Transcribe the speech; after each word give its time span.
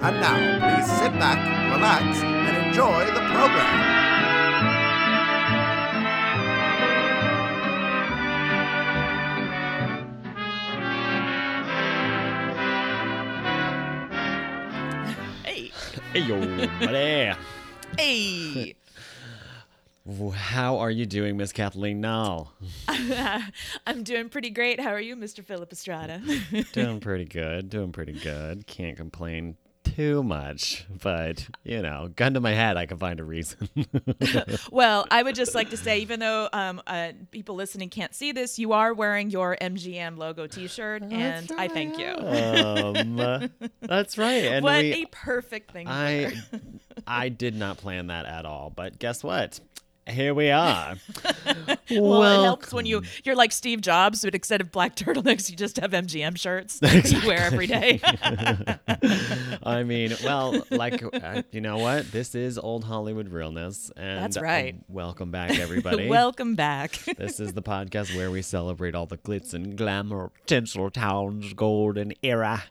And 0.00 0.20
now, 0.20 0.76
please 0.76 0.86
sit 0.86 1.12
back, 1.18 1.38
relax, 1.74 2.22
and 2.22 2.66
enjoy 2.68 3.04
the 3.06 3.20
program. 3.34 3.98
Hey. 15.44 15.72
Hey 16.12 16.20
yo, 16.20 16.68
buddy. 16.78 17.36
Hey. 17.98 18.76
How 20.32 20.78
are 20.78 20.90
you 20.92 21.06
doing, 21.06 21.36
Miss 21.36 21.52
Kathleen 21.52 22.00
Null? 22.00 22.52
I'm 22.88 24.04
doing 24.04 24.28
pretty 24.28 24.50
great. 24.50 24.78
How 24.80 24.90
are 24.90 25.00
you, 25.00 25.16
Mr. 25.16 25.44
Philip 25.44 25.72
Estrada? 25.72 26.22
Doing 26.72 27.00
pretty 27.00 27.24
good. 27.24 27.68
Doing 27.68 27.90
pretty 27.90 28.12
good. 28.12 28.66
Can't 28.68 28.96
complain 28.96 29.56
too 29.98 30.22
much, 30.22 30.86
but 31.02 31.48
you 31.64 31.82
know, 31.82 32.08
gun 32.14 32.34
to 32.34 32.40
my 32.40 32.52
head, 32.52 32.76
I 32.76 32.86
can 32.86 32.98
find 32.98 33.18
a 33.18 33.24
reason. 33.24 33.68
well, 34.70 35.04
I 35.10 35.24
would 35.24 35.34
just 35.34 35.56
like 35.56 35.70
to 35.70 35.76
say, 35.76 35.98
even 35.98 36.20
though 36.20 36.48
um, 36.52 36.80
uh, 36.86 37.12
people 37.32 37.56
listening 37.56 37.90
can't 37.90 38.14
see 38.14 38.30
this, 38.30 38.60
you 38.60 38.74
are 38.74 38.94
wearing 38.94 39.30
your 39.30 39.56
MGM 39.60 40.16
logo 40.16 40.46
T-shirt, 40.46 41.02
and 41.02 41.50
I 41.58 41.66
thank 41.66 41.98
you. 41.98 42.10
um, 42.12 43.50
that's 43.80 44.16
right. 44.16 44.44
And 44.44 44.62
what 44.62 44.82
we, 44.82 45.02
a 45.02 45.06
perfect 45.06 45.72
thing. 45.72 45.88
I, 45.88 46.30
for. 46.30 46.60
I 47.08 47.28
did 47.28 47.56
not 47.56 47.78
plan 47.78 48.06
that 48.06 48.24
at 48.24 48.46
all. 48.46 48.72
But 48.74 49.00
guess 49.00 49.24
what? 49.24 49.58
Here 50.08 50.32
we 50.32 50.50
are. 50.50 50.96
well, 51.90 52.40
it 52.40 52.44
helps 52.44 52.72
when 52.72 52.86
you 52.86 53.02
you're 53.24 53.36
like 53.36 53.52
Steve 53.52 53.82
Jobs, 53.82 54.24
but 54.24 54.34
instead 54.34 54.60
of 54.62 54.72
black 54.72 54.96
turtlenecks, 54.96 55.50
you 55.50 55.56
just 55.56 55.76
have 55.78 55.90
MGM 55.90 56.38
shirts 56.38 56.78
that 56.78 57.10
you 57.12 57.26
wear 57.28 57.40
every 57.40 57.66
day. 57.66 58.00
I 59.62 59.82
mean, 59.82 60.14
well, 60.24 60.64
like 60.70 61.02
uh, 61.02 61.42
you 61.52 61.60
know 61.60 61.76
what? 61.78 62.10
This 62.10 62.34
is 62.34 62.58
old 62.58 62.84
Hollywood 62.84 63.28
realness, 63.28 63.90
and 63.96 64.22
That's 64.22 64.40
right. 64.40 64.76
uh, 64.76 64.84
welcome 64.88 65.30
back, 65.30 65.58
everybody. 65.58 66.08
Welcome 66.08 66.54
back. 66.54 66.92
This 67.18 67.38
is 67.38 67.52
the 67.52 67.62
podcast 67.62 68.16
where 68.16 68.30
we 68.30 68.40
celebrate 68.40 68.94
all 68.94 69.06
the 69.06 69.18
glitz 69.18 69.52
and 69.52 69.76
glamour, 69.76 70.30
Tinseltown's 70.46 71.52
golden 71.52 72.14
era. 72.22 72.62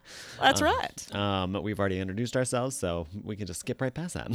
That's 0.41 0.61
Uh, 0.61 0.65
right. 0.65 1.15
Um, 1.15 1.53
we've 1.61 1.79
already 1.79 1.99
introduced 1.99 2.35
ourselves, 2.35 2.75
so 2.75 3.05
we 3.23 3.35
can 3.35 3.45
just 3.45 3.59
skip 3.59 3.79
right 3.79 3.93
past 3.93 4.15
that. 4.15 4.31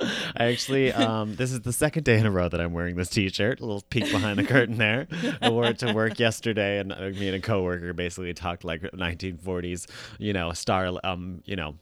I 0.00 0.46
actually, 0.46 0.92
um, 0.92 1.36
this 1.36 1.52
is 1.52 1.60
the 1.60 1.72
second 1.72 2.04
day 2.04 2.18
in 2.18 2.26
a 2.26 2.30
row 2.30 2.48
that 2.48 2.60
I'm 2.60 2.72
wearing 2.72 2.96
this 2.96 3.08
T-shirt. 3.08 3.60
A 3.60 3.64
little 3.64 3.82
peek 3.88 4.10
behind 4.10 4.38
the 4.38 4.44
curtain 4.44 4.78
there. 4.78 5.06
I 5.40 5.50
wore 5.50 5.66
it 5.66 5.78
to 5.80 5.92
work 5.92 6.18
yesterday, 6.18 6.78
and 6.78 6.92
uh, 6.92 7.00
me 7.10 7.28
and 7.28 7.36
a 7.36 7.40
coworker 7.40 7.92
basically 7.92 8.32
talked 8.34 8.64
like 8.64 8.82
1940s, 8.82 9.86
you 10.18 10.32
know, 10.32 10.52
star, 10.52 10.92
um, 11.04 11.42
you 11.44 11.56
know, 11.56 11.76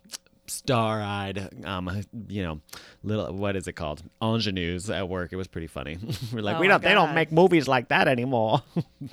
star-eyed, 0.47 1.65
um, 1.65 2.03
you 2.29 2.43
know, 2.43 2.61
little 3.03 3.33
what 3.33 3.57
is 3.57 3.67
it 3.67 3.73
called, 3.73 4.03
ingenues 4.21 4.91
at 4.91 5.09
work. 5.09 5.33
It 5.33 5.37
was 5.37 5.49
pretty 5.49 5.67
funny. 5.67 5.99
We're 6.33 6.43
like, 6.43 6.57
Oh 6.57 6.61
we 6.61 6.69
don't, 6.69 6.83
they 6.83 6.95
don't 6.95 7.15
make 7.15 7.33
movies 7.33 7.67
like 7.69 7.89
that 7.89 8.09
anymore. 8.09 8.63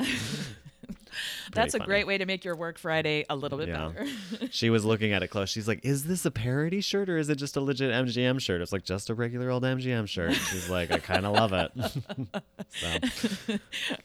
That's 1.53 1.73
a 1.73 1.77
funny. 1.79 1.87
great 1.87 2.07
way 2.07 2.17
to 2.17 2.25
make 2.25 2.43
your 2.45 2.55
work 2.55 2.77
Friday 2.77 3.25
a 3.29 3.35
little 3.35 3.57
bit 3.57 3.67
Yeah. 3.69 3.89
better. 3.89 4.07
she 4.51 4.69
was 4.69 4.85
looking 4.85 5.11
at 5.13 5.23
it 5.23 5.27
close. 5.27 5.49
She's 5.49 5.67
like, 5.67 5.83
"Is 5.83 6.03
this 6.05 6.25
a 6.25 6.31
parody 6.31 6.81
shirt 6.81 7.09
or 7.09 7.17
is 7.17 7.29
it 7.29 7.35
just 7.35 7.55
a 7.57 7.61
legit 7.61 7.91
MGM 7.91 8.39
shirt?" 8.39 8.61
It's 8.61 8.71
like 8.71 8.83
just 8.83 9.09
a 9.09 9.13
regular 9.15 9.49
old 9.49 9.63
MGM 9.63 10.07
shirt. 10.07 10.33
She's 10.33 10.69
like, 10.69 10.91
"I 10.91 10.99
kind 10.99 11.25
of 11.25 11.33
love 11.33 11.53
it." 11.53 11.71
so, 12.69 13.57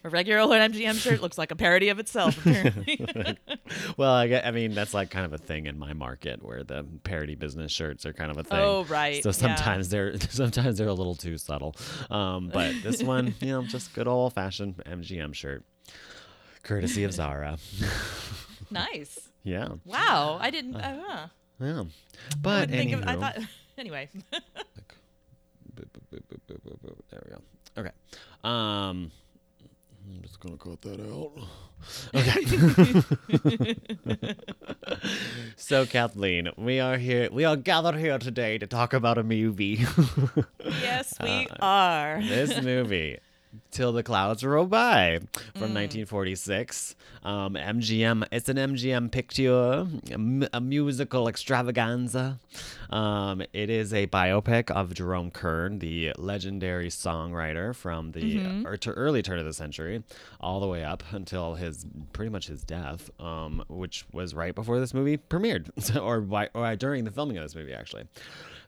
A 0.05 0.09
regular 0.09 0.41
old 0.41 0.53
MGM 0.53 0.94
shirt 0.94 1.21
looks 1.21 1.39
like 1.39 1.50
a 1.50 1.56
parody 1.56 1.89
of 1.89 1.99
itself, 1.99 2.39
apparently. 2.47 3.06
well, 3.97 4.12
I, 4.15 4.25
I 4.44 4.50
mean, 4.50 4.75
that's 4.75 4.94
like 4.94 5.11
kind 5.11 5.25
of 5.27 5.33
a 5.33 5.38
thing 5.38 5.67
in 5.67 5.78
my 5.78 5.93
market 5.93 6.44
where 6.44 6.62
the 6.65 6.84
parody 7.05 7.34
business 7.34 7.73
shirts 7.73 8.05
are 8.06 8.12
kind 8.12 8.31
of 8.31 8.38
a 8.38 8.43
thing. 8.44 8.59
Oh, 8.59 8.84
right, 8.84 9.23
So 9.23 9.28
yeah. 9.31 9.33
sometimes 9.33 9.88
they're 9.88 10.19
sometimes 10.19 10.78
they're 10.78 10.88
a 10.88 10.94
little 10.94 11.15
too 11.15 11.38
subtle. 11.38 11.75
Um, 12.11 12.50
but 12.53 12.75
this 12.83 13.03
one, 13.03 13.34
you 13.41 13.49
know, 13.49 13.62
just 13.62 13.94
good 13.94 14.09
old 14.09 14.33
fashioned 14.34 14.77
MGM 14.84 15.34
shirt, 15.34 15.65
courtesy 16.66 17.04
of 17.04 17.12
Zara. 17.12 17.59
nice. 18.71 19.28
yeah, 19.44 19.69
Wow. 19.84 20.38
I 20.41 20.50
didn't. 20.50 20.77
Uh, 20.77 21.03
huh. 21.06 21.27
yeah. 21.60 21.81
I 21.82 21.87
But 22.43 22.71
didn't 22.71 22.88
think 22.91 23.03
of, 23.03 23.09
I 23.09 23.16
thought. 23.16 23.38
Anyway. 23.78 24.09
There 27.10 27.22
we 27.25 27.31
go. 27.31 27.38
Okay. 27.78 27.91
Um, 28.44 29.10
I'm 30.09 30.22
just 30.22 30.41
gonna 30.41 30.56
cut 30.56 30.81
that 30.82 31.00
out. 31.00 31.32
Okay. 32.15 33.75
so 35.56 35.84
Kathleen, 35.87 36.49
we 36.56 36.81
are 36.81 36.97
here. 36.97 37.28
We 37.31 37.44
are 37.44 37.56
gathered 37.56 37.97
here 37.97 38.19
today 38.19 38.56
to 38.59 38.66
talk 38.66 38.93
about 38.94 39.19
a 39.19 39.22
movie. 39.22 39.84
yes, 40.65 41.15
we 41.22 41.47
Uh, 41.50 41.56
are. 41.60 42.21
this 42.22 42.60
movie. 42.62 43.19
Till 43.71 43.93
the 43.93 44.03
Clouds 44.03 44.43
Roll 44.44 44.67
By 44.67 45.19
from 45.55 45.71
Mm. 45.72 45.75
1946. 45.75 46.94
Um, 47.22 47.55
MGM, 47.56 48.25
it's 48.31 48.49
an 48.49 48.56
MGM 48.56 49.11
picture, 49.11 49.53
a, 49.53 50.12
m- 50.12 50.47
a 50.53 50.61
musical 50.61 51.28
extravaganza. 51.28 52.39
Um, 52.91 53.43
it 53.53 53.69
is 53.69 53.93
a 53.93 54.06
biopic 54.06 54.71
of 54.71 54.94
Jerome 54.94 55.31
Kern, 55.31 55.78
the 55.81 56.12
legendary 56.19 56.89
songwriter 56.89 57.75
from 57.75 58.12
the 58.12 58.37
Mm-hmm. 58.37 58.75
to 58.75 58.91
early 58.93 59.22
turn 59.22 59.39
of 59.39 59.44
the 59.44 59.53
century, 59.53 60.03
all 60.41 60.61
the 60.61 60.67
way 60.69 60.84
up 60.84 61.03
until 61.12 61.55
his 61.55 61.84
pretty 62.12 62.31
much 62.31 62.47
his 62.49 62.62
death, 62.65 63.11
um, 63.21 63.65
which 63.69 64.05
was 64.12 64.34
right 64.34 64.55
before 64.55 64.78
this 64.78 64.93
movie 64.94 65.17
premiered, 65.19 65.69
or, 66.00 66.25
or 66.55 66.77
during 66.77 67.05
the 67.05 67.11
filming 67.11 67.37
of 67.38 67.43
this 67.44 67.55
movie, 67.55 67.73
actually. 67.73 68.05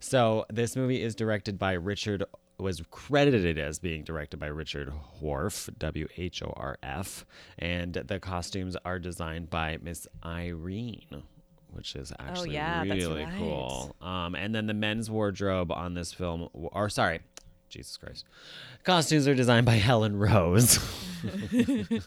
So 0.00 0.46
this 0.50 0.76
movie 0.76 1.02
is 1.02 1.14
directed 1.14 1.58
by 1.58 1.72
Richard 1.72 2.24
was 2.58 2.82
credited 2.90 3.58
as 3.58 3.78
being 3.78 4.02
directed 4.02 4.38
by 4.38 4.46
Richard 4.48 4.92
Whorf, 5.20 5.68
W 5.78 6.08
H 6.16 6.42
O 6.42 6.52
R 6.56 6.76
F, 6.82 7.24
and 7.58 7.92
the 7.94 8.18
costumes 8.18 8.76
are 8.84 8.98
designed 8.98 9.48
by 9.50 9.78
Miss 9.80 10.06
Irene, 10.24 11.22
which 11.70 11.94
is 11.94 12.12
actually 12.18 12.50
Oh, 12.50 12.52
yeah, 12.52 12.82
really 12.82 13.24
right. 13.24 13.34
cool. 13.38 13.94
Um, 14.02 14.34
and 14.34 14.54
then 14.54 14.66
the 14.66 14.74
men's 14.74 15.10
wardrobe 15.10 15.70
on 15.70 15.94
this 15.94 16.12
film, 16.12 16.48
or 16.52 16.88
sorry, 16.88 17.20
Jesus 17.68 17.96
Christ, 17.96 18.24
costumes 18.84 19.28
are 19.28 19.34
designed 19.34 19.66
by 19.66 19.74
Helen 19.74 20.16
Rose. 20.18 20.78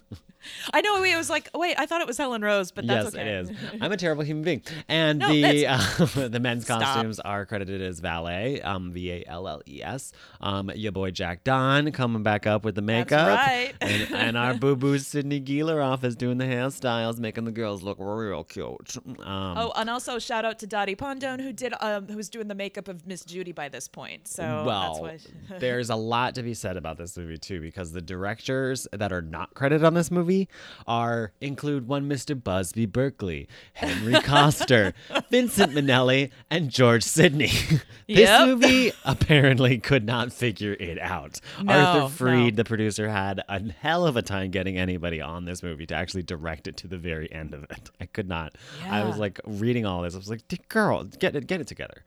I 0.74 0.82
know. 0.82 1.02
Wait, 1.02 1.14
It 1.14 1.18
was 1.18 1.30
like, 1.30 1.50
wait, 1.54 1.76
I 1.78 1.86
thought 1.86 2.02
it 2.02 2.08
was 2.08 2.18
Helen 2.18 2.42
Rose, 2.42 2.72
but 2.72 2.88
that's 2.88 3.14
yes, 3.14 3.16
okay. 3.16 3.22
it 3.22 3.28
is. 3.28 3.52
I'm 3.82 3.92
a 3.92 3.98
terrible 3.98 4.24
human 4.24 4.44
being. 4.44 4.64
And 4.88 5.20
No, 5.20 5.28
the 5.30 5.68
uh, 5.68 5.78
the 6.30 6.40
men's 6.40 6.64
Stop. 6.64 6.82
costumes 6.82 7.20
are 7.20 7.46
credited 7.46 7.82
as 7.82 8.00
Valles, 8.00 8.60
um, 8.64 8.92
V 8.92 9.12
A 9.12 9.24
L 9.28 9.48
L 9.48 9.62
E 9.68 9.84
S. 9.84 10.14
Um, 10.40 10.72
your 10.74 10.92
boy 10.92 11.12
Jack 11.12 11.44
Dawn 11.44 11.92
coming 11.92 12.24
back 12.24 12.48
up 12.48 12.64
with 12.66 12.76
the 12.76 12.82
makeup, 12.82 13.28
right. 13.28 13.74
and, 13.82 14.12
and 14.14 14.38
our 14.38 14.56
boo 14.56 14.76
boo 14.76 14.98
Sydney 14.98 15.42
Guilaroff 15.42 16.04
is 16.04 16.16
doing 16.16 16.38
the 16.38 16.46
hairstyles, 16.46 17.20
making 17.20 17.46
the 17.46 17.52
girls 17.52 17.84
look 17.84 17.98
real 18.00 18.44
cute. 18.44 18.98
Um, 19.20 19.52
Oh, 19.58 19.72
and 19.76 19.90
also 19.90 20.18
shout 20.18 20.46
out 20.46 20.58
to 20.60 20.68
Dottie 20.68 20.96
Ponedel 20.96 21.40
who 21.42 21.54
did 21.54 21.74
um, 21.82 22.08
who 22.08 22.16
was 22.18 22.30
doing 22.30 22.48
the 22.48 22.56
makeup 22.56 22.88
of 22.88 23.06
Miss 23.06 23.24
Judy 23.26 23.52
by 23.52 23.70
this 23.70 23.88
point. 23.88 24.28
So 24.28 24.64
well, 24.66 25.04
that's 25.04 25.30
why. 25.50 25.51
There's 25.60 25.90
a 25.90 25.96
lot 25.96 26.36
to 26.36 26.44
be 26.44 26.54
said 26.54 26.78
about 26.78 26.98
this 26.98 27.18
movie 27.18 27.38
too, 27.38 27.60
because 27.62 27.92
the 27.92 28.02
directors 28.02 28.88
that 28.94 29.12
are 29.12 29.22
not 29.22 29.54
credited 29.54 29.84
on 29.86 29.94
this 29.94 30.12
movie 30.12 30.48
are 30.88 31.32
include 31.42 31.88
one 31.88 32.10
Mr. 32.10 32.42
Busby 32.42 32.86
Berkeley, 32.86 33.48
Henry 33.74 34.14
Koster, 34.24 34.94
Vincent 35.30 35.74
Minnelli, 35.74 36.32
and 36.50 36.70
George 36.70 37.04
Sidney. 37.04 37.48
this 38.08 38.30
Yep. 38.30 38.48
movie 38.48 38.92
apparently 39.06 39.78
could 39.78 40.06
not 40.06 40.32
figure 40.34 40.74
it 40.80 41.00
out. 41.00 41.40
No, 41.62 41.74
Arthur 41.74 42.16
Freed, 42.16 42.54
no. 42.54 42.58
the 42.58 42.64
producer, 42.66 43.10
had 43.10 43.42
a 43.48 43.62
hell 43.80 44.06
of 44.06 44.18
a 44.18 44.22
time 44.22 44.52
getting 44.52 44.78
anybody 44.78 45.22
on 45.22 45.46
this 45.46 45.64
movie 45.64 45.86
to 45.88 45.96
actually 45.96 46.24
direct 46.24 46.68
it 46.68 46.78
to 46.78 46.88
the 46.88 46.98
very 46.98 47.32
end 47.32 47.54
of 47.54 47.64
it. 47.64 47.90
I 48.00 48.06
could 48.06 48.28
not. 48.28 48.56
I 48.88 49.04
was 49.04 49.18
like 49.18 49.40
reading 49.46 49.86
all 49.86 50.02
this. 50.02 50.14
I 50.16 50.18
was 50.18 50.30
like, 50.30 50.42
"Girl, 50.70 51.04
get 51.06 51.36
it, 51.36 51.48
get 51.48 51.62
it 51.62 51.68
together." 51.68 52.04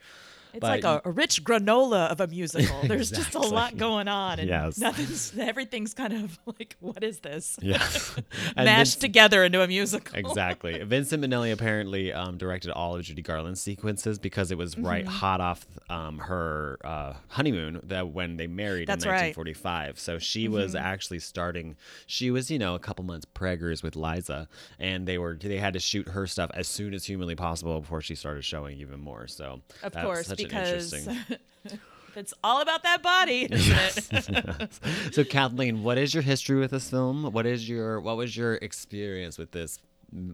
It's 0.55 0.61
But 0.61 0.83
like 0.83 0.85
a, 0.85 1.03
a 1.05 1.11
rich 1.11 1.43
granola 1.45 2.09
of 2.11 2.21
a 2.21 2.27
musical. 2.29 2.81
There's 2.85 3.11
just 3.11 3.35
a 3.35 3.41
lot 3.41 3.77
going 3.77 4.09
on, 4.09 4.39
and 4.39 4.49
Yes. 4.49 4.79
nothing's 4.79 5.37
everything's 5.39 5.95
kind 5.95 6.12
of 6.12 6.39
like, 6.47 6.77
what 6.81 7.03
is 7.03 7.19
this? 7.19 7.59
yeah, 7.61 7.79
Mashed 8.56 8.95
Vince- 8.95 8.97
together 8.97 9.45
into 9.45 9.62
a 9.62 9.67
musical. 9.67 10.17
Exactly. 10.17 10.83
Vincent 10.85 11.23
Minnelli 11.25 11.53
apparently 11.53 12.12
um, 12.12 12.37
directed 12.39 12.71
all 12.71 12.97
of 12.97 13.03
Judy 13.03 13.23
Garland's 13.23 13.61
sequences 13.61 14.19
because 14.19 14.51
it 14.51 14.59
was 14.59 14.75
Mm-hmm. 14.75 14.87
right 14.87 15.06
hot 15.06 15.41
off 15.41 15.67
um, 15.91 16.19
her 16.19 16.79
uh, 16.85 17.12
honeymoon 17.29 17.81
that 17.85 18.09
when 18.09 18.37
they 18.37 18.47
married 18.47 18.89
That's 18.89 19.05
in 19.05 19.11
right. 19.11 19.37
1945. 19.37 19.99
So 20.01 20.19
she 20.19 20.49
was 20.49 20.75
Mm-hmm. 20.75 20.85
actually 20.85 21.19
starting. 21.19 21.77
She 22.06 22.31
was 22.31 22.51
you 22.51 22.59
know 22.59 22.75
a 22.75 22.79
couple 22.79 23.05
months 23.05 23.27
preggers 23.35 23.83
with 23.83 23.95
Liza, 23.97 24.49
and 24.79 25.06
they 25.06 25.19
were 25.19 25.35
they 25.41 25.59
had 25.59 25.75
to 25.75 25.81
shoot 25.81 26.09
her 26.09 26.27
stuff 26.27 26.51
as 26.55 26.67
soon 26.69 26.95
as 26.95 27.05
humanly 27.05 27.35
possible 27.35 27.81
before 27.81 28.01
she 28.01 28.15
started 28.15 28.45
showing 28.45 28.79
even 28.79 29.01
more. 29.01 29.27
So 29.27 29.61
Of 29.83 29.93
course, 29.93 30.29
because 30.49 30.93
interesting. 30.93 31.38
it's 32.17 32.35
all 32.43 32.61
about 32.61 32.82
that 32.82 33.02
body, 33.02 33.49
isn't 33.50 34.37
it? 34.37 34.70
so 35.12 35.25
Kathleen, 35.25 35.82
what 35.82 35.99
is 35.99 36.14
your 36.14 36.23
history 36.23 36.58
with 36.58 36.70
this 36.70 36.91
film? 36.91 37.25
What 37.32 37.46
is 37.46 37.69
your 37.69 38.00
what 38.00 38.17
was 38.17 38.37
your 38.37 38.55
experience 38.55 39.38
with 39.38 39.52
this? 39.52 39.79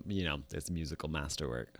You 0.06 0.24
know, 0.24 0.40
this 0.50 0.70
musical 0.70 1.08
masterwork. 1.08 1.78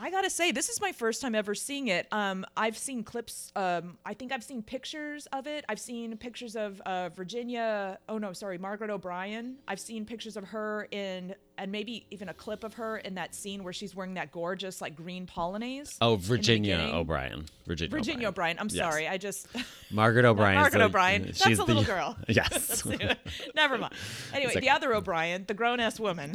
I 0.00 0.10
gotta 0.10 0.30
say, 0.30 0.52
this 0.52 0.68
is 0.68 0.80
my 0.80 0.92
first 0.92 1.20
time 1.20 1.34
ever 1.34 1.54
seeing 1.54 1.88
it. 1.88 2.06
Um, 2.12 2.46
I've 2.56 2.78
seen 2.78 3.02
clips. 3.02 3.52
Um, 3.56 3.98
I 4.06 4.14
think 4.14 4.32
I've 4.32 4.44
seen 4.44 4.62
pictures 4.62 5.26
of 5.32 5.46
it. 5.46 5.64
I've 5.68 5.80
seen 5.80 6.16
pictures 6.16 6.54
of 6.54 6.80
uh, 6.82 7.08
Virginia. 7.10 7.98
Oh 8.08 8.18
no, 8.18 8.32
sorry, 8.32 8.58
Margaret 8.58 8.90
O'Brien. 8.90 9.56
I've 9.66 9.80
seen 9.80 10.04
pictures 10.04 10.36
of 10.36 10.44
her 10.44 10.86
in, 10.90 11.34
and 11.58 11.70
maybe 11.72 12.06
even 12.10 12.28
a 12.28 12.34
clip 12.34 12.64
of 12.64 12.74
her 12.74 12.98
in 12.98 13.14
that 13.16 13.34
scene 13.34 13.64
where 13.64 13.72
she's 13.72 13.94
wearing 13.94 14.14
that 14.14 14.32
gorgeous 14.32 14.80
like 14.80 14.96
green 14.96 15.26
polonaise. 15.26 15.96
Oh, 16.00 16.16
Virginia. 16.16 16.90
O'Brien. 16.92 17.44
Virginia. 17.66 17.90
Virginia 17.90 18.28
O'Brien. 18.28 18.56
I'm 18.58 18.68
Yes. 18.70 18.78
sorry. 18.90 19.06
I 19.08 19.18
just 19.18 19.46
Margaret 19.90 20.24
O'Brien. 20.24 20.54
Margaret 20.56 20.80
so 20.80 20.86
O'Brien. 20.86 21.22
That's 21.24 21.42
She's 21.44 21.58
the 21.58 21.64
little 21.64 21.82
the- 21.82 21.88
girl. 21.88 22.16
Yes. 22.28 22.86
never 23.54 23.76
mind. 23.78 23.92
Anyway, 24.32 24.54
like- 24.54 24.62
the 24.62 24.70
other 24.70 24.94
O'Brien, 24.94 25.44
the 25.46 25.54
grown 25.54 25.80
ass 25.80 25.98
woman. 26.00 26.32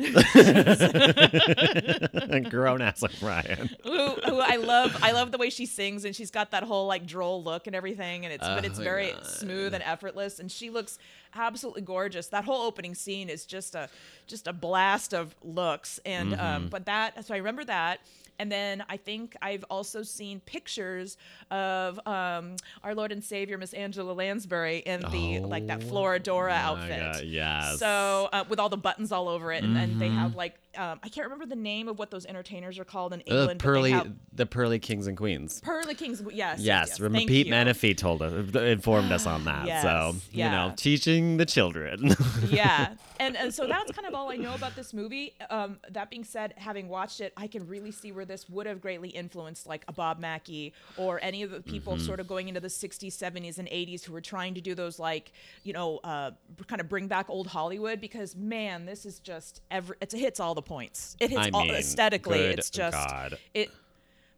Grown 2.50 2.82
ass 2.82 3.04
O'Brien. 3.04 3.70
who, 3.84 4.10
who 4.10 4.40
I 4.40 4.58
love. 4.58 4.98
I 5.02 5.12
love 5.12 5.32
the 5.32 5.38
way 5.38 5.50
she 5.50 5.66
sings, 5.66 6.06
and 6.06 6.16
she's 6.16 6.32
got 6.32 6.52
that 6.52 6.64
whole 6.64 6.88
like 6.88 7.06
droll 7.06 7.44
look 7.44 7.68
and 7.68 7.76
everything, 7.76 8.26
and 8.26 8.34
it's 8.34 8.46
but 8.46 8.64
Oh 8.64 8.68
it's 8.68 8.80
very 8.80 9.12
God. 9.12 9.26
smooth 9.26 9.74
and 9.74 9.84
effortless, 9.84 10.40
and 10.40 10.52
she 10.52 10.70
looks 10.70 10.98
absolutely 11.36 11.82
gorgeous. 11.82 12.28
That 12.28 12.46
whole 12.46 12.62
opening 12.64 12.96
scene 12.96 13.30
is 13.30 13.46
just 13.46 13.76
a 13.76 13.90
just 14.28 14.48
a 14.48 14.54
blast 14.54 15.14
of 15.14 15.36
looks, 15.44 16.00
and 16.06 16.32
Mm-hmm. 16.34 16.46
um, 16.46 16.68
but 16.70 16.86
that 16.86 17.26
so 17.26 17.34
I 17.34 17.38
remember 17.38 17.64
that. 17.66 18.00
And 18.40 18.52
then 18.52 18.84
I 18.90 18.98
think 18.98 19.36
I've 19.44 19.64
also 19.70 20.02
seen 20.02 20.40
pictures 20.40 21.18
of 21.52 22.00
um, 22.08 22.56
our 22.84 22.96
Lord 22.96 23.12
and 23.12 23.24
Savior 23.24 23.60
Miss 23.60 23.74
Angela 23.74 24.12
Lansbury 24.12 24.80
in 24.80 25.02
the 25.12 25.40
like 25.40 25.68
that 25.68 25.82
Florodora 25.82 26.46
Oh 26.66 26.76
my 26.76 26.82
outfit. 26.82 27.00
God, 27.00 27.24
yes. 27.26 27.78
So 27.80 28.30
uh, 28.34 28.44
with 28.50 28.60
all 28.60 28.70
the 28.70 28.78
buttons 28.78 29.12
all 29.12 29.30
over 29.30 29.52
it, 29.52 29.64
and, 29.64 29.78
and 29.78 30.02
they 30.02 30.08
Mm-hmm. 30.08 30.18
have 30.18 30.36
like 30.36 30.56
um, 30.78 31.00
I 31.04 31.10
can't 31.10 31.26
remember 31.26 31.46
the 31.46 31.56
name 31.56 31.88
of 31.88 32.00
what 32.00 32.12
those 32.12 32.26
entertainers 32.26 32.80
are 32.80 32.86
called 32.86 33.14
in 33.14 33.22
England. 33.22 33.60
they 33.60 33.64
pearly, 33.64 33.92
have- 33.92 34.12
the 34.34 34.46
pearly 34.46 34.80
kings 34.80 35.08
and 35.08 35.16
queens. 35.18 35.62
Pearly 35.62 35.94
Kings. 35.96 36.22
Yes. 36.32 36.60
Yes, 36.60 37.00
remember 37.00 37.20
thank 37.20 37.30
Pete 37.30 37.48
you. 37.48 37.54
Menefee 37.54 37.96
told 37.96 38.22
us, 38.22 38.34
informed 38.56 39.12
us 39.12 39.26
on 39.28 39.44
that. 39.46 39.66
so 39.82 40.14
Yes, 40.16 40.30
you 40.32 40.44
know, 40.46 40.74
teaching 40.76 41.38
the 41.38 41.46
children. 41.46 42.16
yeah, 42.50 42.94
and, 43.20 43.38
and 43.38 43.54
so 43.54 43.68
that's 43.68 43.92
kind 43.92 44.08
of 44.08 44.14
all 44.16 44.32
I 44.32 44.36
know 44.38 44.54
about 44.56 44.76
this 44.76 44.94
movie. 44.94 45.34
Um, 45.50 45.78
that 45.92 46.10
being 46.10 46.24
said, 46.24 46.54
having 46.58 46.90
watched 46.90 47.22
it, 47.22 47.34
I 47.38 47.48
can 47.48 47.68
really 47.68 47.92
see 47.92 48.12
where 48.12 48.26
this 48.26 48.50
would 48.50 48.66
have 48.66 48.82
greatly 48.82 49.10
influenced 49.10 49.68
like 49.68 49.84
a 49.88 49.94
Bob 49.94 50.20
Mackie 50.20 50.74
or 50.98 51.20
any 51.22 51.44
of 51.44 51.52
the 51.52 51.62
people 51.62 51.94
Mm-hmm. 51.94 52.06
sort 52.06 52.20
of 52.20 52.28
going 52.28 52.48
into 52.48 52.60
the 52.60 52.70
60s, 52.70 53.08
70s, 53.10 53.60
and 53.60 53.68
80s 53.68 54.04
who 54.04 54.14
were 54.14 54.22
trying 54.22 54.56
to 54.56 54.62
do 54.62 54.74
those 54.74 54.98
like 54.98 55.32
you 55.64 55.74
know 55.74 55.98
uh, 56.04 56.32
kind 56.68 56.82
of 56.82 56.90
bring 56.90 57.08
back 57.08 57.30
old 57.30 57.46
Hollywood 57.48 58.02
because 58.02 58.36
man, 58.36 58.86
this 58.86 59.06
is 59.06 59.20
just 59.20 59.62
every 59.70 59.96
it's, 60.02 60.14
it 60.14 60.20
hits 60.20 60.40
all 60.40 60.56
the 60.56 60.62
points. 60.64 61.16
It 61.20 61.30
hits 61.30 61.48
I 61.48 61.50
all 61.54 61.66
mean, 61.66 61.76
aesthetically. 61.76 62.40
It's 62.40 62.70
just 62.70 62.98
God. 62.98 63.38
it. 63.54 63.70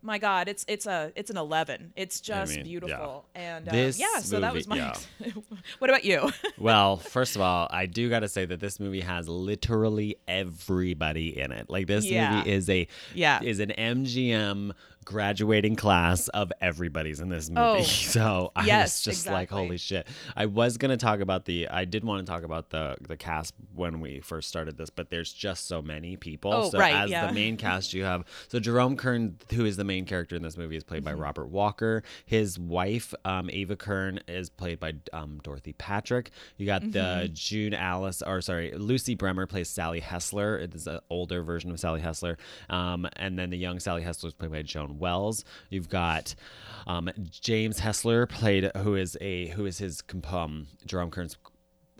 My 0.01 0.19
God, 0.19 0.47
it's 0.47 0.63
it's 0.67 0.85
a 0.85 1.11
it's 1.15 1.31
an 1.31 1.37
eleven. 1.37 1.91
It's 1.95 2.21
just 2.21 2.51
mean, 2.51 2.59
yeah. 2.59 2.63
beautiful, 2.63 3.25
and 3.33 3.67
uh, 3.67 3.71
This 3.71 3.99
yeah. 3.99 4.19
So 4.19 4.39
that 4.39 4.53
was 4.53 4.67
my. 4.67 4.75
yeah. 4.75 4.95
what 5.79 5.89
about 5.89 6.05
you? 6.05 6.29
well, 6.59 6.97
first 6.97 7.35
of 7.35 7.41
all, 7.41 7.67
I 7.71 7.87
do 7.87 8.07
got 8.07 8.19
to 8.19 8.27
say 8.27 8.45
that 8.45 8.59
this 8.59 8.79
movie 8.79 9.01
has 9.01 9.27
literally 9.27 10.17
everybody 10.27 11.39
in 11.39 11.51
it. 11.51 11.71
Like 11.71 11.87
this 11.87 12.05
Yeah. 12.05 12.35
movie 12.37 12.51
is 12.51 12.69
a 12.69 12.87
Yeah. 13.15 13.39
is 13.41 13.59
an 13.59 13.71
MGM 13.71 14.73
graduating 15.05 15.75
class 15.75 16.27
of 16.29 16.51
everybody's 16.59 17.19
in 17.19 17.29
this 17.29 17.49
movie. 17.49 17.61
Oh, 17.61 17.81
so 17.83 18.51
I 18.55 18.65
yes, 18.65 19.05
was 19.05 19.15
just 19.15 19.27
like, 19.27 19.49
holy 19.49 19.77
shit. 19.77 20.07
I 20.35 20.47
was 20.47 20.77
gonna 20.77 20.97
talk 20.97 21.19
about 21.19 21.45
the 21.45 21.67
I 21.69 21.85
did 21.85 22.03
want 22.03 22.25
to 22.25 22.31
talk 22.31 22.43
about 22.43 22.71
the 22.71 22.97
the 23.07 23.15
cast 23.15 23.53
when 23.73 23.99
we 24.01 24.19
first 24.19 24.49
started 24.49 24.77
this, 24.77 24.89
but 24.89 25.09
there's 25.09 25.31
just 25.31 25.67
so 25.67 25.81
many 25.81 26.17
people. 26.17 26.51
Oh, 26.53 26.69
so 26.69 26.79
right, 26.79 26.93
as 26.95 27.09
yeah. 27.09 27.27
the 27.27 27.33
main 27.33 27.55
cast 27.65 27.93
you 27.93 28.03
have 28.03 28.25
so 28.47 28.59
Jerome 28.59 28.97
Kern, 28.97 29.37
who 29.53 29.65
is 29.65 29.77
the 29.77 29.83
main 29.83 30.05
character 30.05 30.35
in 30.35 30.41
this 30.41 30.57
movie, 30.57 30.75
is 30.75 30.83
played 30.83 30.95
Mm-hmm. 30.95 31.17
by 31.17 31.23
Robert 31.25 31.47
Walker. 31.47 32.03
His 32.25 32.57
wife, 32.57 33.13
um, 33.25 33.49
Ava 33.51 33.75
Kern, 33.75 34.21
is 34.29 34.49
played 34.49 34.79
by 34.79 34.93
um, 35.13 35.39
Dorothy 35.43 35.73
Patrick. 35.73 36.31
You 36.57 36.65
got 36.65 36.81
Mm-hmm. 36.81 36.91
the 36.91 37.29
June 37.33 37.73
Alice, 37.73 38.21
or 38.21 38.41
sorry, 38.41 38.71
Lucy 38.75 39.13
Bremer 39.13 39.45
plays 39.45 39.69
Sally 39.69 39.99
Hessler. 40.01 40.57
It 40.57 40.73
is 40.73 40.87
an 40.87 40.99
older 41.09 41.43
version 41.43 41.69
of 41.71 41.79
Sally 41.79 42.01
Hessler. 42.01 42.37
Um, 42.69 43.07
and 43.17 43.37
then 43.37 43.49
the 43.49 43.57
young 43.57 43.79
Sally 43.79 44.01
Hessler 44.03 44.27
is 44.29 44.33
played 44.33 44.51
by 44.51 44.61
Joan 44.61 44.94
Wells. 44.99 45.43
You've 45.69 45.89
got 45.89 46.35
um, 46.87 47.09
James 47.29 47.79
Hessler, 47.79 48.27
played 48.27 48.71
who 48.77 48.95
is 48.95 49.17
a 49.21 49.47
who 49.49 49.65
is 49.65 49.77
his 49.79 50.01
um, 50.01 50.67
Jerome 50.85 51.11
Kern's 51.11 51.37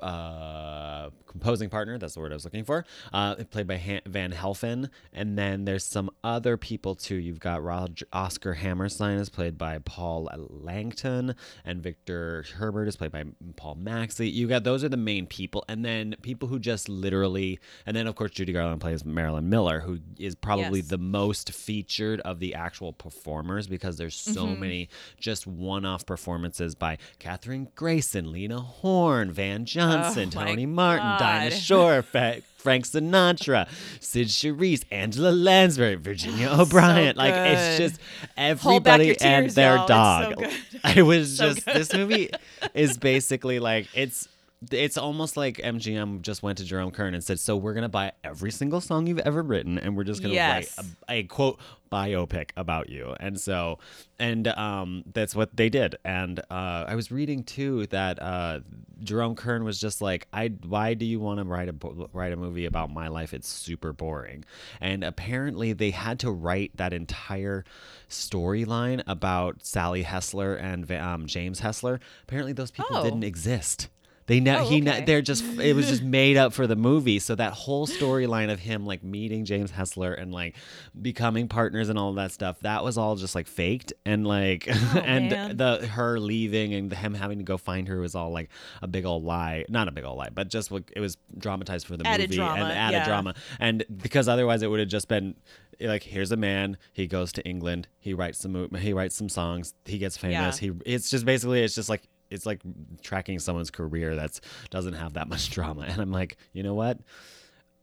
uh, 0.02 1.10
composing 1.28 1.70
partner. 1.70 1.98
That's 1.98 2.14
the 2.16 2.20
word 2.20 2.32
I 2.32 2.36
was 2.36 2.46
looking 2.46 2.64
for. 2.64 2.86
Uh, 3.14 3.36
played 3.50 3.68
by 3.68 3.78
Han- 3.78 4.02
Van 4.06 4.32
Heflin. 4.32 4.90
And 5.14 5.38
then 5.38 5.66
there's 5.66 5.84
some 5.84 6.10
other 6.24 6.58
people 6.58 6.96
too. 6.96 7.16
You've 7.16 7.40
got 7.40 7.64
Roger- 7.64 8.08
Oscar 8.14 8.54
Hammerstein 8.56 9.18
is 9.18 9.30
played 9.30 9.58
by 9.58 9.80
Paul 9.80 10.30
Langton, 10.50 11.36
and 11.64 11.82
Victor 11.82 12.46
Herbert 12.56 12.88
is 12.88 12.96
played 12.96 13.12
by 13.12 13.24
Paul 13.56 13.76
Maxey. 13.76 14.30
You 14.30 14.48
got 14.48 14.64
those 14.64 14.84
are 14.84 14.90
the 14.90 14.98
main 14.98 15.26
people, 15.28 15.64
and 15.68 15.84
then 15.86 16.16
people 16.22 16.48
who 16.48 16.60
just 16.60 16.90
literally, 16.90 17.60
and 17.86 17.96
then 17.96 18.08
of 18.08 18.16
course 18.16 18.32
Judy 18.32 18.54
Garland 18.54 18.82
plays 18.82 19.06
Marilyn 19.06 19.50
Miller, 19.50 19.82
who 19.82 20.00
is 20.18 20.36
probably 20.36 20.80
Yes. 20.80 20.90
the 20.90 20.98
most 20.98 21.52
featured 21.52 22.20
of 22.22 22.40
the 22.40 22.56
actual 22.56 22.94
performers 22.94 23.68
because 23.68 23.98
there's 23.98 24.16
so 24.16 24.46
Mm-hmm. 24.46 24.60
many 24.60 24.90
just 25.20 25.48
one-off 25.48 26.06
performances 26.06 26.76
by 26.76 26.98
Kathryn 27.20 27.74
Grayson, 27.76 28.32
Lena 28.32 28.60
Horne, 28.60 29.32
Van 29.32 29.66
Johnson, 29.66 29.85
Oh, 29.86 30.26
Tony 30.30 30.66
Martin, 30.66 31.06
Dinah 31.20 31.50
God. 31.50 31.54
Shore, 31.54 32.02
Fa- 32.02 32.42
Frank 32.58 32.86
Sinatra, 32.86 33.68
Cyd 34.00 34.28
Charisse, 34.28 34.84
Angela 34.92 35.30
Lansbury, 35.30 35.96
Virginia 35.96 36.50
oh, 36.52 36.64
O'Brien. 36.64 37.16
like 37.16 37.34
it's 37.36 37.78
just 37.78 38.02
everybody 38.36 39.06
your 39.08 39.16
and 39.22 39.50
their 39.52 39.76
y'all. 39.76 39.88
Dog. 39.88 40.34
so 40.34 40.42
good. 40.42 40.52
I 40.84 41.02
was 41.04 41.38
So 41.38 41.54
just 41.54 41.66
this 41.66 41.94
movie 41.94 42.32
is 42.74 42.98
basically 42.98 43.60
like 43.60 43.88
it's 43.94 44.28
it's 44.72 44.98
almost 44.98 45.38
like 45.38 45.58
MGM 45.58 46.22
just 46.22 46.44
went 46.44 46.58
to 46.60 46.64
Jerome 46.66 46.92
Kern 46.92 47.14
and 47.14 47.24
said, 47.24 47.40
"So 47.40 47.56
we're 47.58 47.74
gonna 47.74 47.90
buy 47.90 48.12
every 48.24 48.52
single 48.52 48.82
song 48.82 49.08
you've 49.08 49.20
ever 49.20 49.42
written, 49.42 49.78
and 49.78 49.96
we're 49.98 50.04
just 50.04 50.22
gonna 50.22 50.34
Yes. 50.34 50.78
write 50.78 50.88
a, 51.10 51.14
a 51.20 51.24
quote 51.24 51.60
biopic 51.92 52.52
about 52.58 52.90
you." 52.90 53.16
And 53.20 53.40
so, 53.40 53.80
and 54.20 54.48
um, 54.50 55.04
that's 55.14 55.36
what 55.36 55.56
they 55.56 55.70
did. 55.70 55.96
And 56.06 56.40
uh, 56.50 56.86
I 56.88 56.96
was 56.96 57.12
reading 57.12 57.44
too 57.44 57.86
that 57.88 58.22
uh, 58.22 58.60
Jerome 59.04 59.36
Kern 59.36 59.64
was 59.64 59.80
just 59.80 60.02
like, 60.02 60.28
"I 60.34 60.48
why 60.68 60.94
do 60.94 61.06
you 61.06 61.20
want 61.20 61.40
to 61.40 61.44
write 61.46 61.70
a 61.70 61.76
write 62.14 62.34
a 62.34 62.38
movie 62.38 62.66
about 62.66 62.92
my 62.92 63.08
life? 63.08 63.34
It's 63.34 63.48
super 63.50 63.94
boring." 63.94 64.46
And 64.82 65.04
apparently, 65.04 65.74
they 65.74 65.92
had 65.92 66.20
to 66.20 66.32
write 66.32 66.76
that 66.78 66.94
entire 66.94 67.64
storyline 68.10 69.04
about 69.08 69.66
Sally 69.66 70.04
Hessler 70.04 70.56
and 70.56 70.90
um, 70.94 71.26
James 71.26 71.60
Hessler. 71.62 72.00
Apparently, 72.24 72.54
those 72.54 72.72
people 72.72 72.96
Oh. 72.98 73.04
didn't 73.04 73.24
exist. 73.24 73.90
They 74.28 74.40
know 74.40 74.60
Oh, 74.62 74.66
he 74.70 74.82
ne- 74.82 74.92
okay. 74.92 75.06
they're 75.06 75.22
just 75.22 75.44
it 75.60 75.76
was 75.76 75.88
just 75.88 76.02
made 76.20 76.36
up 76.36 76.52
for 76.54 76.66
the 76.66 76.76
movie. 76.76 77.20
So 77.20 77.36
that 77.36 77.54
whole 77.54 77.86
storyline 77.86 78.52
of 78.52 78.60
him 78.60 78.86
like 78.86 79.04
meeting 79.04 79.46
James 79.46 79.72
Hessler 79.72 80.20
and 80.20 80.34
like 80.34 80.56
becoming 81.00 81.48
partners 81.48 81.90
and 81.90 82.00
all 82.00 82.12
that 82.14 82.32
stuff, 82.32 82.60
that 82.62 82.84
was 82.84 82.98
all 82.98 83.16
just 83.16 83.36
like 83.36 83.48
faked 83.48 83.94
and 84.06 84.26
like 84.26 84.68
oh, 84.70 85.02
and 85.06 85.32
Oh, 85.32 85.36
man. 85.36 85.58
the 85.58 85.88
her 85.88 86.20
leaving 86.20 86.74
and 86.74 86.92
him 86.92 87.14
having 87.14 87.38
to 87.38 87.44
go 87.44 87.58
find 87.58 87.88
her 87.88 88.00
was 88.00 88.16
all 88.16 88.32
like 88.32 88.50
a 88.82 88.88
big 88.88 89.06
old 89.06 89.24
lie. 89.24 89.66
Not 89.70 89.88
a 89.88 89.92
big 89.92 90.04
old 90.06 90.18
lie, 90.18 90.30
but 90.34 90.48
just 90.50 90.72
like 90.72 90.92
it 90.96 91.00
was 91.00 91.18
dramatized 91.38 91.86
for 91.86 91.96
the 91.96 92.08
Added 92.08 92.30
movie 92.30 92.38
drama, 92.38 92.64
and 92.64 92.72
added 92.74 92.98
yeah. 92.98 93.06
drama. 93.06 93.36
And 93.60 93.86
because 94.02 94.28
otherwise 94.28 94.62
it 94.64 94.68
would 94.72 94.80
have 94.80 94.90
just 94.90 95.08
been 95.08 95.36
like 95.80 96.04
here's 96.04 96.32
a 96.32 96.38
man, 96.38 96.78
he 96.94 97.06
goes 97.06 97.32
to 97.34 97.46
England, 97.46 97.88
he 98.00 98.14
writes 98.16 98.40
some 98.40 98.74
he 98.76 98.92
writes 98.94 99.16
some 99.16 99.30
songs, 99.30 99.74
he 99.86 99.98
gets 100.00 100.18
famous. 100.18 100.58
He 100.58 100.72
it's 100.86 101.12
just 101.12 101.26
basically 101.26 101.62
it's 101.64 101.76
just 101.76 101.90
like 101.90 102.04
it's 102.30 102.46
like 102.46 102.62
tracking 103.02 103.40
someone's 103.40 103.72
career 103.72 104.16
that's 104.16 104.42
doesn't 104.70 104.94
have 104.94 105.14
that 105.14 105.28
much 105.30 105.50
drama. 105.52 105.84
And 105.84 106.02
I'm 106.02 106.12
like, 106.12 106.38
you 106.54 106.64
know 106.64 106.74
what? 106.74 107.00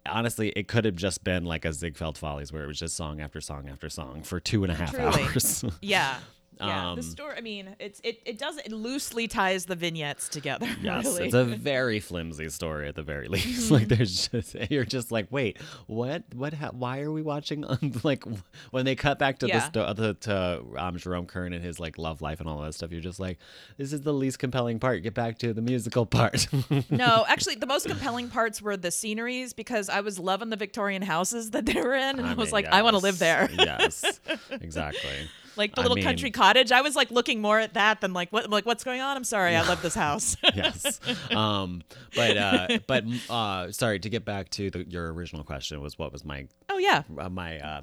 Honestly, 0.05 0.49
it 0.57 0.67
could 0.67 0.85
have 0.85 0.97
just 0.97 1.23
been 1.23 1.45
like 1.45 1.65
a 1.65 1.73
Ziegfeld 1.73 2.19
Follies 2.19 2.53
where 2.53 2.65
it 2.65 2.67
was 2.67 2.79
just 2.79 2.97
song 2.97 3.21
after 3.21 3.41
song 3.41 3.69
after 3.69 3.89
song 3.89 4.23
for 4.23 4.41
two 4.41 4.65
and 4.65 4.73
a 4.73 4.75
half 4.75 4.95
Truly. 4.95 5.23
hours. 5.23 5.65
Yeah. 5.81 6.17
Yeah, 6.61 6.91
Um, 6.91 6.97
the 6.97 7.03
story. 7.03 7.35
I 7.37 7.41
mean, 7.41 7.75
it's 7.81 8.01
it 8.05 8.21
it 8.25 8.39
does 8.39 8.57
it 8.59 8.71
loosely 8.73 9.27
ties 9.29 9.65
the 9.67 9.75
vignettes 9.77 10.29
together. 10.29 10.67
Yes, 10.83 11.05
really. 11.07 11.25
it's 11.27 11.35
a 11.35 11.45
very 11.45 11.99
flimsy 12.01 12.49
story 12.51 12.89
at 12.89 12.95
the 12.95 13.03
very 13.03 13.29
least. 13.35 13.65
Mm-hmm. 13.67 13.75
Like 13.75 13.89
there's 13.89 14.29
just 14.29 14.57
you're 14.71 14.85
just 14.85 15.11
like, 15.11 15.27
wait, 15.31 15.59
what? 15.87 16.25
What? 16.35 16.55
Ha- 16.55 16.71
why 16.73 17.01
are 17.01 17.11
we 17.11 17.23
watching? 17.23 17.65
like 18.05 18.25
when 18.71 18.85
they 18.85 18.95
cut 18.95 19.19
back 19.19 19.39
to 19.41 19.47
Yeah. 19.49 19.59
the 19.61 19.67
sto- 19.67 19.93
the 19.95 20.15
to 20.15 20.63
um, 20.77 20.97
Jerome 20.99 21.27
Kern 21.27 21.53
and 21.53 21.65
his 21.65 21.81
like 21.81 21.99
love 21.99 22.21
life 22.23 22.41
and 22.41 22.49
all 22.49 22.61
that 22.63 22.75
stuff, 22.75 22.93
you're 22.93 23.01
just 23.01 23.19
like, 23.21 23.39
this 23.77 23.93
is 23.93 24.03
the 24.03 24.13
least 24.13 24.39
compelling 24.39 24.79
part. 24.79 25.03
Get 25.03 25.15
back 25.15 25.39
to 25.39 25.53
the 25.53 25.63
musical 25.63 26.07
part. 26.07 26.47
no, 26.91 27.25
actually, 27.29 27.57
the 27.57 27.67
most 27.67 27.87
compelling 27.89 28.29
parts 28.29 28.61
were 28.63 28.77
the 28.77 28.91
sceneries 28.91 29.53
because 29.53 29.89
I 29.89 30.01
was 30.01 30.19
loving 30.19 30.51
the 30.51 30.57
Victorian 30.57 31.03
houses 31.03 31.51
that 31.53 31.67
they 31.67 31.81
were 31.81 31.95
in, 31.95 32.19
and 32.19 32.27
I, 32.27 32.35
was 32.35 32.47
mean, 32.49 32.53
like, 32.53 32.67
I 32.67 32.83
want 32.83 32.95
to 32.95 33.03
live 33.03 33.19
there. 33.19 33.49
Yes, 33.53 34.21
exactly. 34.51 35.29
Like 35.57 35.75
the 35.75 35.81
I 35.81 35.85
little 35.85 35.97
mean- 35.97 36.05
country 36.05 36.31
cottage. 36.31 36.73
I 36.73 36.81
was 36.81 36.97
like 36.97 37.11
looking 37.11 37.41
more 37.41 37.59
at 37.59 37.75
that 37.75 38.01
than 38.01 38.13
like 38.13 38.33
what 38.33 38.49
like 38.51 38.67
what's 38.67 38.85
going 38.85 39.01
on. 39.01 39.17
I'm 39.17 39.25
sorry, 39.25 39.57
I 39.57 39.63
love 39.67 39.83
this 39.83 39.95
house. 39.95 40.37
yes. 40.55 41.01
Um, 41.31 41.83
but 42.15 42.37
uh, 42.37 42.79
but 42.87 43.05
uh, 43.31 43.71
sorry 43.73 43.99
to 44.01 44.09
get 44.11 44.25
back 44.25 44.49
to 44.51 44.71
the, 44.71 44.85
your 44.89 45.13
original 45.13 45.45
question 45.45 45.81
was 45.81 45.99
what 45.99 46.13
was 46.13 46.25
my 46.25 46.47
oh 46.69 46.79
yeah, 46.79 47.03
uh, 47.19 47.29
my 47.29 47.59
uh, 47.59 47.81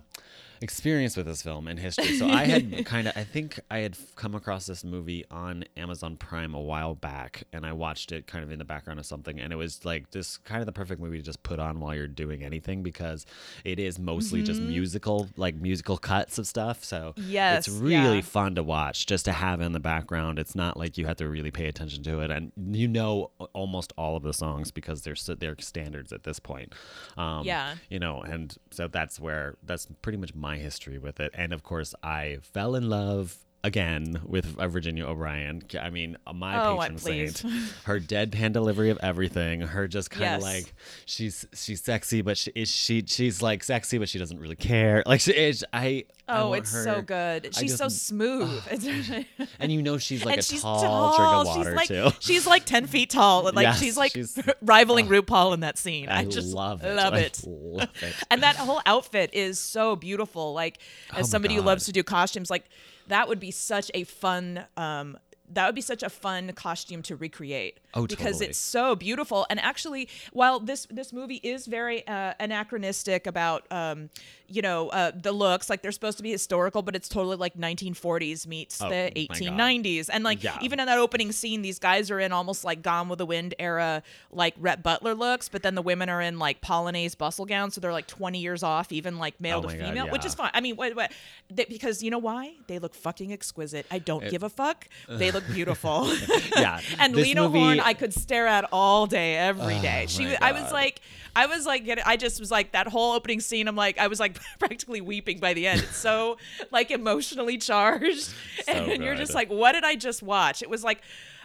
experience 0.62 1.16
with 1.18 1.26
this 1.26 1.42
film 1.42 1.68
and 1.68 1.80
history. 1.80 2.18
So 2.18 2.28
I 2.28 2.46
had 2.46 2.86
kind 2.86 3.08
of, 3.08 3.16
I 3.18 3.24
think 3.24 3.60
I 3.72 3.80
had 3.80 3.98
come 4.16 4.36
across 4.36 4.66
this 4.66 4.84
movie 4.84 5.26
on 5.32 5.66
Amazon 5.78 6.18
Prime 6.18 6.54
a 6.54 6.60
while 6.62 6.96
back, 6.96 7.44
and 7.54 7.66
I 7.66 7.74
watched 7.74 8.12
it 8.12 8.28
kind 8.28 8.44
of 8.44 8.52
in 8.52 8.60
the 8.60 8.66
background 8.66 9.00
of 9.00 9.06
something, 9.06 9.40
and 9.40 9.54
it 9.54 9.56
was 9.56 9.86
like 9.86 10.12
this 10.12 10.38
kind 10.38 10.60
of 10.62 10.66
the 10.66 10.72
perfect 10.72 11.02
movie 11.02 11.18
to 11.18 11.24
just 11.24 11.44
put 11.44 11.60
on 11.60 11.80
while 11.80 11.96
you're 11.96 12.08
doing 12.08 12.44
anything 12.44 12.84
because 12.84 13.26
it 13.64 13.80
is 13.80 14.00
mostly 14.00 14.42
just 14.44 14.62
musical, 14.62 15.28
like 15.38 15.56
musical 15.56 15.98
cuts 15.98 16.38
of 16.38 16.48
stuff. 16.48 16.84
So 16.84 17.14
Yes, 17.18 17.68
it's 17.68 17.78
really 17.78 18.16
yeah. 18.18 18.22
fun 18.22 18.56
to 18.56 18.64
watch 18.64 19.06
just 19.06 19.26
to 19.26 19.32
have 19.32 19.62
in 19.62 19.72
the 19.72 19.80
background. 19.80 20.40
It's 20.40 20.56
not 20.56 20.78
like 20.78 20.98
you 20.98 21.06
have 21.06 21.18
to 21.18 21.28
really 21.30 21.52
pay 21.52 21.68
attention 21.68 22.04
to 22.04 22.20
it, 22.22 22.32
and 22.32 22.52
you 22.72 22.88
know 22.88 23.32
almost 23.54 23.94
all 23.98 24.16
of 24.16 24.24
the 24.24 24.34
songs 24.34 24.72
because 24.72 25.02
they're 25.04 25.16
they're 25.38 25.56
standards 25.60 26.12
at 26.12 26.24
this 26.24 26.40
point. 26.40 26.74
Um, 27.18 27.46
Yeah. 27.46 27.76
you 27.90 28.00
know, 28.00 28.22
and 28.22 28.56
so 28.72 28.88
that's 28.88 29.20
where 29.20 29.56
that's 29.64 29.88
pretty 30.02 30.18
much 30.18 30.34
my 30.36 30.49
history 30.58 30.98
with 30.98 31.20
it. 31.20 31.32
And 31.34 31.54
of 31.54 31.64
course, 31.64 31.94
I 32.04 32.38
fell 32.42 32.76
in 32.76 32.90
love 32.90 33.38
again 33.64 34.22
with 34.26 34.58
uh, 34.58 34.68
Virginia 34.68 35.06
O'Brien. 35.06 35.62
I 35.80 35.90
mean, 35.90 36.18
uh, 36.26 36.34
my 36.34 36.66
Oh, 36.66 36.78
patron 36.78 36.98
saint. 36.98 37.40
Her 37.84 38.00
deadpan 38.00 38.54
delivery 38.54 38.90
of 38.90 38.98
everything. 39.02 39.62
Her 39.62 39.88
just 39.88 40.10
kind 40.12 40.24
of 40.36 40.42
Yes. 40.42 40.42
like 40.42 40.74
she's 41.06 41.46
she's 41.54 41.84
sexy, 41.84 42.22
but 42.22 42.38
she 42.38 42.52
is 42.56 42.70
she 42.70 43.04
she's 43.06 43.42
like 43.42 43.64
sexy, 43.64 43.98
but 43.98 44.08
she 44.10 44.18
doesn't 44.20 44.40
really 44.40 44.56
care. 44.56 45.04
Like 45.06 45.20
she 45.22 45.32
is. 45.34 45.66
I 45.74 46.06
I 46.28 46.42
oh, 46.42 46.50
want 46.50 46.60
it's 46.62 46.74
her- 46.74 46.84
so 46.84 47.02
good. 47.02 47.48
I 47.48 47.60
She's 47.60 47.76
so 47.76 47.88
smooth. 47.90 48.64
It's- 48.72 49.26
And 49.60 49.72
you 49.72 49.82
know 49.82 49.98
she's 49.98 50.24
like 50.24 50.34
and 50.34 50.40
a 50.40 50.44
she's 50.44 50.62
tall, 50.62 50.82
tall. 50.82 51.18
drink 51.18 51.32
of 51.34 51.48
water 51.48 51.70
she's 51.70 51.76
like 51.76 51.88
too. 51.88 52.18
she's 52.20 52.48
like 52.48 52.66
ten 52.66 52.86
feet 52.88 53.10
tall. 53.10 53.44
Like 53.44 53.64
Yes, 53.64 53.80
she's 53.80 53.98
like 53.98 54.12
she's- 54.14 54.38
rivaling 54.62 55.08
RuPaul 55.08 55.54
in 55.54 55.62
that 55.62 55.78
scene. 55.78 56.08
I, 56.08 56.20
I 56.20 56.26
just 56.26 56.54
love 56.54 56.84
it. 56.84 56.96
Love 56.96 57.14
it. 57.16 57.42
love 57.46 57.90
it. 58.02 58.14
And 58.32 58.44
that 58.44 58.56
whole 58.56 58.82
outfit 58.86 59.32
is 59.34 59.60
so 59.60 59.96
beautiful. 59.96 60.54
Like 60.54 60.78
Oh 61.14 61.18
as 61.20 61.30
somebody 61.30 61.56
who 61.56 61.62
loves 61.62 61.86
to 61.88 61.92
do 61.92 62.04
costumes, 62.04 62.50
like 62.50 62.66
that 63.10 63.28
would 63.28 63.40
be 63.40 63.52
such 63.52 63.92
a 63.94 64.04
fun 64.06 64.66
um 64.78 65.18
that 65.52 65.66
would 65.66 65.76
be 65.76 65.82
such 65.82 66.04
a 66.04 66.10
fun 66.10 66.52
costume 66.54 67.02
to 67.04 67.16
recreate 67.16 67.80
Oh, 67.96 68.06
because 68.06 68.34
totally. 68.34 68.46
it's 68.48 68.60
so 68.60 68.96
beautiful. 68.96 69.48
And 69.50 69.60
actually 69.60 70.08
while 70.32 70.60
this 70.60 70.86
this 70.92 71.12
movie 71.12 71.38
is 71.44 71.66
very 71.66 72.08
uh, 72.08 72.34
anachronistic 72.40 73.26
about 73.28 73.66
um 73.72 74.10
you 74.48 74.62
know 74.62 74.90
uh, 74.90 75.12
the 75.16 75.32
looks 75.32 75.70
like 75.70 75.82
they're 75.82 75.92
supposed 75.92 76.18
to 76.18 76.24
be 76.24 76.32
historical 76.32 76.82
but 76.82 76.96
it's 76.96 77.08
totally 77.10 77.36
like 77.36 77.56
1940s 77.56 78.48
meets 78.48 78.82
Oh, 78.82 78.90
the 78.90 79.12
1890s 79.16 80.10
and 80.12 80.24
like 80.24 80.44
Yeah. 80.44 80.58
even 80.62 80.80
in 80.80 80.86
that 80.88 80.98
opening 80.98 81.32
scene 81.32 81.62
these 81.62 81.80
guys 81.80 82.10
are 82.12 82.20
in 82.20 82.32
almost 82.32 82.64
like 82.64 82.82
gone 82.82 83.10
with 83.10 83.20
the 83.20 83.26
wind 83.26 83.54
era 83.60 84.04
like 84.32 84.56
Rhett 84.60 84.82
Butler 84.84 85.14
looks 85.16 85.50
but 85.50 85.64
then 85.64 85.76
the 85.76 85.82
women 85.82 86.10
are 86.10 86.22
in 86.22 86.40
like 86.40 86.62
polonaise 86.62 87.18
bustle 87.18 87.46
gowns 87.46 87.76
so 87.76 87.82
they're 87.82 87.92
like 87.94 88.08
20 88.08 88.40
years 88.40 88.64
off 88.64 88.92
even 88.92 89.18
like 89.18 89.40
male 89.40 89.60
Oh 89.60 89.62
to 89.62 89.68
my 89.68 89.76
God, 89.78 89.88
female 89.88 90.08
which 90.10 90.26
is 90.26 90.34
fine. 90.36 90.52
I 90.54 90.62
mean 90.62 90.76
what, 90.76 90.96
what 90.96 91.12
they, 91.50 91.66
because 91.66 92.02
you 92.04 92.10
know 92.12 92.18
why? 92.18 92.54
They 92.68 92.80
look 92.80 92.94
fucking 92.96 93.32
exquisite. 93.34 93.86
I 93.92 94.00
don't 94.00 94.28
give 94.30 94.44
a 94.44 94.50
fuck. 94.50 94.88
They 95.08 95.32
look 95.32 95.39
beautiful. 95.42 96.12
Yeah, 96.56 96.82
and 97.00 97.14
this 97.14 97.26
Lena 97.28 97.44
movie- 97.44 97.60
Horne 97.60 97.80
I 97.80 97.94
could 97.94 98.14
stare 98.14 98.48
at 98.48 98.66
all 98.72 99.06
day 99.08 99.36
every 99.38 99.76
oh 99.76 99.82
day. 99.82 100.06
she 100.08 100.36
I 100.36 100.52
was 100.52 100.72
like 100.72 101.00
I 101.36 101.46
was 101.46 101.66
like 101.66 101.86
getting, 101.86 102.04
I 102.06 102.18
just 102.18 102.40
was 102.40 102.52
like 102.52 102.72
that 102.74 102.88
whole 102.88 103.14
opening 103.14 103.40
scene 103.40 103.68
I'm 103.68 103.76
like 103.76 103.98
I 103.98 104.08
was 104.08 104.20
like 104.20 104.40
practically 104.60 105.00
weeping 105.00 105.40
by 105.40 105.54
the 105.54 105.68
end. 105.68 105.82
It's 105.82 105.96
so 105.96 106.38
like 106.72 106.92
emotionally 106.92 107.58
charged. 107.58 108.34
And 108.68 109.04
you're 109.04 109.16
just 109.16 109.34
like 109.34 109.50
what 109.50 109.74
did 109.74 109.84
I 109.84 109.96
just 109.96 110.22
watch? 110.24 110.62
It 110.62 110.70
was 110.70 110.84
like 110.84 111.02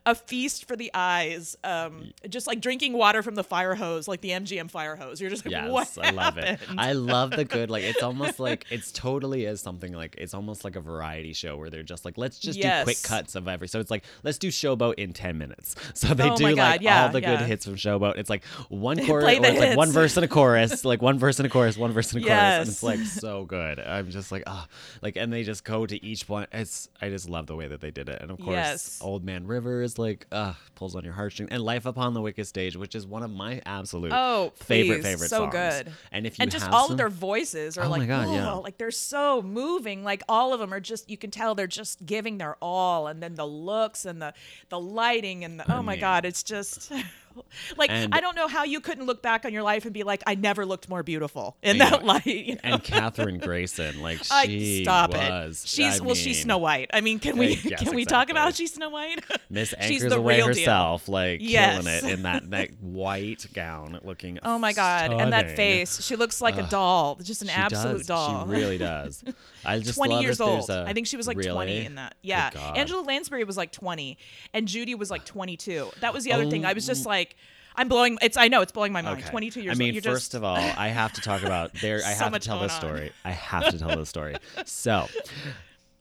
a 0.06 0.14
feast 0.14 0.66
for 0.66 0.76
the 0.76 0.90
eyes 0.92 1.56
um 1.64 2.12
just 2.28 2.46
like 2.46 2.61
drinking 2.61 2.92
water 2.92 3.23
from 3.23 3.34
the 3.34 3.44
fire 3.44 3.75
hose 3.75 4.06
like 4.06 4.20
the 4.20 4.30
MGM 4.30 4.70
fire 4.70 4.96
hose 4.96 5.20
you're 5.20 5.30
just 5.30 5.44
like 5.46 5.52
Yes, 5.52 5.70
what 5.70 5.84
Yes, 5.96 5.99
I 5.99 6.11
love 6.11 6.38
it. 6.38 6.58
I 6.76 6.92
love 6.92 7.30
the 7.30 7.44
good. 7.44 7.70
Like 7.70 7.84
it's 7.84 8.02
almost 8.02 8.38
like 8.49 8.66
it's 8.70 8.90
totally 8.92 9.44
is 9.44 9.61
something 9.61 9.92
like 9.92 10.16
it's 10.18 10.34
almost 10.34 10.64
like 10.64 10.76
a 10.76 10.80
variety 10.80 11.32
show 11.32 11.56
where 11.56 11.70
they're 11.70 11.82
just 11.82 12.04
like 12.04 12.18
let's 12.18 12.38
just 12.38 12.61
do 12.61 12.68
quick 12.82 13.02
cuts 13.02 13.34
of 13.34 13.49
every. 13.49 13.68
So 13.68 13.80
it's 13.80 13.90
like 13.90 14.04
let's 14.23 14.38
do 14.38 14.49
Showboat 14.49 14.94
in 14.94 15.12
ten 15.12 15.38
minutes. 15.38 15.75
So 15.94 16.12
they 16.12 16.28
Oh 16.28 16.37
do 16.37 16.54
like 16.54 16.80
yeah, 16.82 17.04
all 17.04 17.12
the 17.12 17.20
good 17.20 17.40
hits 17.42 17.64
from 17.64 17.76
Showboat. 17.76 18.16
It's 18.16 18.28
like 18.28 18.44
one 18.68 18.96
chorus, 19.06 19.25
Play 19.25 19.37
or 19.38 19.40
the 19.40 19.50
it's 19.50 19.61
like 19.61 19.76
one 19.76 19.90
verse 19.90 20.16
and 20.16 20.25
a 20.25 20.28
chorus, 20.28 20.84
like 20.84 21.00
one 21.00 21.18
verse 21.18 21.38
and 21.38 21.46
a 21.46 21.49
chorus, 21.49 21.76
one 21.78 21.92
verse 21.92 22.12
and 22.12 22.23
a 22.23 22.26
chorus, 22.26 22.40
and 22.40 22.68
it's 22.68 22.82
like 22.82 23.00
so 23.00 23.44
good. 23.44 23.78
I'm 23.78 24.11
just 24.11 24.32
like 24.32 24.42
ah, 24.46 24.66
like 25.02 25.16
and 25.16 25.32
they 25.32 25.44
just 25.44 25.64
go 25.64 25.87
to 25.87 26.04
each 26.04 26.28
one. 26.28 26.46
It's 26.52 26.88
I 27.00 27.08
just 27.11 27.28
love 27.28 27.46
the 27.46 27.56
way 27.56 27.68
that 27.68 27.80
they 27.80 27.90
did 27.90 28.08
it, 28.08 28.20
and 28.20 28.30
of 28.30 28.38
course, 28.38 28.54
Yes. 28.54 28.99
Old 29.02 29.25
Man 29.25 29.46
River 29.46 29.82
is 29.94 29.98
like 29.98 30.26
ah 30.32 30.56
pulls 30.74 30.94
on 30.96 31.04
your 31.04 31.12
heartstrings, 31.14 31.50
and 31.52 31.62
Life 31.62 31.86
Upon 31.86 32.14
the 32.14 32.20
Wicked 32.20 32.46
Stage, 32.46 32.76
which 32.76 32.94
is 32.94 33.06
one 33.06 33.22
of 33.22 33.30
my 33.30 33.62
absolute 33.64 34.12
Oh, 34.14 34.52
favorite 34.56 34.96
please. 34.96 35.04
favorite 35.04 35.28
so 35.30 35.38
songs. 35.38 35.52
good. 35.52 35.92
And 36.12 36.26
if 36.26 36.38
you 36.38 36.42
and 36.42 36.50
just 36.50 36.68
all 36.70 36.84
some- 36.86 36.92
of 36.92 36.98
their 36.98 37.08
voices 37.08 37.78
are 37.78 37.84
Oh 37.84 37.88
my 37.88 37.98
like, 37.98 38.08
God, 38.08 38.28
yeah. 38.34 38.52
like 38.54 38.76
they're 38.78 38.90
so 38.90 39.40
moving. 39.42 40.02
Like 40.04 40.22
all 40.28 40.52
of 40.52 40.60
them 40.60 40.72
are 40.74 40.80
just, 40.80 41.08
you 41.08 41.16
can 41.16 41.30
tell 41.30 41.54
they're 41.54 41.66
just 41.66 42.04
giving 42.04 42.38
their 42.38 42.56
all, 42.60 43.06
and 43.06 43.22
then 43.22 43.34
the 43.34 43.46
looks 43.46 44.04
and 44.04 44.20
the 44.20 44.34
the 44.68 44.80
lighting 44.80 45.44
and 45.44 45.60
the, 45.60 45.72
oh 45.72 45.82
my 45.82 45.92
mean- 45.92 46.00
god, 46.00 46.24
it's 46.24 46.42
just. 46.42 46.92
Like 47.76 47.90
And- 47.90 48.14
I 48.14 48.20
don't 48.20 48.34
know 48.36 48.48
how 48.48 48.64
you 48.64 48.80
couldn't 48.80 49.06
look 49.06 49.22
back 49.22 49.44
on 49.44 49.52
your 49.52 49.62
life 49.62 49.84
and 49.84 49.94
be 49.94 50.02
like, 50.02 50.22
I 50.26 50.34
never 50.34 50.64
looked 50.66 50.88
more 50.88 51.02
beautiful 51.02 51.56
in 51.62 51.78
that 51.78 52.04
light. 52.04 52.26
You 52.26 52.54
know? 52.54 52.60
and 52.64 52.82
Kathryn 52.84 53.40
Grayson, 53.42 54.00
like 54.02 54.20
I- 54.30 54.46
she 54.46 54.82
stop 54.84 55.10
was. 55.12 55.64
it. 55.64 55.68
She's 55.68 56.00
I 56.00 56.04
well, 56.04 56.14
she's 56.14 56.42
Snow 56.42 56.58
White. 56.58 56.90
I 56.92 57.00
mean, 57.00 57.18
can 57.18 57.36
we 57.36 57.54
Uh, 57.54 57.58
yes, 57.64 57.82
can 57.82 57.94
we 57.94 58.04
talk 58.04 58.30
about 58.30 58.54
she's 58.54 58.74
Snow 58.74 58.90
White? 58.90 59.24
Miss 59.50 59.74
Anchors 59.78 60.10
the 60.10 60.16
away 60.18 60.36
real 60.36 60.46
deal. 60.46 60.54
herself, 60.54 61.08
like 61.08 61.40
Yes. 61.42 61.78
killing 61.82 61.94
it 61.94 62.04
in 62.04 62.22
that 62.22 62.50
that 62.50 62.70
white 62.80 63.46
gown, 63.54 63.98
looking. 64.02 64.38
Oh 64.42 64.58
my 64.58 64.72
god, 64.72 65.12
and 65.12 65.32
that 65.32 65.56
face, 65.56 66.00
she 66.02 66.16
looks 66.16 66.40
like 66.40 66.56
a 66.58 66.62
doll, 66.64 67.16
just 67.22 67.42
an 67.42 67.50
absolute 67.50 67.98
does. 67.98 68.06
doll. 68.06 68.44
She 68.46 68.50
really 68.52 68.78
does. 68.78 69.22
I 69.66 69.78
just 69.78 69.97
20 69.97 70.21
years 70.21 70.40
old. 70.40 70.68
a- 70.71 70.85
I 70.87 70.92
think 70.92 71.06
she 71.06 71.16
was 71.16 71.26
like 71.26 71.37
really? 71.37 71.50
20 71.50 71.85
in 71.87 71.94
that. 71.97 72.14
Yeah. 72.23 72.50
Angela 72.76 73.02
Lansbury 73.02 73.44
was 73.44 73.56
like 73.56 73.73
20 73.73 74.18
and 74.52 74.66
Judy 74.68 74.94
was 74.94 75.11
like 75.11 75.25
22. 75.25 75.90
That 76.00 76.12
was 76.14 76.25
the 76.25 76.33
other 76.33 76.49
thing. 76.50 76.64
I 76.64 76.73
was 76.73 76.88
Oh. 76.88 76.92
just 76.92 77.06
like 77.06 77.37
I'm 77.76 77.88
blowing 77.88 78.18
it's 78.23 78.37
I 78.37 78.47
know 78.49 78.61
it's 78.62 78.71
blowing 78.73 78.92
my 78.92 79.02
mind. 79.02 79.21
Okay. 79.23 79.30
22 79.30 79.61
years 79.62 79.76
I 79.76 79.78
mean, 79.78 79.94
old. 79.94 80.04
First 80.04 80.26
just, 80.26 80.35
of 80.35 80.44
all, 80.44 80.56
I 80.56 80.88
have 80.88 81.12
to 81.14 81.21
talk 81.21 81.42
about 81.42 81.73
there. 81.83 81.97
I 82.06 82.12
So 82.14 82.25
have 82.25 82.33
to 82.33 82.38
tell 82.38 82.61
this 82.61 82.73
on. 82.75 82.78
story. 82.80 83.12
I 83.25 83.33
have 83.33 83.71
to 83.71 83.78
tell 83.78 83.97
this 83.97 84.09
story. 84.09 84.37
So, 84.66 85.06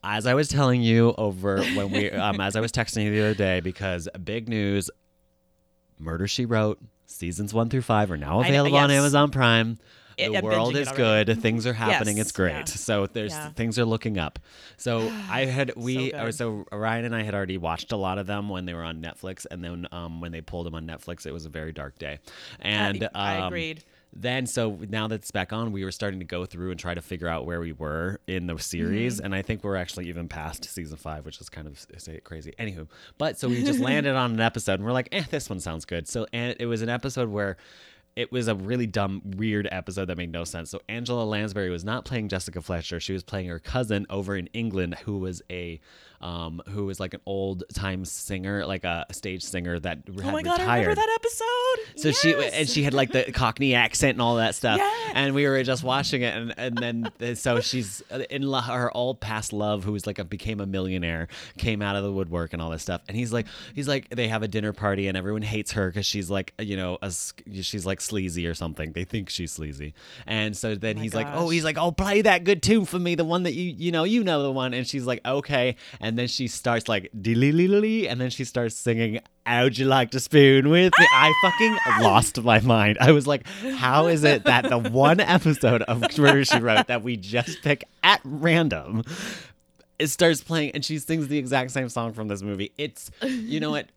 as 0.04 0.26
I 0.28 0.34
was 0.36 0.50
telling 0.50 0.82
you 0.82 1.16
over 1.18 1.64
when 1.64 1.90
we, 1.90 2.12
um, 2.26 2.40
as 2.42 2.56
I 2.56 2.60
was 2.60 2.72
texting 2.72 3.06
you 3.06 3.12
the 3.12 3.22
other 3.22 3.34
day, 3.34 3.60
because 3.62 4.08
big 4.24 4.48
news, 4.50 4.90
Murder 6.00 6.28
She 6.28 6.46
Wrote 6.46 6.80
seasons 7.06 7.54
one 7.54 7.70
through 7.70 7.82
five 7.84 8.12
are 8.12 8.18
now 8.18 8.40
I 8.42 8.50
know- 8.50 8.62
available 8.66 8.78
on. 8.78 8.92
Amazon 8.92 9.32
Prime. 9.32 9.80
It- 10.18 10.32
The 10.32 10.38
I'm 10.38 10.44
world 10.44 10.76
is 10.76 10.92
good. 10.92 11.42
Things 11.42 11.66
are 11.68 11.74
happening. 11.74 12.18
Yes, 12.18 12.28
It's 12.28 12.32
great. 12.32 12.52
yeah. 12.52 12.66
So 12.66 13.08
there's 13.08 13.32
Yeah. 13.32 13.50
things 13.50 13.78
are 13.80 13.86
looking 13.86 14.18
up. 14.18 14.40
So 14.78 15.00
I 15.30 15.46
had 15.46 15.74
we 15.76 16.12
So 16.12 16.18
or 16.20 16.32
so 16.32 16.66
Ryan 16.72 17.06
and 17.06 17.16
I 17.16 17.24
had 17.24 17.34
already 17.36 17.58
watched 17.58 17.92
a 17.92 17.98
lot 17.98 18.18
of 18.18 18.28
them 18.28 18.50
when 18.50 18.66
they 18.66 18.74
were 18.74 18.84
on 18.84 19.02
Netflix, 19.02 19.46
and 19.50 19.64
then 19.64 19.88
um, 19.92 20.22
when 20.22 20.32
they 20.32 20.42
pulled 20.42 20.66
them 20.66 20.76
on 20.76 20.86
Netflix, 20.88 21.26
it 21.26 21.32
was 21.34 21.46
a 21.46 21.50
very 21.50 21.72
dark 21.72 21.98
day. 22.00 22.20
And 22.60 23.08
I 23.16 23.38
um, 23.38 23.48
agreed. 23.48 23.84
then 24.16 24.46
so 24.46 24.78
now 24.90 25.08
that 25.08 25.16
it's 25.16 25.32
back 25.32 25.52
on 25.52 25.72
we 25.72 25.84
were 25.84 25.92
starting 25.92 26.20
to 26.20 26.26
go 26.26 26.46
through 26.46 26.70
and 26.70 26.80
try 26.80 26.94
to 26.94 27.02
figure 27.02 27.28
out 27.28 27.46
where 27.48 27.60
we 27.60 27.72
were 27.72 28.20
in 28.28 28.46
the 28.46 28.58
series 28.60 29.16
Mm-hmm. 29.18 29.26
and 29.26 29.34
i 29.36 29.42
think 29.42 29.64
we're 29.64 29.76
actually 29.76 30.08
even 30.08 30.28
past 30.30 30.66
season 30.66 30.98
five 30.98 31.26
which 31.26 31.42
is 31.42 31.50
kind 31.50 31.66
of 31.68 31.84
say 31.98 32.20
crazy 32.24 32.54
anywho 32.60 32.88
but 33.18 33.40
so 33.40 33.48
we 33.50 33.64
just 33.64 33.80
landed 33.80 34.16
on 34.24 34.34
an 34.34 34.40
episode 34.40 34.74
and 34.76 34.84
we're 34.86 34.92
like 34.92 35.10
eh 35.12 35.24
this 35.32 35.50
one 35.50 35.60
sounds 35.60 35.86
good 35.86 36.08
so 36.08 36.28
and 36.32 36.56
it 36.60 36.68
was 36.68 36.84
an 36.84 36.90
episode 36.90 37.30
where 37.30 37.58
it 38.16 38.32
was 38.32 38.48
a 38.48 38.56
really 38.56 38.88
dumb, 38.88 39.22
weird 39.24 39.68
episode 39.72 40.06
that 40.06 40.18
made 40.18 40.32
no 40.32 40.44
sense. 40.44 40.70
So 40.70 40.82
Angela 40.88 41.24
Lansbury 41.24 41.70
was 41.70 41.84
not 41.84 42.06
playing 42.06 42.30
Jessica 42.30 42.62
Fletcher; 42.62 43.00
she 43.00 43.14
was 43.14 43.24
playing 43.24 43.48
her 43.48 43.60
cousin 43.60 44.06
over 44.10 44.36
in 44.36 44.48
England, 44.48 44.96
who 45.06 45.18
was 45.18 45.42
a 45.52 45.80
um, 46.24 46.62
who 46.70 46.86
was 46.86 47.00
like 47.00 47.14
an 47.14 47.20
old 47.26 47.64
time 47.74 48.06
singer, 48.06 48.66
like 48.66 48.86
a 48.86 49.06
stage 49.12 49.44
singer 49.44 49.78
that 49.82 50.00
Oh 50.10 50.22
had 50.22 50.34
my 50.34 50.42
god, 50.42 50.60
retired. 50.60 50.70
I 50.70 50.78
remember 50.80 50.96
that 50.96 51.20
episode. 51.20 52.00
So 52.02 52.12
she 52.12 52.34
and 52.34 52.68
she 52.70 52.82
had 52.84 52.94
like 52.94 53.12
the 53.12 53.32
Cockney 53.34 53.76
accent 53.76 54.14
and 54.14 54.22
all 54.22 54.38
that 54.38 54.56
stuff, 54.56 54.78
Yeah. 54.78 54.92
and 55.14 55.36
we 55.36 55.46
were 55.48 55.62
just 55.64 55.84
watching 55.84 56.22
it, 56.22 56.34
and 56.36 56.54
and 56.58 56.78
then 56.78 57.12
uh, 57.22 57.36
so 57.36 57.60
she's 57.60 58.02
in 58.30 58.44
lo- 58.44 58.62
her 58.62 58.96
old 58.96 59.20
past 59.20 59.52
love, 59.54 59.84
who 59.84 59.92
was 59.92 60.08
like 60.08 60.18
a 60.18 60.24
became 60.24 60.60
a 60.62 60.66
millionaire, 60.66 61.28
came 61.58 61.82
out 61.82 61.96
of 61.98 62.04
the 62.04 62.12
woodwork 62.12 62.54
and 62.54 62.62
all 62.62 62.70
this 62.70 62.82
stuff, 62.82 63.02
and 63.10 63.18
he's 63.18 63.34
like 63.34 63.46
he's 63.76 63.88
like 63.90 64.10
they 64.10 64.30
have 64.30 64.44
a 64.44 64.48
dinner 64.48 64.72
party 64.74 65.08
and 65.08 65.18
everyone 65.18 65.42
hates 65.42 65.74
her 65.74 65.90
because 65.90 66.06
she's 66.06 66.30
like 66.30 66.54
you 66.58 66.78
know 66.78 66.98
a, 67.02 67.12
she's 67.62 67.86
like 67.86 68.00
sleazy 68.00 68.48
or 68.48 68.54
something. 68.54 68.94
They 68.94 69.04
think 69.04 69.30
she's 69.30 69.52
sleazy, 69.52 69.94
and 70.26 70.56
so 70.56 70.76
then 70.76 70.96
my 70.96 71.02
he's 71.04 71.14
like 71.14 71.28
oh 71.34 71.50
he's 71.50 71.66
like 71.66 71.78
oh 71.78 71.92
play 71.92 72.22
that 72.22 72.46
good 72.46 72.64
tune 72.64 72.86
for 72.86 72.98
me, 72.98 73.16
the 73.16 73.26
one 73.26 73.44
that 73.44 73.54
you 73.54 73.74
you 73.78 73.92
know 73.92 74.06
you 74.06 74.24
know 74.24 74.42
the 74.42 74.52
one, 74.52 74.74
and 74.74 74.88
she's 74.88 75.06
like 75.06 75.20
okay, 75.26 75.76
and 76.00 76.13
then 76.18 76.28
she 76.28 76.48
starts 76.48 76.88
like 76.88 77.10
dee 77.20 78.08
and 78.08 78.20
then 78.22 78.30
she 78.30 78.44
starts 78.46 78.76
singing. 78.76 79.20
How'd 79.46 79.78
you 79.78 79.86
like 79.86 80.12
to 80.12 80.20
spoon 80.20 80.70
with 80.70 80.94
me? 80.98 81.08
I 81.12 81.34
fucking 81.42 81.78
lost 82.04 82.42
my 82.42 82.60
mind. 82.62 82.98
I 83.02 83.12
was 83.12 83.28
like, 83.28 83.46
how 83.76 84.08
is 84.08 84.24
it 84.24 84.46
that 84.46 84.70
the 84.70 84.78
one 84.92 85.20
episode 85.20 85.82
of 85.84 86.02
Murder 86.18 86.46
She 86.46 86.60
Wrote 86.60 86.88
that 86.88 87.04
we 87.04 87.18
just 87.18 87.62
pick 87.62 87.84
at 88.04 88.22
random 88.24 89.04
it 90.00 90.08
starts 90.08 90.42
playing 90.42 90.72
and 90.72 90.84
she 90.84 90.98
sings 91.00 91.28
the 91.28 91.38
exact 91.38 91.72
same 91.72 91.88
song 91.88 92.14
from 92.14 92.28
this 92.28 92.42
movie. 92.42 92.72
It's 92.78 93.12
you 93.22 93.60
know 93.60 93.72
what 93.72 93.88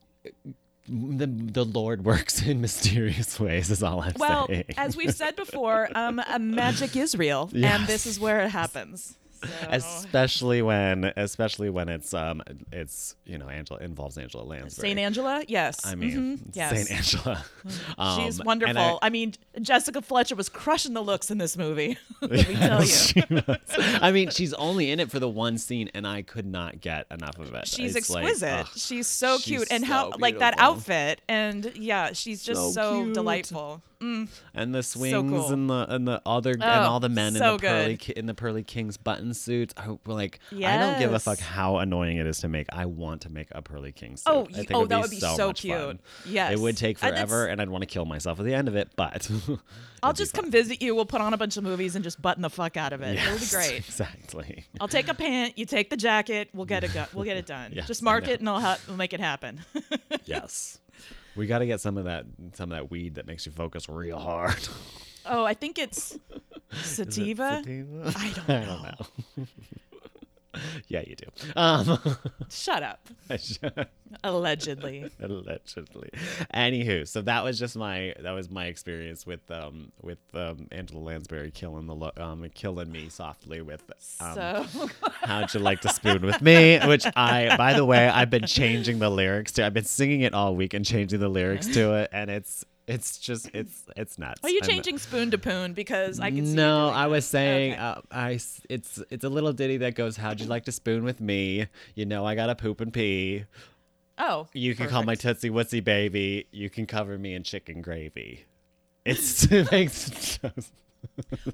the 0.89 1.27
the 1.27 1.65
Lord 1.65 2.05
works 2.05 2.43
in 2.43 2.61
mysterious 2.61 3.41
ways 3.41 3.71
is 3.71 3.83
all 3.83 4.01
I'm 4.03 4.13
Well, 4.19 4.47
saying. 4.47 4.65
as 4.77 4.97
we've 4.97 5.15
said 5.15 5.35
before, 5.37 5.89
um, 5.95 6.21
magic 6.39 6.95
is 6.97 7.17
real, 7.17 7.51
and 7.55 7.87
this 7.87 8.07
is 8.07 8.21
where 8.21 8.41
it 8.41 8.51
happens. 8.51 9.17
So. 9.43 9.49
especially 9.71 10.63
when 10.63 11.05
especially 11.17 11.71
when 11.71 11.89
it's 11.89 12.15
um 12.15 12.43
it's 12.73 13.17
you 13.25 13.39
know 13.39 13.49
Angela 13.49 13.81
involves 13.81 14.17
Angela 14.19 14.43
Lansbury. 14.45 14.89
Saint 14.89 14.99
Angela, 14.99 15.45
yes. 15.49 15.85
I 15.85 15.95
mean, 15.95 16.39
Mhm, 16.39 16.41
yes. 16.55 16.71
Saint 16.87 16.91
Angela. 16.93 17.45
Um, 17.99 18.21
She's 18.25 18.43
wonderful. 18.43 18.79
I- 18.79 18.99
I, 19.03 19.11
mean, 19.11 19.35
Jessica 19.61 20.01
Fletcher 20.01 20.37
was 20.37 20.49
crushing 20.49 20.93
the 20.95 21.01
looks 21.03 21.31
in 21.33 21.39
this 21.39 21.57
movie. 21.57 21.99
Let 22.23 22.31
me 22.49 22.55
tell 22.55 22.85
you. 22.85 23.43
I 24.01 24.13
mean, 24.13 24.31
she's 24.31 24.53
only 24.55 24.91
in 24.93 25.01
it 25.01 25.11
for 25.11 25.19
the 25.19 25.29
one 25.29 25.59
scene, 25.59 25.91
and 25.95 26.07
I 26.07 26.23
could 26.23 26.47
not 26.47 26.81
get 26.81 27.07
enough 27.11 27.39
of 27.41 27.53
it. 27.55 27.67
She's 27.67 27.97
It's 27.97 28.09
like, 28.09 28.25
exquisite. 28.25 28.61
ugh. 28.61 28.69
she's 28.77 29.07
so 29.09 29.39
she's 29.39 29.45
cute, 29.45 29.69
and 29.73 29.85
so 29.85 29.93
how 29.93 30.13
like 30.19 30.39
that 30.39 30.55
outfit, 30.59 31.21
and 31.29 31.73
yeah, 31.75 32.13
she's 32.13 32.43
just 32.45 32.73
So 32.75 33.05
so, 33.07 33.13
delightful. 33.13 33.83
Mm. 34.01 34.29
and 34.55 34.75
the 34.75 34.83
swings 34.83 35.15
cool. 35.31 35.53
and 35.53 35.71
the 35.71 35.87
and 35.89 36.07
the 36.07 36.21
other 36.27 36.53
and 36.53 36.63
Oh, 36.63 36.69
all 36.69 37.01
the 37.01 37.09
men 37.09 37.33
so 37.35 37.53
in 37.53 37.57
the 37.57 37.59
pearly 37.63 37.89
good. 37.93 37.99
ki- 38.01 38.13
in 38.17 38.27
the 38.27 38.35
pearly 38.35 38.63
kings 38.63 38.97
button 38.97 39.33
suits. 39.33 39.73
I 39.77 39.83
hope, 39.83 40.07
like 40.07 40.39
I 40.53 40.77
don't 40.77 40.99
give 40.99 41.13
a 41.15 41.19
fuck 41.19 41.39
how 41.39 41.79
annoying 41.79 42.19
it 42.19 42.27
is 42.27 42.39
to 42.41 42.49
make. 42.49 42.67
I 42.73 42.85
want 42.87 43.23
to 43.23 43.31
make 43.31 43.49
a 43.53 43.63
pearly 43.63 43.93
king 43.93 44.17
suit. 44.17 44.25
Oh, 44.31 44.47
I 44.51 44.53
think 44.53 44.73
oh, 44.75 44.85
that 44.87 45.01
would 45.01 45.11
be 45.11 45.19
so, 45.21 45.35
so 45.37 45.53
cute. 45.53 45.75
fun. 45.77 45.99
Yes. 46.27 46.53
it 46.53 46.59
would 46.59 46.77
take 46.77 46.99
forever, 46.99 47.47
and 47.47 47.61
I'd 47.61 47.71
want 47.71 47.83
to 47.83 47.87
kill 47.87 48.05
myself 48.05 48.39
at 48.39 48.45
the 48.45 48.55
end 48.55 48.69
of 48.69 48.77
it. 48.77 48.91
But 48.97 49.31
I'll 50.03 50.13
just 50.13 50.35
come 50.35 50.51
visit 50.51 50.83
you. 50.83 50.95
We'll 50.95 51.07
put 51.07 51.21
on 51.23 51.33
a 51.33 51.39
bunch 51.39 51.57
of 51.57 51.65
movies 51.65 51.95
and 51.97 52.05
just 52.05 52.21
button 52.21 52.43
the 52.43 52.51
fuck 52.51 52.77
out 52.77 52.93
of 52.93 53.01
it. 53.03 53.17
It'll 53.19 53.39
be 53.39 53.47
great. 53.51 53.79
Exactly. 53.79 54.65
I'll 54.81 54.89
take 54.89 55.09
a 55.09 55.15
pant. 55.15 55.57
You 55.59 55.65
take 55.67 55.91
the 55.91 55.97
jacket. 55.97 56.51
We'll 56.53 56.67
get 56.67 56.85
it. 56.85 56.93
Go- 56.93 57.07
we'll 57.15 57.25
get 57.25 57.37
it 57.39 57.47
done. 57.57 57.73
Yes, 57.75 57.87
just 57.87 58.03
mark 58.03 58.29
it, 58.29 58.41
and 58.41 58.49
I'll, 58.49 58.61
ha- 58.61 58.79
we'll 58.89 58.97
make 58.99 59.13
it 59.15 59.21
happen. 59.21 59.61
yes. 60.27 60.79
We 61.37 61.47
got 61.47 61.59
to 61.59 61.67
get 61.67 61.81
some 61.81 61.99
of 61.99 62.05
that 62.05 62.25
some 62.55 62.73
of 62.73 62.77
that 62.79 62.91
weed 62.91 63.17
that 63.17 63.27
makes 63.27 63.47
you 63.47 63.53
focus 63.53 63.89
real 63.89 64.19
hard. 64.19 64.57
oh, 65.27 65.45
I 65.45 65.55
think 65.55 65.79
it's 65.79 66.13
Is 66.73 66.99
it 66.99 67.13
sativa. 67.13 67.63
sativa? 67.63 68.13
I 68.17 68.31
don't 68.35 68.51
I 68.51 68.65
don't 68.65 68.83
know. 68.83 69.47
yeah, 70.89 71.03
you 71.07 71.17
do. 71.17 71.27
Um, 71.57 71.99
Shut 72.51 72.83
up. 72.83 73.01
Allegedly. 74.23 75.11
allegedly. 75.21 76.11
Anywho, 76.55 77.07
so 77.09 77.23
that 77.23 77.43
was 77.43 77.59
just 77.59 77.77
my 77.77 78.15
that 78.21 78.31
was 78.33 78.49
my 78.49 78.67
experience 78.67 79.27
with 79.27 79.51
um 79.51 79.91
with 80.01 80.19
um 80.35 80.69
Angela 80.71 81.01
Lansbury 81.01 81.51
killing 81.51 81.87
the 81.87 81.95
lo- 81.95 82.13
um 82.17 82.49
killing 82.55 82.91
me 82.93 83.09
softly 83.09 83.63
with 83.63 83.83
um 84.21 84.35
so 84.35 84.67
How'd 85.23 85.53
you 85.55 85.61
like 85.61 85.81
to 85.81 85.89
spoon 85.89 86.23
with 86.25 86.41
me? 86.41 86.79
Which 86.87 87.05
I, 87.17 87.57
by 87.57 87.75
the 87.75 87.85
way, 87.85 88.09
I've 88.09 88.31
been 88.31 88.47
changing 88.47 89.01
the 89.01 89.11
lyrics 89.11 89.53
to. 89.53 89.67
I've 89.67 89.75
been 89.75 89.85
singing 89.85 90.21
it 90.21 90.35
all 90.35 90.55
week 90.55 90.73
and 90.73 90.85
changing 90.85 91.19
the 91.19 91.29
lyrics 91.29 91.67
to 91.69 91.95
it, 91.95 92.11
and 92.13 92.31
it's 92.31 92.65
it's 92.87 93.19
just 93.19 93.51
it's 93.53 93.85
it's 93.97 94.19
nuts. 94.19 94.41
are 94.45 94.51
you 94.51 94.61
changing 94.63 94.99
spoon 94.99 95.31
to 95.33 95.39
poon? 95.39 95.73
Because 95.73 96.21
I 96.21 96.31
can 96.31 96.55
no, 96.55 96.89
I 96.91 97.07
was 97.09 97.25
saying, 97.27 97.73
Okay. 97.73 97.81
uh, 97.81 98.01
I 98.11 98.31
it's 98.69 99.03
it's 99.11 99.25
a 99.25 99.29
little 99.29 99.53
ditty 99.53 99.79
that 99.79 99.95
goes, 99.95 100.17
"How'd 100.17 100.41
you 100.41 100.47
like 100.47 100.65
to 100.67 100.73
spoon 100.73 101.05
with 101.05 101.21
me? 101.21 101.67
You 101.95 102.07
know 102.07 102.25
I 102.25 102.35
gotta 102.35 102.55
poop 102.55 102.81
and 102.81 102.93
pee. 102.93 103.45
oh, 104.19 104.47
You 104.53 104.75
can 104.75 104.89
call 104.89 105.03
my 105.03 105.15
perfect. 105.17 105.41
tootsie 105.43 105.51
wootsy 105.51 105.83
baby. 105.85 106.47
You 106.53 106.71
can 106.71 106.87
cover 106.87 107.19
me 107.19 107.35
in 107.35 107.43
chicken 107.43 107.83
gravy." 107.83 108.45
It's 109.05 109.45
it 109.51 109.71
makes 109.73 110.39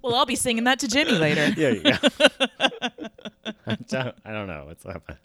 Well, 0.02 0.14
I'll 0.14 0.26
be 0.26 0.36
singing 0.36 0.64
that 0.64 0.78
to 0.80 0.88
Jimmy 0.88 1.12
later. 1.12 1.48
yeah, 1.56 1.70
yeah. 1.84 1.98
I 3.66 3.76
don't, 3.88 4.14
I 4.24 4.32
don't 4.32 4.46
know 4.46 4.64
what's 4.66 4.84
happening. 4.84 5.18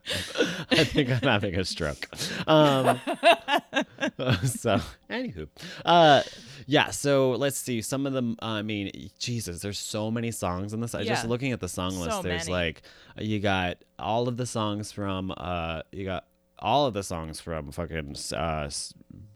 I 0.71 0.83
think 0.83 1.09
I'm 1.09 1.19
having 1.21 1.55
a 1.55 1.65
stroke. 1.65 2.07
Um, 2.47 2.99
so, 4.45 4.79
anywho, 5.09 5.47
uh, 5.85 6.21
yeah. 6.65 6.91
So 6.91 7.31
let's 7.31 7.57
see. 7.57 7.81
Some 7.81 8.05
of 8.05 8.13
them. 8.13 8.37
I 8.41 8.61
mean, 8.61 9.09
Jesus, 9.19 9.61
there's 9.61 9.79
so 9.79 10.11
many 10.11 10.31
songs 10.31 10.73
in 10.73 10.79
this. 10.81 10.93
I 10.95 11.03
Just 11.03 11.25
looking 11.25 11.51
at 11.51 11.59
the 11.59 11.69
song 11.69 11.91
So 11.91 11.99
list, 12.01 12.23
there's 12.23 12.47
many. 12.47 12.65
like 12.65 12.81
you 13.17 13.39
got 13.39 13.77
all 13.99 14.27
of 14.27 14.37
the 14.37 14.45
songs 14.45 14.91
from. 14.91 15.33
Uh, 15.35 15.81
you 15.91 16.05
got 16.05 16.25
all 16.59 16.85
of 16.85 16.93
the 16.93 17.03
songs 17.03 17.39
from 17.39 17.71
fucking 17.71 18.15
uh, 18.33 18.69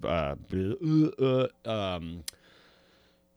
uh, 0.04 0.36
uh, 1.20 1.48
um. 1.66 2.24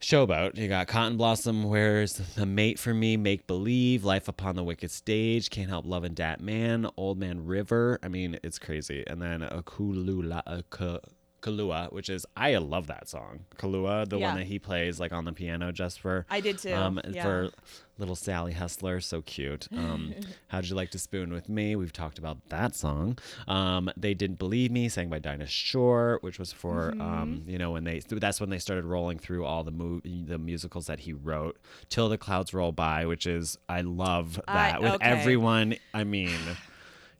Showboat. 0.01 0.57
You 0.57 0.67
got 0.67 0.87
Cotton 0.87 1.17
Blossom, 1.17 1.63
Where's 1.63 2.13
the 2.13 2.45
Mate 2.45 2.77
for 2.77 2.93
Me, 2.93 3.17
Make 3.17 3.47
Believe, 3.47 4.03
Life 4.03 4.27
Upon 4.27 4.55
the 4.55 4.63
Wicked 4.63 4.91
Stage, 4.91 5.49
Can't 5.49 5.69
Help 5.69 5.85
Loving 5.85 6.13
Dat 6.13 6.39
Man, 6.39 6.87
Old 6.95 7.17
Man 7.17 7.43
River. 7.45 7.97
I 8.03 8.07
mean, 8.07 8.37
it's 8.43 8.59
crazy. 8.59 9.03
And 9.07 9.21
then 9.21 9.41
a 9.41 9.63
Kulula, 9.63 10.43
a 10.45 10.63
Ka- 10.63 10.99
Kalua, 11.45 11.91
which 11.93 12.09
is 12.09 12.25
I 12.35 12.55
love 12.57 12.87
that 12.87 13.07
song. 13.07 13.45
Kalua, 13.57 14.07
the 14.09 14.17
Yeah. 14.17 14.27
one 14.29 14.37
that 14.39 14.47
he 14.47 14.57
plays 14.59 14.99
like 14.99 15.13
on 15.13 15.25
the 15.25 15.33
piano 15.33 15.71
just 15.71 15.99
for 15.99 16.25
I 16.29 16.39
did 16.41 16.57
too. 16.57 16.73
um 16.73 16.99
yeah. 17.09 17.23
for 17.23 17.49
little 17.97 18.15
Sally 18.15 18.53
Hessler, 18.53 19.01
so 19.01 19.21
cute. 19.21 19.67
Um 19.71 20.13
How'd 20.47 20.65
You 20.67 20.75
Like 20.75 20.89
to 20.91 20.99
Spoon 20.99 21.31
with 21.31 21.47
Me? 21.47 21.75
We've 21.75 21.93
talked 21.93 22.17
about 22.17 22.37
that 22.49 22.75
song. 22.75 23.17
Um 23.47 23.91
They 23.95 24.13
Didn't 24.13 24.39
Believe 24.39 24.71
Me, 24.71 24.89
sang 24.89 25.09
by 25.09 25.19
Dinah 25.19 25.47
Shore, 25.47 26.17
which 26.21 26.39
was 26.39 26.51
for 26.51 26.91
Mm-hmm. 26.91 27.01
um, 27.01 27.43
you 27.47 27.57
know, 27.57 27.71
when 27.71 27.83
they 27.83 27.99
that's 27.99 28.39
when 28.41 28.49
they 28.49 28.59
started 28.59 28.85
rolling 28.85 29.17
through 29.19 29.45
all 29.45 29.63
the 29.63 29.71
mo- 29.71 30.01
the 30.03 30.37
musicals 30.37 30.87
that 30.87 31.01
he 31.01 31.13
wrote. 31.13 31.57
Till 31.89 32.09
the 32.09 32.17
Clouds 32.17 32.53
Roll 32.53 32.71
By, 32.71 33.05
which 33.05 33.25
is 33.27 33.57
I 33.69 33.81
love 33.81 34.39
I- 34.47 34.53
that 34.71 34.81
with 34.81 34.93
okay. 34.95 35.05
everyone. 35.05 35.75
I 35.93 36.03
mean 36.03 36.39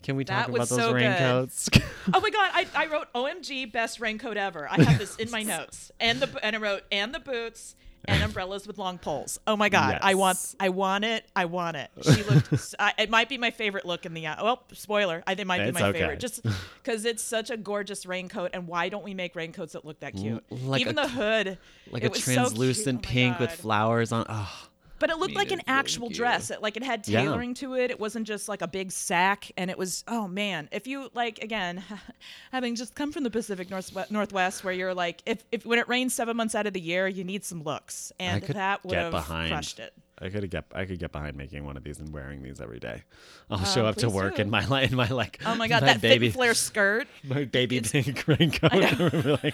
can 0.06 0.16
we 0.16 0.24
talk 0.24 0.46
That 0.46 0.50
about 0.50 0.60
was 0.60 0.70
those 0.70 0.80
so 0.80 0.88
good. 0.94 1.02
raincoats? 1.02 1.70
Oh 2.14 2.22
my 2.22 2.30
god, 2.30 2.52
I, 2.54 2.68
I 2.76 2.86
wrote 2.86 3.08
OMG 3.16 3.72
best 3.72 4.00
raincoat 4.00 4.38
ever. 4.38 4.68
I 4.70 4.80
have 4.84 5.00
this 5.00 5.16
in 5.16 5.32
my 5.32 5.42
notes. 5.42 5.92
And 6.00 6.20
the 6.20 6.46
and 6.46 6.56
I 6.56 6.60
wrote 6.60 6.84
and 6.92 7.12
the 7.16 7.20
boots 7.20 7.76
and 8.08 8.22
umbrellas 8.22 8.68
with 8.68 8.78
long 8.78 9.00
poles. 9.00 9.40
Oh 9.48 9.56
my 9.58 9.70
god, 9.70 9.98
I 10.04 10.14
want 10.14 10.38
Yes. 10.38 10.56
I 10.60 10.70
want 10.70 11.04
it. 11.04 11.26
I 11.36 11.46
want 11.46 11.78
it. 11.78 11.90
She 12.04 12.22
looked 12.22 12.76
I, 12.78 12.94
it 13.00 13.10
might 13.10 13.28
be 13.28 13.40
my 13.40 13.50
favorite 13.50 13.86
look 13.86 14.06
in 14.06 14.14
the 14.14 14.22
well, 14.26 14.62
spoiler. 14.74 15.24
I 15.26 15.32
think 15.32 15.42
it 15.42 15.48
might 15.48 15.66
be 15.66 15.72
my 15.72 15.88
okay. 15.88 16.00
favorite 16.02 16.20
just 16.20 16.42
cuz 16.84 17.06
it's 17.06 17.24
such 17.24 17.50
a 17.50 17.58
gorgeous 17.58 18.06
raincoat 18.06 18.52
and 18.54 18.68
why 18.68 18.90
don't 18.90 19.04
we 19.04 19.16
make 19.16 19.36
raincoats 19.36 19.74
that 19.74 19.84
look 19.84 20.00
that 20.02 20.16
cute? 20.16 20.44
like 20.52 20.82
Even 20.82 21.00
a- 21.00 21.02
the 21.02 21.08
hood 21.10 21.58
like 21.90 22.04
a 22.04 22.10
was 22.10 22.24
so 22.24 22.34
translucent 22.36 23.00
Oh 23.04 23.10
pink 23.10 23.40
with 23.40 23.52
flowers 23.52 24.12
on. 24.12 24.26
Oh, 24.30 24.68
But 24.98 25.10
it 25.10 25.18
looked 25.18 25.32
mean, 25.32 25.38
like 25.38 25.52
an 25.52 25.60
it's 25.60 25.68
really 25.68 25.80
actual 25.80 26.10
dress. 26.10 26.52
It, 26.52 26.62
like 26.62 26.78
it 26.78 26.84
had 26.84 27.08
Yeah. 27.08 27.22
tailoring 27.22 27.54
to 27.56 27.74
it. 27.76 27.92
It 27.92 28.00
wasn't 28.00 28.26
just 28.28 28.48
like 28.48 28.62
a 28.62 28.68
big 28.68 28.92
sack. 28.92 29.52
And 29.58 29.70
it 29.70 29.78
was, 29.78 30.04
oh 30.08 30.28
man, 30.28 30.70
if 30.72 30.88
you 30.88 31.10
like, 31.14 31.40
again, 31.40 31.84
having 32.52 32.76
just 32.76 32.96
come 32.96 33.12
from 33.12 33.24
the 33.24 33.30
Pacific 33.30 33.70
Northwest, 33.70 34.10
Northwest 34.12 34.64
where 34.64 34.74
you're 34.74 34.94
like, 34.94 35.22
if, 35.26 35.44
if 35.52 35.66
when 35.66 35.80
it 35.80 35.88
rains 35.90 36.14
seven 36.14 36.38
months 36.38 36.56
out 36.56 36.66
of 36.66 36.74
the 36.74 36.80
year, 36.82 37.08
you 37.08 37.24
need 37.24 37.44
some 37.44 37.62
looks. 37.64 38.12
And 38.20 38.42
could 38.44 38.56
that 38.56 38.84
would 38.84 38.92
get 38.92 39.04
have 39.04 39.12
behind. 39.12 39.52
crushed 39.52 39.80
it. 39.80 39.94
I 40.22 40.30
could 40.30 40.50
get 40.50 40.66
I 40.74 40.86
could 40.86 40.98
get 41.00 41.12
behind 41.12 41.36
making 41.36 41.66
one 41.66 41.76
of 41.76 41.84
these 41.84 42.00
and 42.00 42.14
wearing 42.14 42.42
these 42.42 42.62
every 42.62 42.80
day. 42.80 43.04
I'll 43.50 43.64
show 43.66 43.86
up 43.86 43.98
to 43.98 44.08
Uh, 44.08 44.12
work 44.12 44.36
do. 44.38 44.44
in 44.44 44.50
my 44.50 44.62
in 44.82 44.96
my 44.96 45.10
like 45.10 45.40
Oh 45.46 45.56
my 45.56 45.68
God, 45.68 45.82
my 45.82 45.88
that 45.94 46.02
baby 46.02 46.30
flare 46.30 46.54
skirt. 46.54 47.08
my 47.24 47.44
baby 47.44 47.82
pink 47.82 48.24
raincoat. 48.28 48.72
like, 49.44 49.54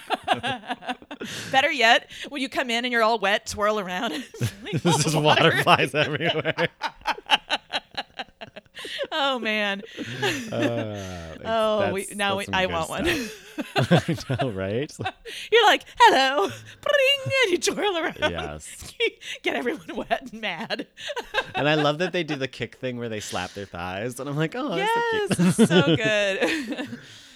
Better 1.52 1.72
yet, 1.72 2.10
when 2.30 2.42
you 2.42 2.50
come 2.50 2.70
in 2.70 2.86
and 2.86 2.92
you're 2.92 3.04
all 3.04 3.20
wet, 3.20 3.46
twirl 3.48 3.80
around. 3.80 4.24
this 4.84 5.06
is 5.06 5.16
water 5.16 5.52
flies 5.64 5.94
everywhere. 5.96 6.68
Oh 9.12 9.36
oh 9.36 9.40
man. 9.40 9.82
Uh, 10.52 11.22
Oh, 11.44 11.92
we, 11.92 12.08
now 12.14 12.38
we, 12.38 12.46
I 12.52 12.68
want 12.68 12.90
one. 12.90 13.08
I 13.76 14.18
know, 14.42 14.50
right? 14.50 14.92
You're 15.52 15.66
like, 15.66 15.84
hello, 16.00 16.48
bring, 16.48 17.34
and 17.44 17.52
you 17.52 17.58
twirl 17.58 17.98
around. 17.98 18.18
Yes. 18.20 18.94
Get 19.44 19.56
everyone 19.56 19.96
wet 19.96 20.30
and 20.32 20.42
mad. 20.42 20.88
And 21.56 21.68
I 21.68 21.76
love 21.76 22.00
that 22.00 22.12
they 22.12 22.24
do 22.24 22.36
the 22.36 22.48
kick 22.48 22.76
thing 22.76 22.98
where 22.98 23.10
they 23.10 23.20
slap 23.20 23.54
their 23.54 23.66
thighs, 23.66 24.20
and 24.20 24.30
I'm 24.30 24.36
like, 24.38 24.56
oh, 24.56 24.76
that's 24.76 25.40
yes, 25.40 25.56
so 25.56 25.66
so 25.66 25.96
good. 25.96 26.90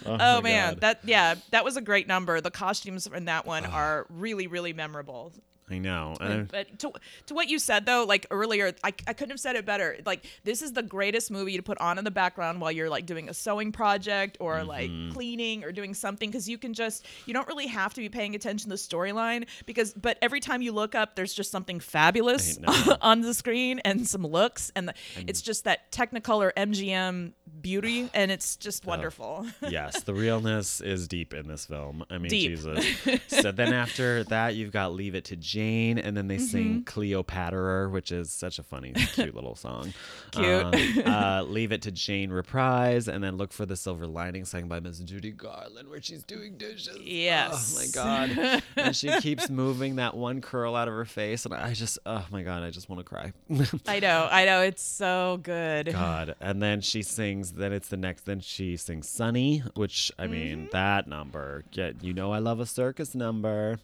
oh, 0.05 0.17
oh 0.19 0.41
man, 0.41 0.75
God. 0.75 0.81
that 0.81 0.99
yeah, 1.03 1.35
that 1.51 1.63
was 1.65 1.77
a 1.77 1.81
great 1.81 2.07
number. 2.07 2.41
The 2.41 2.51
costumes 2.51 3.07
in 3.07 3.25
that 3.25 3.45
one 3.45 3.65
are 3.65 4.05
really, 4.09 4.47
really 4.47 4.73
memorable. 4.73 5.31
I 5.69 5.79
know. 5.79 6.15
And 6.21 6.47
but 6.47 6.77
to, 6.79 6.91
to 7.25 7.33
what 7.33 7.49
you 7.49 7.57
said 7.57 7.85
though, 7.87 8.03
like 8.07 8.27
earlier, 8.29 8.73
I, 8.83 8.93
I 9.07 9.13
couldn't 9.13 9.31
have 9.31 9.39
said 9.39 9.55
it 9.55 9.65
better. 9.65 9.97
Like 10.05 10.25
this 10.43 10.61
is 10.61 10.73
the 10.73 10.83
greatest 10.83 11.31
movie 11.31 11.57
to 11.57 11.63
put 11.63 11.79
on 11.79 11.97
in 11.97 12.03
the 12.05 12.11
background 12.11 12.61
while 12.61 12.71
you're 12.71 12.89
like 12.89 13.05
doing 13.07 13.29
a 13.29 13.33
sewing 13.33 13.71
project 13.71 14.37
or 14.39 14.63
like 14.63 14.89
Mm-hmm. 14.91 15.13
cleaning 15.13 15.63
or 15.63 15.71
doing 15.71 15.93
something 15.95 16.29
because 16.29 16.47
you 16.47 16.57
can 16.59 16.73
just 16.73 17.05
you 17.25 17.33
don't 17.33 17.47
really 17.47 17.65
have 17.67 17.93
to 17.95 18.01
be 18.01 18.09
paying 18.09 18.35
attention 18.35 18.69
to 18.69 18.75
the 18.75 18.79
storyline 18.79 19.47
because 19.65 19.93
but 19.93 20.17
every 20.21 20.39
time 20.39 20.61
you 20.61 20.71
look 20.71 20.93
up, 20.93 21.15
there's 21.15 21.33
just 21.33 21.49
something 21.49 21.79
fabulous 21.79 22.59
on 23.01 23.21
the 23.21 23.33
screen 23.33 23.79
and 23.79 24.07
some 24.07 24.21
looks 24.25 24.71
and 24.75 24.89
the, 24.89 24.93
it's 25.27 25.41
just 25.41 25.63
that 25.63 25.91
Technicolor 25.91 26.51
MGM 26.55 27.33
beauty 27.61 28.09
and 28.13 28.29
it's 28.31 28.55
just 28.57 28.85
wonderful. 28.85 29.47
yes, 29.69 30.03
the 30.03 30.13
realness 30.13 30.81
is 30.81 31.07
deep 31.07 31.33
in 31.33 31.47
this 31.47 31.65
film. 31.65 32.03
I 32.09 32.17
mean, 32.19 32.29
Deep. 32.29 32.51
Jesus. 32.51 32.85
so 33.27 33.51
then 33.51 33.73
after 33.73 34.23
that, 34.25 34.55
you've 34.55 34.71
got 34.71 34.93
"Leave 34.93 35.15
It 35.15 35.25
to 35.25 35.35
Jane," 35.55 35.97
and 35.97 36.15
then 36.17 36.27
they 36.27 36.37
sing 36.37 36.65
Mm-hmm. 36.65 36.83
"Cleopatra," 36.83 37.89
which 37.89 38.11
is 38.11 38.31
such 38.31 38.59
a 38.59 38.63
funny, 38.63 38.91
cute 39.13 39.33
little 39.33 39.55
song. 39.55 39.93
Cute. 40.31 40.45
Um, 40.45 40.73
uh, 41.05 41.43
"Leave 41.43 41.71
It 41.71 41.81
to 41.83 41.91
Jane" 41.91 42.29
reprise, 42.29 43.07
and 43.07 43.23
then 43.23 43.37
"Look 43.37 43.53
for 43.53 43.65
the 43.65 43.75
Silver 43.75 44.05
Lining" 44.07 44.45
sang 44.45 44.67
by 44.67 44.79
Miss 44.79 44.99
Judy 44.99 45.31
Garland, 45.31 45.89
where 45.89 46.01
she's 46.01 46.23
doing 46.23 46.57
dishes. 46.57 46.97
Yes. 47.01 47.75
Oh 47.75 47.79
my 47.79 47.87
god. 47.93 48.63
and 48.75 48.95
she 48.95 49.09
keeps 49.21 49.49
moving 49.49 49.95
that 49.97 50.15
one 50.15 50.41
curl 50.41 50.75
out 50.75 50.87
of 50.87 50.93
her 50.93 51.05
face, 51.05 51.45
and 51.45 51.53
I 51.53 51.73
just, 51.73 51.97
oh 52.05 52.25
my 52.31 52.43
god, 52.43 52.63
I 52.63 52.69
just 52.69 52.89
want 52.89 52.99
to 52.99 53.03
cry. 53.05 53.31
I 53.87 53.99
know, 53.99 54.27
I 54.31 54.45
know, 54.45 54.61
it's 54.61 54.83
so 54.83 55.39
good. 55.41 55.91
God. 55.91 56.35
And 56.41 56.61
then 56.61 56.81
she 56.81 57.01
sings, 57.01 57.53
then 57.53 57.71
it's 57.73 57.87
the 57.87 57.97
next, 57.97 58.25
then 58.25 58.39
she 58.39 58.77
sings 58.77 59.07
Sunny, 59.09 59.63
which, 59.75 60.11
I 60.19 60.27
mean, 60.27 60.45
Mm-hmm. 60.55 60.65
that 60.73 61.07
number. 61.07 61.63
Yeah, 61.73 61.91
you 62.01 62.13
know, 62.13 62.31
I 62.31 62.39
love 62.39 62.59
a 62.59 62.65
circus 62.65 63.15
number. 63.15 63.79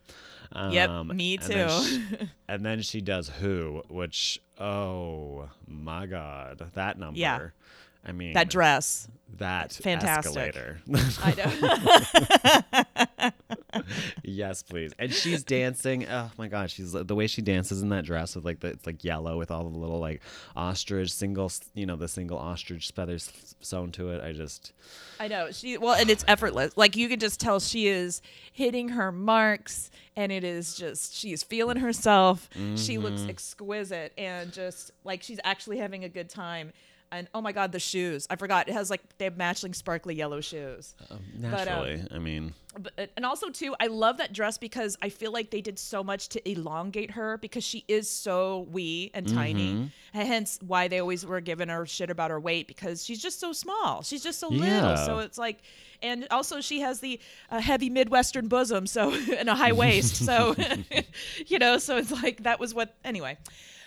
Yep, 0.56 0.90
Um, 0.90 1.08
me 1.16 1.38
and 1.38 1.44
then 1.44 1.70
too. 1.70 1.84
she- 1.86 2.30
and 2.48 2.66
then 2.66 2.82
she 2.82 3.02
does 3.02 3.30
Who, 3.30 3.84
which, 3.90 4.42
oh 4.60 5.50
my 5.68 6.06
God, 6.06 6.72
that 6.74 6.98
number. 7.00 7.20
Yeah. 7.20 7.48
I 8.06 8.12
mean, 8.14 8.34
That 8.34 8.50
dress. 8.50 9.08
that 9.38 9.74
fantastic. 9.74 10.32
escalator. 10.36 10.82
I 11.24 11.32
don't 11.32 11.62
know. 11.62 12.81
yes, 14.24 14.64
please. 14.64 14.94
And 15.00 15.14
she's 15.14 15.44
dancing. 15.44 16.08
Oh 16.08 16.32
my 16.38 16.48
god, 16.48 16.72
she's 16.72 16.92
the 16.92 17.16
way 17.16 17.28
she 17.28 17.42
dances 17.42 17.82
in 17.82 17.90
that 17.90 18.06
dress 18.06 18.36
with 18.36 18.46
like 18.46 18.60
the 18.60 18.68
it's 18.68 18.86
like 18.86 19.04
yellow 19.04 19.38
with 19.38 19.52
all 19.52 19.70
the 19.70 19.78
little 19.78 20.00
like 20.00 20.22
ostrich 20.56 21.12
single, 21.12 21.52
you 21.74 21.86
know, 21.86 21.96
the 21.96 22.08
single 22.08 22.38
ostrich 22.38 22.92
feathers 22.92 23.56
sewn 23.62 23.92
to 23.94 24.10
it. 24.12 24.24
I 24.24 24.34
just 24.34 24.74
I 25.20 25.28
know. 25.28 25.52
She 25.52 25.78
well, 25.78 25.94
and 25.94 26.10
it's 26.10 26.26
effortless. 26.28 26.76
Like 26.78 26.96
you 26.96 27.08
can 27.10 27.20
just 27.20 27.40
tell 27.40 27.60
she 27.60 27.88
is 27.88 28.22
hitting 28.52 28.90
her 28.90 29.12
marks 29.12 29.92
and 30.16 30.32
it 30.32 30.44
is 30.44 30.76
just 30.76 31.16
she's 31.16 31.44
feeling 31.44 31.78
herself. 31.78 32.50
She 32.76 32.98
looks 32.98 33.22
mm-hmm. 33.22 33.30
exquisite 33.30 34.14
and 34.18 34.52
just 34.52 34.92
like 35.04 35.24
she's 35.24 35.40
actually 35.44 35.78
having 35.78 36.04
a 36.04 36.10
good 36.10 36.30
time. 36.30 36.74
And 37.12 37.28
oh 37.34 37.42
my 37.42 37.52
god, 37.52 37.72
the 37.74 37.80
shoes. 37.80 38.26
I 38.30 38.36
forgot. 38.38 38.70
It 38.70 38.74
has 38.74 38.90
like 38.90 39.02
they 39.18 39.26
have 39.26 39.36
matching 39.38 39.74
sparkly 39.74 40.16
yellow 40.16 40.40
shoes. 40.42 40.96
um, 41.10 41.18
um, 41.18 41.24
naturally. 41.52 42.04
I 42.10 42.20
mean, 42.20 42.54
But, 42.80 43.10
and 43.18 43.26
also 43.26 43.50
too, 43.50 43.76
I 43.82 43.88
love 43.88 44.18
that 44.20 44.32
dress 44.32 44.58
because 44.58 44.96
I 45.02 45.10
feel 45.10 45.32
like 45.34 45.50
they 45.52 45.60
did 45.60 45.78
so 45.78 46.04
much 46.06 46.30
to 46.30 46.50
elongate 46.50 47.12
her 47.12 47.38
because 47.38 47.66
she 47.66 47.84
is 47.90 48.10
so 48.10 48.68
wee 48.72 49.12
and 49.14 49.28
tiny, 49.28 49.74
Mm-hmm. 49.74 49.86
and 50.18 50.28
hence 50.28 50.58
why 50.66 50.88
they 50.88 51.00
always 51.00 51.26
were 51.26 51.42
giving 51.42 51.68
her 51.68 51.86
shit 51.86 52.10
about 52.10 52.32
her 52.32 52.40
weight 52.40 52.66
because 52.68 53.04
she's 53.04 53.22
just 53.22 53.42
so 53.42 53.52
small. 53.52 54.04
She's 54.04 54.24
just 54.24 54.40
so 54.40 54.48
little. 54.48 54.66
Yeah. 54.68 54.96
So 55.06 55.20
it's 55.20 55.38
like, 55.38 55.60
and 56.02 56.26
also 56.32 56.62
she 56.62 56.80
has 56.80 57.02
the 57.02 57.20
uh, 57.50 57.60
heavy 57.60 57.90
Midwestern 57.90 58.48
bosom, 58.48 58.88
so 58.88 59.12
and 59.38 59.50
a 59.50 59.56
high 59.56 59.74
waist. 59.74 60.16
So 60.26 60.56
you 61.48 61.60
know, 61.60 61.78
so 61.78 61.98
it's 61.98 62.12
like 62.24 62.44
that 62.44 62.58
was 62.60 62.74
what 62.74 62.96
anyway. 63.04 63.38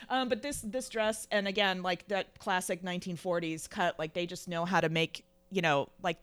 Um, 0.09 0.29
but 0.29 0.43
this 0.43 0.61
this 0.61 0.88
dress 0.88 1.27
and 1.31 1.49
again 1.49 1.83
like 1.83 2.07
that 2.09 2.38
classic 2.38 2.83
1940s 2.83 3.69
cut, 3.69 3.99
like 3.99 4.14
they 4.14 4.27
just 4.27 4.49
know 4.49 4.64
how 4.64 4.81
to 4.81 4.88
make 4.88 5.25
you 5.51 5.62
know 5.62 5.88
like 6.03 6.19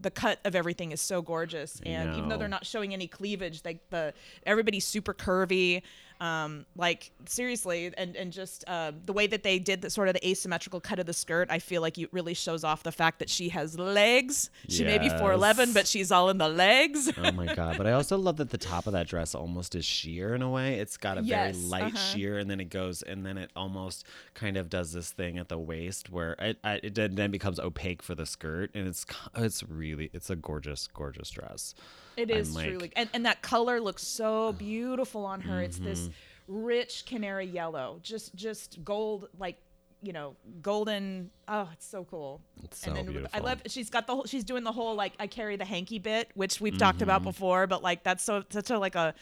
the 0.00 0.10
cut 0.10 0.38
of 0.44 0.54
everything 0.54 0.92
is 0.92 1.00
so 1.00 1.20
gorgeous. 1.20 1.80
And 1.84 2.14
even 2.14 2.28
though 2.28 2.36
they're 2.38 2.48
not 2.48 2.64
showing 2.64 2.92
any 2.92 3.08
cleavage 3.08 3.62
like 3.64 3.78
the 3.90 4.14
everybody's 4.46 4.86
super 4.86 5.12
curvy 5.12 5.82
um 6.20 6.66
like 6.76 7.10
seriously 7.26 7.92
and 7.96 8.16
and 8.16 8.32
just 8.32 8.64
uh, 8.66 8.92
the 9.06 9.12
way 9.12 9.26
that 9.26 9.42
they 9.42 9.58
did 9.58 9.82
the 9.82 9.90
sort 9.90 10.08
of 10.08 10.14
the 10.14 10.28
asymmetrical 10.28 10.80
cut 10.80 10.98
of 10.98 11.06
the 11.06 11.12
skirt 11.12 11.48
i 11.50 11.58
feel 11.58 11.82
like 11.82 11.98
it 11.98 12.12
really 12.12 12.34
shows 12.34 12.64
off 12.64 12.82
the 12.82 12.92
fact 12.92 13.18
that 13.18 13.30
she 13.30 13.48
has 13.48 13.78
legs 13.78 14.50
she 14.68 14.84
may 14.84 14.98
be 14.98 15.08
411 15.08 15.72
but 15.72 15.86
she's 15.86 16.10
all 16.10 16.28
in 16.28 16.38
the 16.38 16.48
legs 16.48 17.10
oh 17.16 17.32
my 17.32 17.54
god! 17.54 17.76
But 17.78 17.86
I 17.86 17.92
also 17.92 18.16
love 18.16 18.36
that 18.36 18.50
the 18.50 18.58
top 18.58 18.86
of 18.86 18.92
that 18.92 19.08
dress 19.08 19.34
almost 19.34 19.74
is 19.74 19.84
sheer 19.84 20.34
in 20.34 20.42
a 20.42 20.50
way. 20.50 20.78
It's 20.78 20.96
got 20.96 21.18
a 21.18 21.22
very 21.22 21.52
light 21.52 21.94
uh-huh. 21.94 21.96
sheer, 21.96 22.38
and 22.38 22.50
then 22.50 22.60
it 22.60 22.70
goes, 22.70 23.02
and 23.02 23.24
then 23.24 23.38
it 23.38 23.50
almost 23.56 24.06
kind 24.34 24.56
of 24.56 24.68
does 24.68 24.92
this 24.92 25.10
thing 25.10 25.38
at 25.38 25.48
the 25.48 25.58
waist 25.58 26.10
where 26.10 26.32
it 26.38 26.58
it, 26.64 27.16
then 27.16 27.30
becomes 27.30 27.58
opaque 27.58 28.02
for 28.02 28.14
the 28.14 28.26
skirt, 28.26 28.70
and 28.74 28.86
it's 28.86 29.06
it's 29.36 29.62
really 29.62 30.10
it's 30.12 30.30
a 30.30 30.36
gorgeous 30.36 30.88
gorgeous 30.92 31.30
dress. 31.30 31.74
It 32.18 32.48
like- 32.54 32.66
truly, 32.68 32.92
and, 32.96 33.08
and 33.14 33.26
that 33.26 33.42
color 33.42 33.80
looks 33.80 34.06
so 34.06 34.52
beautiful 34.52 35.24
on 35.24 35.40
her. 35.42 35.60
It's 35.62 35.78
this 35.78 36.00
Mm-hmm. 36.08 36.64
rich 36.64 37.04
canary 37.06 37.46
yellow, 37.46 37.98
just 38.02 38.34
just 38.34 38.82
gold, 38.84 39.28
like 39.38 39.56
you 40.00 40.12
know, 40.12 40.36
golden. 40.62 41.30
Oh, 41.48 41.68
it's 41.72 41.84
so 41.86 42.04
cool. 42.04 42.40
It's 42.62 42.86
and 42.86 42.96
so 42.96 43.02
then 43.02 43.26
I 43.34 43.40
love. 43.40 43.62
She's 43.66 43.90
got 43.90 44.06
the 44.06 44.14
whole. 44.14 44.24
She's 44.26 44.44
doing 44.44 44.62
the 44.64 44.72
whole 44.72 44.94
like 44.94 45.12
I 45.18 45.26
carry 45.26 45.56
the 45.56 45.64
hanky 45.64 45.98
bit, 45.98 46.30
which 46.34 46.60
we've 46.60 46.78
talked 46.78 47.02
about 47.02 47.20
Mm-hmm. 47.22 47.30
before, 47.30 47.66
but 47.66 47.82
like 47.82 48.04
that's 48.04 48.22
so 48.22 48.44
such 48.50 48.70
a 48.70 48.78
like 48.78 48.94
a 48.94 49.14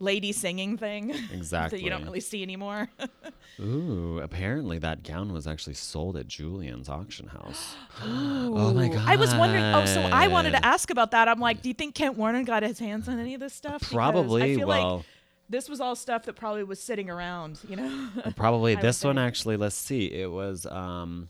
lady 0.00 0.32
singing 0.32 0.76
thing 0.76 1.08
that 1.50 1.80
you 1.80 1.90
don't 1.90 2.04
really 2.04 2.20
see 2.20 2.42
anymore. 2.42 2.88
Ooh, 3.60 4.18
apparently 4.22 4.78
that 4.78 5.02
gown 5.02 5.32
was 5.32 5.46
actually 5.46 5.74
sold 5.74 6.16
at 6.16 6.26
Julien's 6.26 6.88
auction 6.88 7.28
house. 7.28 7.76
oh 8.02 8.72
my 8.74 8.88
god! 8.88 9.06
I 9.06 9.16
was 9.16 9.34
wondering. 9.34 9.62
Oh, 9.62 9.84
so 9.84 10.00
I 10.00 10.28
wanted 10.28 10.52
to 10.52 10.64
ask 10.64 10.90
about 10.90 11.12
that. 11.12 11.28
I'm 11.28 11.40
like, 11.40 11.62
do 11.62 11.68
you 11.68 11.74
think 11.74 11.94
Kent 11.94 12.16
Warner 12.16 12.42
got 12.42 12.62
his 12.62 12.78
hands 12.78 13.08
on 13.08 13.18
any 13.18 13.34
of 13.34 13.40
this 13.40 13.54
stuff? 13.54 13.80
Because 13.80 13.94
Probably. 13.94 14.42
I 14.42 14.56
feel 14.56 14.66
well, 14.66 14.96
like 14.96 15.06
this 15.48 15.68
was 15.68 15.80
all 15.80 15.94
stuff 15.94 16.24
that 16.24 16.34
probably 16.34 16.64
was 16.64 16.80
sitting 16.80 17.10
around. 17.10 17.60
You 17.68 17.76
know. 17.76 18.08
probably 18.36 18.74
this 18.76 19.04
one 19.04 19.18
actually. 19.18 19.56
Let's 19.56 19.76
see. 19.76 20.06
It 20.06 20.30
was 20.30 20.64
um, 20.66 21.28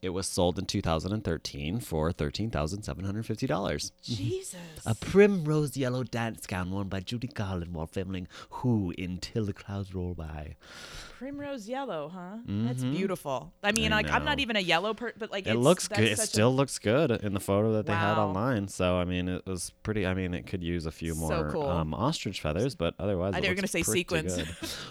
it 0.00 0.10
was 0.10 0.26
sold 0.26 0.58
in 0.58 0.66
2013 0.66 1.80
for 1.80 2.12
thirteen 2.12 2.50
thousand 2.50 2.82
seven 2.82 3.04
hundred 3.04 3.26
fifty 3.26 3.46
dollars. 3.46 3.92
Jesus. 4.02 4.56
A 4.86 4.94
primrose 4.94 5.76
yellow 5.76 6.04
dance 6.04 6.46
gown 6.46 6.70
worn 6.70 6.88
by 6.88 7.00
Judy 7.00 7.28
Garland 7.28 7.74
while 7.74 7.86
filming 7.86 8.28
Who 8.50 8.92
in 8.96 9.18
Till 9.18 9.46
the 9.46 9.52
Clouds 9.52 9.94
Roll 9.94 10.14
By. 10.14 10.56
Primrose 11.18 11.68
yellow, 11.68 12.08
huh? 12.14 12.36
That's 12.46 12.84
beautiful. 12.84 13.52
I 13.64 13.72
mean, 13.72 13.92
I 13.92 13.96
like 13.96 14.10
I'm 14.10 14.24
not 14.24 14.38
even 14.38 14.54
a 14.54 14.60
yellow 14.60 14.94
per, 14.94 15.12
but 15.18 15.32
like 15.32 15.48
It 15.48 15.50
it's, 15.50 15.58
looks 15.58 15.88
good. 15.88 15.98
It 15.98 16.16
such 16.16 16.26
a- 16.26 16.30
still 16.30 16.54
looks 16.54 16.78
good 16.78 17.10
in 17.10 17.34
the 17.34 17.40
photo 17.40 17.72
that 17.72 17.86
they 17.86 17.92
had 17.92 18.16
online. 18.18 18.68
So 18.68 18.98
I 18.98 19.04
mean, 19.04 19.28
it 19.28 19.44
was 19.44 19.72
pretty. 19.82 20.06
I 20.06 20.14
mean, 20.14 20.32
it 20.32 20.46
could 20.46 20.62
use 20.62 20.86
a 20.86 20.92
few 20.92 21.14
So 21.14 21.20
more 21.20 21.50
cool. 21.50 21.68
um, 21.68 21.92
ostrich 21.92 22.40
feathers, 22.40 22.76
but 22.76 22.94
otherwise, 23.00 23.34
I 23.34 23.38
it 23.38 23.40
thought 23.40 23.44
you 23.46 23.50
were 23.50 23.54
gonna 23.56 23.66
say 23.66 23.82
sequins. 23.82 24.38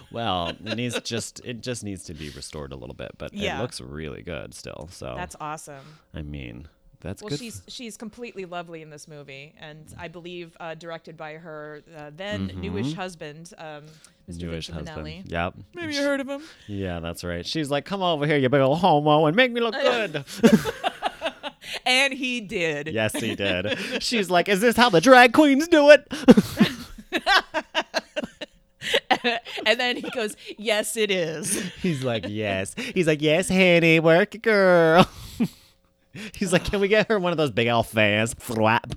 well, 0.11 0.49
it 0.49 0.75
needs 0.75 0.99
just 1.03 1.39
it 1.45 1.61
just 1.61 1.85
needs 1.85 2.03
to 2.03 2.13
be 2.13 2.29
restored 2.31 2.73
a 2.73 2.75
little 2.75 2.95
bit, 2.95 3.11
but 3.17 3.33
Yeah. 3.33 3.57
it 3.57 3.61
looks 3.61 3.79
really 3.79 4.21
good 4.21 4.53
still. 4.53 4.89
So 4.91 5.13
That's 5.15 5.37
awesome. 5.39 5.85
I 6.13 6.23
mean, 6.23 6.67
that's 7.01 7.21
Well, 7.21 7.29
good. 7.29 7.39
she's 7.39 7.61
she's 7.67 7.95
completely 7.97 8.45
lovely 8.45 8.81
in 8.81 8.89
this 8.89 9.07
movie, 9.07 9.53
and 9.59 9.85
I 9.99 10.07
believe 10.07 10.55
uh, 10.59 10.73
directed 10.75 11.15
by 11.17 11.33
her 11.33 11.83
uh, 11.95 12.11
then 12.15 12.47
newish 12.55 12.93
husband, 12.93 13.53
um, 13.57 13.83
Mr. 14.29 14.41
Newish 14.43 14.67
Vincent 14.67 14.89
husband. 14.89 15.07
Minnelli. 15.07 15.31
Yep. 15.31 15.53
Maybe 15.75 15.95
you 15.95 16.01
heard 16.01 16.19
of 16.21 16.27
him. 16.27 16.41
Yeah, 16.67 16.99
that's 16.99 17.23
right. 17.23 17.45
She's 17.45 17.69
like, 17.69 17.85
"Come 17.85 18.01
over 18.01 18.25
here, 18.25 18.37
you 18.37 18.49
big 18.49 18.61
old 18.61 18.79
homo, 18.79 19.25
and 19.27 19.35
make 19.35 19.51
me 19.51 19.61
look 19.61 19.73
good." 19.75 20.25
And 21.85 22.13
he 22.13 22.39
did. 22.41 22.87
yes, 22.87 23.13
he 23.13 23.35
did. 23.35 23.77
She's 24.01 24.29
like, 24.29 24.47
"Is 24.49 24.61
this 24.61 24.75
how 24.77 24.89
the 24.89 25.01
drag 25.01 25.33
queens 25.33 25.67
do 25.67 25.89
it?" 25.91 26.07
and 29.65 29.79
then 29.79 29.97
he 29.97 30.09
goes, 30.11 30.35
"Yes, 30.57 30.95
it 30.97 31.11
is." 31.11 31.59
He's 31.81 32.03
like, 32.03 32.25
yes. 32.27 32.73
He's 32.75 33.07
like, 33.07 33.21
yes, 33.21 33.49
honey, 33.49 33.99
work 33.99 34.35
it, 34.35 34.41
girl. 34.43 35.09
He's 36.35 36.51
like, 36.53 36.65
can 36.65 36.79
we 36.79 36.87
get 36.87 37.07
her 37.09 37.19
one 37.19 37.31
of 37.31 37.37
those 37.37 37.51
big 37.51 37.67
old 37.67 37.87
fans? 37.87 38.33
Flap. 38.39 38.91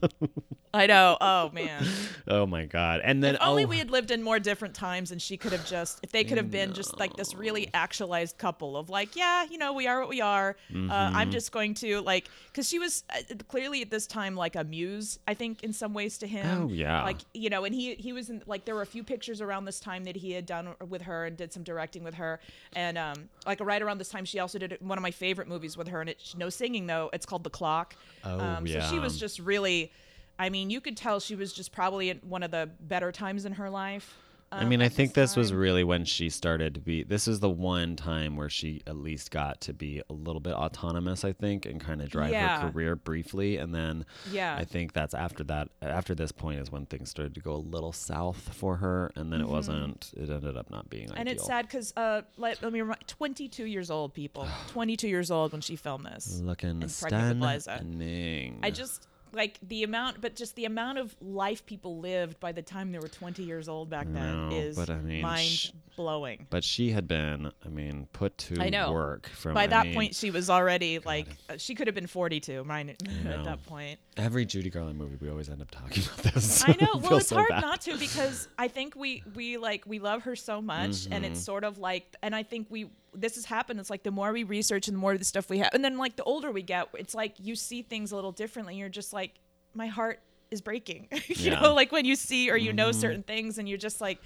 I 0.73 0.87
know. 0.87 1.17
Oh 1.21 1.51
man. 1.51 1.85
Oh 2.29 2.47
my 2.47 2.65
god! 2.67 3.01
And 3.03 3.25
then 3.25 3.35
If 3.35 3.41
only 3.43 3.65
oh, 3.65 3.67
we 3.67 3.79
had 3.79 3.91
lived 3.91 4.13
in 4.13 4.23
more 4.23 4.39
different 4.39 4.73
times 4.75 5.11
and 5.11 5.21
she 5.21 5.37
could 5.37 5.51
have 5.51 5.67
just 5.67 5.99
if 6.05 6.13
they 6.13 6.23
could 6.23 6.37
have 6.37 6.51
been 6.51 6.75
just 6.75 6.97
like 7.01 7.17
this 7.17 7.35
really 7.35 7.69
actualized 7.75 8.39
couple 8.39 8.77
of 8.77 8.89
like 8.89 9.17
yeah 9.17 9.45
you 9.51 9.59
know 9.59 9.73
we 9.73 9.89
are 9.89 9.99
what 9.99 10.09
we 10.09 10.21
are 10.21 10.51
uh, 10.71 10.73
Mm-hmm. 10.75 11.17
i'm 11.17 11.31
just 11.33 11.51
going 11.51 11.75
to 11.75 12.01
like 12.03 12.29
because 12.47 12.69
she 12.69 12.79
was 12.79 13.03
uh, 13.13 13.21
clearly 13.49 13.83
at 13.83 13.91
this 13.91 14.07
time 14.07 14.37
like 14.37 14.55
a 14.55 14.63
muse 14.63 15.19
i 15.27 15.35
think 15.35 15.65
in 15.65 15.73
some 15.73 15.93
ways 15.93 16.19
to 16.19 16.27
him 16.29 16.65
Oh, 16.65 16.69
yeah. 16.73 17.03
like 17.03 17.19
you 17.35 17.51
know 17.51 17.65
and 17.65 17.75
he 17.75 17.95
he 17.97 18.13
was 18.13 18.31
in 18.31 18.43
like 18.47 18.65
there 18.65 18.77
were 18.77 18.83
a 18.83 18.87
few 18.87 19.03
pictures 19.03 19.41
around 19.41 19.65
this 19.65 19.81
time 19.81 20.05
that 20.05 20.17
he 20.17 20.31
had 20.33 20.47
done 20.47 20.75
with 20.89 21.03
her 21.03 21.25
and 21.27 21.37
did 21.37 21.53
some 21.53 21.65
directing 21.65 22.05
with 22.05 22.15
her 22.15 22.39
and 22.75 22.97
um 22.97 23.29
like 23.45 23.59
right 23.61 23.83
around 23.83 23.99
this 23.99 24.09
time 24.11 24.25
she 24.25 24.39
also 24.39 24.59
did 24.59 24.77
one 24.81 24.99
of 24.99 25.03
my 25.03 25.11
favorite 25.11 25.49
movies 25.49 25.77
with 25.77 25.89
her 25.89 26.01
and 26.01 26.11
it's 26.11 26.37
no 26.37 26.49
singing 26.49 26.87
though 26.87 27.10
it's 27.13 27.27
called 27.27 27.45
the 27.45 27.51
clock 27.51 27.97
Oh, 28.25 28.39
um, 28.39 28.67
so 28.67 28.81
she 28.81 28.99
was 28.99 29.19
just 29.19 29.39
really 29.39 29.93
I 30.41 30.49
mean, 30.49 30.71
you 30.71 30.81
could 30.81 30.97
tell 30.97 31.21
she 31.21 31.35
was 31.35 31.53
just 31.53 31.71
probably 31.71 32.09
in 32.09 32.19
one 32.23 32.43
of 32.43 32.51
the 32.51 32.71
better 32.81 33.13
times 33.13 33.45
in 33.45 33.53
her 33.53 33.69
life. 33.69 34.17
I 34.53 34.63
um, 34.63 34.69
mean, 34.69 34.83
I 34.83 34.89
think 34.89 35.15
this 35.15 35.37
was 35.37 35.53
really 35.53 35.85
when 35.85 36.05
she 36.05 36.29
started 36.29 36.75
to 36.75 36.81
be. 36.81 37.05
This 37.05 37.29
is 37.29 37.39
the 37.39 37.49
one 37.49 37.95
time 37.95 38.37
where 38.37 38.49
she 38.49 38.83
at 38.85 38.97
least 38.97 39.31
got 39.31 39.61
to 39.63 39.73
be 39.73 40.03
a 40.11 40.13
little 40.13 40.41
bit 40.41 40.55
autonomous, 40.55 41.25
I 41.25 41.33
think, 41.33 41.67
and 41.67 41.81
kind 41.81 42.03
of 42.03 42.09
drive 42.11 42.33
Yeah. 42.33 42.61
her 42.63 42.71
career 42.73 42.97
briefly. 42.97 43.59
And 43.59 43.73
then 43.73 44.05
Yeah. 44.33 44.57
I 44.57 44.65
think 44.65 44.93
that's 44.93 45.15
after 45.15 45.45
that. 45.45 45.69
After 45.81 46.17
this 46.17 46.33
point 46.33 46.59
is 46.59 46.73
when 46.73 46.87
things 46.87 47.11
started 47.11 47.33
to 47.37 47.41
go 47.41 47.55
a 47.55 47.63
little 47.63 47.93
south 47.93 48.53
for 48.53 48.77
her, 48.79 49.13
and 49.15 49.33
then 49.33 49.41
it 49.41 49.47
wasn't. 49.49 50.13
It 50.17 50.29
ended 50.29 50.57
up 50.57 50.69
not 50.69 50.91
being 50.91 51.09
Mm-hmm. 51.11 51.17
And 51.19 51.29
ideal. 51.29 51.35
it's 51.35 51.47
sad 51.47 51.67
because, 51.67 51.93
uh, 51.97 52.23
let, 52.37 52.61
let 52.61 52.73
me 52.73 52.81
remind, 52.81 53.07
22 53.07 53.67
years 53.67 53.89
old, 53.89 54.15
people. 54.15 54.49
22 54.69 55.07
years 55.07 55.31
old 55.31 55.53
when 55.53 55.61
she 55.61 55.77
filmed 55.77 56.07
this. 56.07 56.41
Looking 56.41 56.83
and 56.83 56.97
pregnant 57.01 57.41
with 57.41 57.49
Liza. 57.51 57.77
stunning. 57.77 58.59
I 58.65 58.71
just 58.73 59.07
like 59.33 59.59
the 59.63 59.83
amount, 59.83 60.21
but 60.21 60.37
just 60.37 60.57
the 60.57 60.65
amount 60.65 60.99
of 60.99 61.15
life 61.21 61.65
people 61.67 61.99
lived 62.01 62.41
by 62.41 62.53
the 62.53 62.63
time 62.63 62.93
they 62.93 62.99
were 62.99 63.09
20 63.09 63.43
years 63.43 63.69
old 63.69 63.91
back 63.91 64.07
then 64.11 64.49
No, 64.51 64.57
is 64.57 64.77
but 64.77 64.91
I 64.91 64.99
mean, 65.01 65.23
mind 65.23 65.73
blowing. 65.97 66.47
But 66.51 66.65
she 66.65 66.91
had 66.91 67.07
been, 67.07 67.51
I 67.65 67.69
mean, 67.69 68.09
put 68.13 68.37
to 68.39 68.57
I 68.61 68.71
know. 68.71 68.93
work 68.93 69.29
from. 69.29 69.55
By 69.55 69.65
I 69.65 69.67
that 69.69 69.87
mean, 69.87 69.95
point, 69.95 70.15
she 70.15 70.31
was 70.31 70.49
already 70.49 70.99
like 70.99 71.27
uh, 71.49 71.57
she 71.59 71.75
could 71.75 71.87
have 71.87 71.95
been 71.95 72.07
42. 72.07 72.65
Mine 72.65 72.91
at 73.27 73.45
that 73.45 73.63
point. 73.67 73.99
every 74.17 74.45
Judy 74.47 74.71
Garland 74.71 74.99
movie, 74.99 75.17
we 75.21 75.29
always 75.31 75.49
end 75.49 75.61
up 75.63 75.71
talking 75.71 76.03
about 76.15 76.35
this. 76.35 76.63
I 76.67 76.77
know. 76.81 76.97
Well, 77.01 77.19
it's 77.19 77.29
so 77.29 77.37
hard 77.37 77.49
bad. 77.51 77.61
not 77.63 77.81
to 77.83 77.97
because 77.99 78.49
I 78.59 78.69
think 78.69 78.95
we 78.97 79.23
we 79.35 79.57
like 79.59 79.85
we 79.87 79.99
love 79.99 80.23
her 80.25 80.37
so 80.37 80.61
much, 80.63 81.07
and 81.11 81.21
Mm-hmm. 81.25 81.25
it's 81.33 81.41
sort 81.45 81.65
of 81.65 81.79
like, 81.79 82.17
and 82.23 82.35
I 82.35 82.43
think 82.43 82.67
we 82.71 82.91
this 83.15 83.35
has 83.37 83.45
happened. 83.47 83.81
It's 83.81 83.91
like 83.91 84.03
the 84.03 84.11
more 84.11 84.33
we 84.33 84.45
research 84.45 84.89
and 84.89 84.97
the 84.97 85.01
more 85.01 85.13
of 85.13 85.19
the 85.19 85.25
stuff 85.25 85.49
we 85.51 85.59
have, 85.59 85.71
and 85.75 85.85
then 85.85 85.97
like 85.99 86.17
the 86.17 86.25
older 86.25 86.51
we 86.53 86.63
get, 86.63 86.89
it's 86.95 87.15
like 87.15 87.35
you 87.39 87.55
see 87.57 87.83
things 87.83 88.13
a 88.13 88.15
little 88.15 88.33
differently. 88.33 88.77
You're 88.77 88.89
just 88.89 89.13
like, 89.13 89.35
my 89.75 89.87
heart 89.89 90.21
is 90.51 90.61
breaking. 90.61 91.09
you 91.13 91.21
Yeah. 91.29 91.55
Mm-hmm. 91.55 91.63
know, 91.63 91.75
like 91.75 91.93
when 91.93 92.05
you 92.05 92.17
see 92.17 92.51
or 92.51 92.57
you 92.57 92.73
know 92.73 92.93
certain 92.93 93.23
things, 93.23 93.59
and 93.59 93.69
you're 93.69 93.79
just 93.79 94.01
like, 94.01 94.19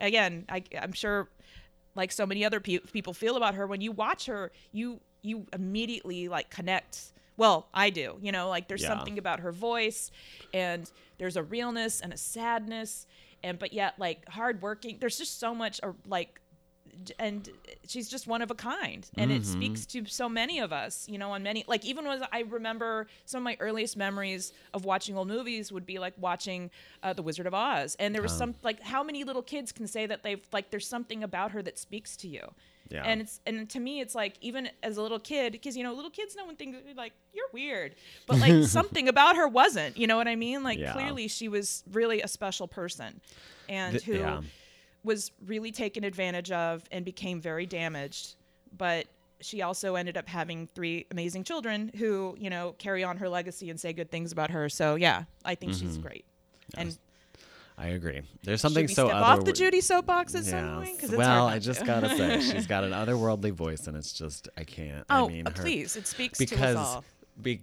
again, 0.00 0.44
I, 0.48 0.62
I'm 0.80 0.92
sure, 0.92 1.28
like 1.94 2.12
so 2.12 2.24
many 2.26 2.44
other 2.44 2.60
pe- 2.60 2.78
people 2.78 3.12
feel 3.12 3.36
about 3.36 3.54
her. 3.54 3.66
When 3.66 3.80
you 3.80 3.92
watch 3.92 4.26
her, 4.26 4.52
you 4.72 5.00
you 5.22 5.46
immediately 5.52 6.28
like 6.28 6.48
connect. 6.50 7.12
Well, 7.36 7.68
I 7.74 7.90
do. 7.90 8.16
You 8.20 8.32
know, 8.32 8.48
like 8.48 8.68
there's 8.68 8.82
Yeah. 8.82 8.88
something 8.88 9.18
about 9.18 9.40
her 9.40 9.52
voice, 9.52 10.10
and 10.54 10.90
there's 11.18 11.36
a 11.36 11.42
realness 11.42 12.00
and 12.00 12.12
a 12.12 12.16
sadness, 12.16 13.06
and 13.42 13.58
but 13.58 13.72
yet 13.72 13.94
like 13.98 14.28
hardworking. 14.28 14.98
There's 15.00 15.18
just 15.18 15.38
so 15.40 15.54
much, 15.54 15.80
or 15.82 15.94
like 16.06 16.34
d- 16.34 16.39
and 17.18 17.48
she's 17.86 18.08
just 18.08 18.26
one 18.26 18.42
of 18.42 18.50
a 18.50 18.54
kind 18.54 19.08
and 19.16 19.30
it 19.32 19.44
speaks 19.46 19.86
to 19.86 20.04
so 20.06 20.28
many 20.28 20.58
of 20.60 20.72
us 20.72 21.08
you 21.08 21.18
know 21.18 21.30
on 21.32 21.42
many 21.42 21.64
like 21.66 21.84
even 21.84 22.04
was 22.04 22.20
i 22.32 22.40
remember 22.40 23.06
some 23.24 23.38
of 23.38 23.44
my 23.44 23.56
earliest 23.60 23.96
memories 23.96 24.52
of 24.74 24.84
watching 24.84 25.16
old 25.16 25.28
movies 25.28 25.72
would 25.72 25.86
be 25.86 25.98
like 25.98 26.14
watching 26.18 26.70
uh, 27.02 27.12
the 27.12 27.22
wizard 27.22 27.46
of 27.46 27.54
oz 27.54 27.96
and 27.98 28.14
there 28.14 28.22
was 28.22 28.32
some 28.32 28.54
like 28.62 28.80
how 28.82 29.02
many 29.02 29.24
little 29.24 29.42
kids 29.42 29.72
can 29.72 29.86
say 29.86 30.06
that 30.06 30.22
they've 30.22 30.46
like 30.52 30.70
there's 30.70 30.86
something 30.86 31.22
about 31.22 31.50
her 31.52 31.62
that 31.62 31.78
speaks 31.78 32.16
to 32.16 32.28
you 32.28 32.42
Yeah. 32.90 33.02
and 33.04 33.20
it's 33.22 33.40
and 33.46 33.68
to 33.70 33.80
me 33.80 34.00
it's 34.00 34.14
like 34.14 34.34
even 34.40 34.68
as 34.82 34.96
a 34.96 35.02
little 35.02 35.20
kid 35.20 35.52
because 35.52 35.76
you 35.76 35.82
know 35.84 35.94
little 35.94 36.10
kids 36.10 36.36
know 36.36 36.46
when 36.46 36.56
things 36.56 36.76
like 36.96 37.12
you're 37.32 37.48
weird 37.52 37.94
but 38.26 38.38
like 38.38 38.64
something 38.78 39.08
about 39.08 39.36
her 39.36 39.48
wasn't 39.48 39.96
you 39.96 40.06
know 40.06 40.16
what 40.16 40.28
i 40.28 40.36
mean 40.36 40.62
like 40.62 40.78
Yeah. 40.78 40.92
clearly 40.92 41.28
she 41.28 41.48
was 41.48 41.82
really 41.92 42.20
a 42.20 42.28
special 42.28 42.68
person 42.68 43.20
and 43.68 43.92
Th- 43.92 44.04
who 44.04 44.14
yeah. 44.18 44.40
Was 45.04 45.30
really 45.46 45.72
taken 45.72 46.04
advantage 46.04 46.50
of 46.50 46.84
and 46.92 47.04
became 47.04 47.40
very 47.40 47.66
damaged. 47.66 48.34
But 48.76 49.06
she 49.40 49.62
also 49.62 49.94
ended 49.94 50.16
up 50.16 50.28
having 50.28 50.68
three 50.74 51.06
amazing 51.10 51.44
children 51.44 51.90
who, 51.96 52.36
you 52.38 52.50
know, 52.50 52.74
carry 52.78 53.02
on 53.02 53.16
her 53.16 53.28
legacy 53.28 53.70
and 53.70 53.80
say 53.80 53.92
good 53.92 54.10
things 54.10 54.32
about 54.32 54.50
her. 54.50 54.68
So 54.68 54.96
yeah, 54.96 55.24
I 55.44 55.54
think 55.54 55.72
she's 55.72 55.92
Mm-hmm. 55.92 56.02
great. 56.02 56.24
And 56.76 56.96
I 57.78 57.88
agree. 57.88 58.20
There's 58.42 58.60
something 58.60 58.86
so 58.88 59.06
step 59.06 59.16
other 59.16 59.40
off 59.40 59.44
the 59.46 59.54
Judy 59.54 59.80
soapbox 59.80 60.34
at 60.34 60.44
some 60.44 60.74
point. 60.74 60.84
point? 60.88 61.00
'Cause 61.00 61.08
it's 61.08 61.16
well, 61.18 61.46
I 61.46 61.58
just 61.58 61.80
to. 61.80 61.86
gotta 61.86 62.10
say, 62.14 62.40
she's 62.52 62.66
got 62.66 62.84
an 62.84 62.92
otherworldly 62.92 63.52
voice, 63.52 63.86
and 63.86 63.96
it's 63.96 64.12
just 64.12 64.48
I 64.58 64.64
can't. 64.64 65.06
Oh, 65.08 65.24
I 65.24 65.28
mean, 65.32 65.46
uh, 65.46 65.50
her- 65.50 65.62
please! 65.62 65.96
It 65.96 66.06
speaks 66.06 66.38
because 66.38 66.74
to 66.74 66.80
us 66.80 66.86
all. 66.96 67.04
be, 67.40 67.62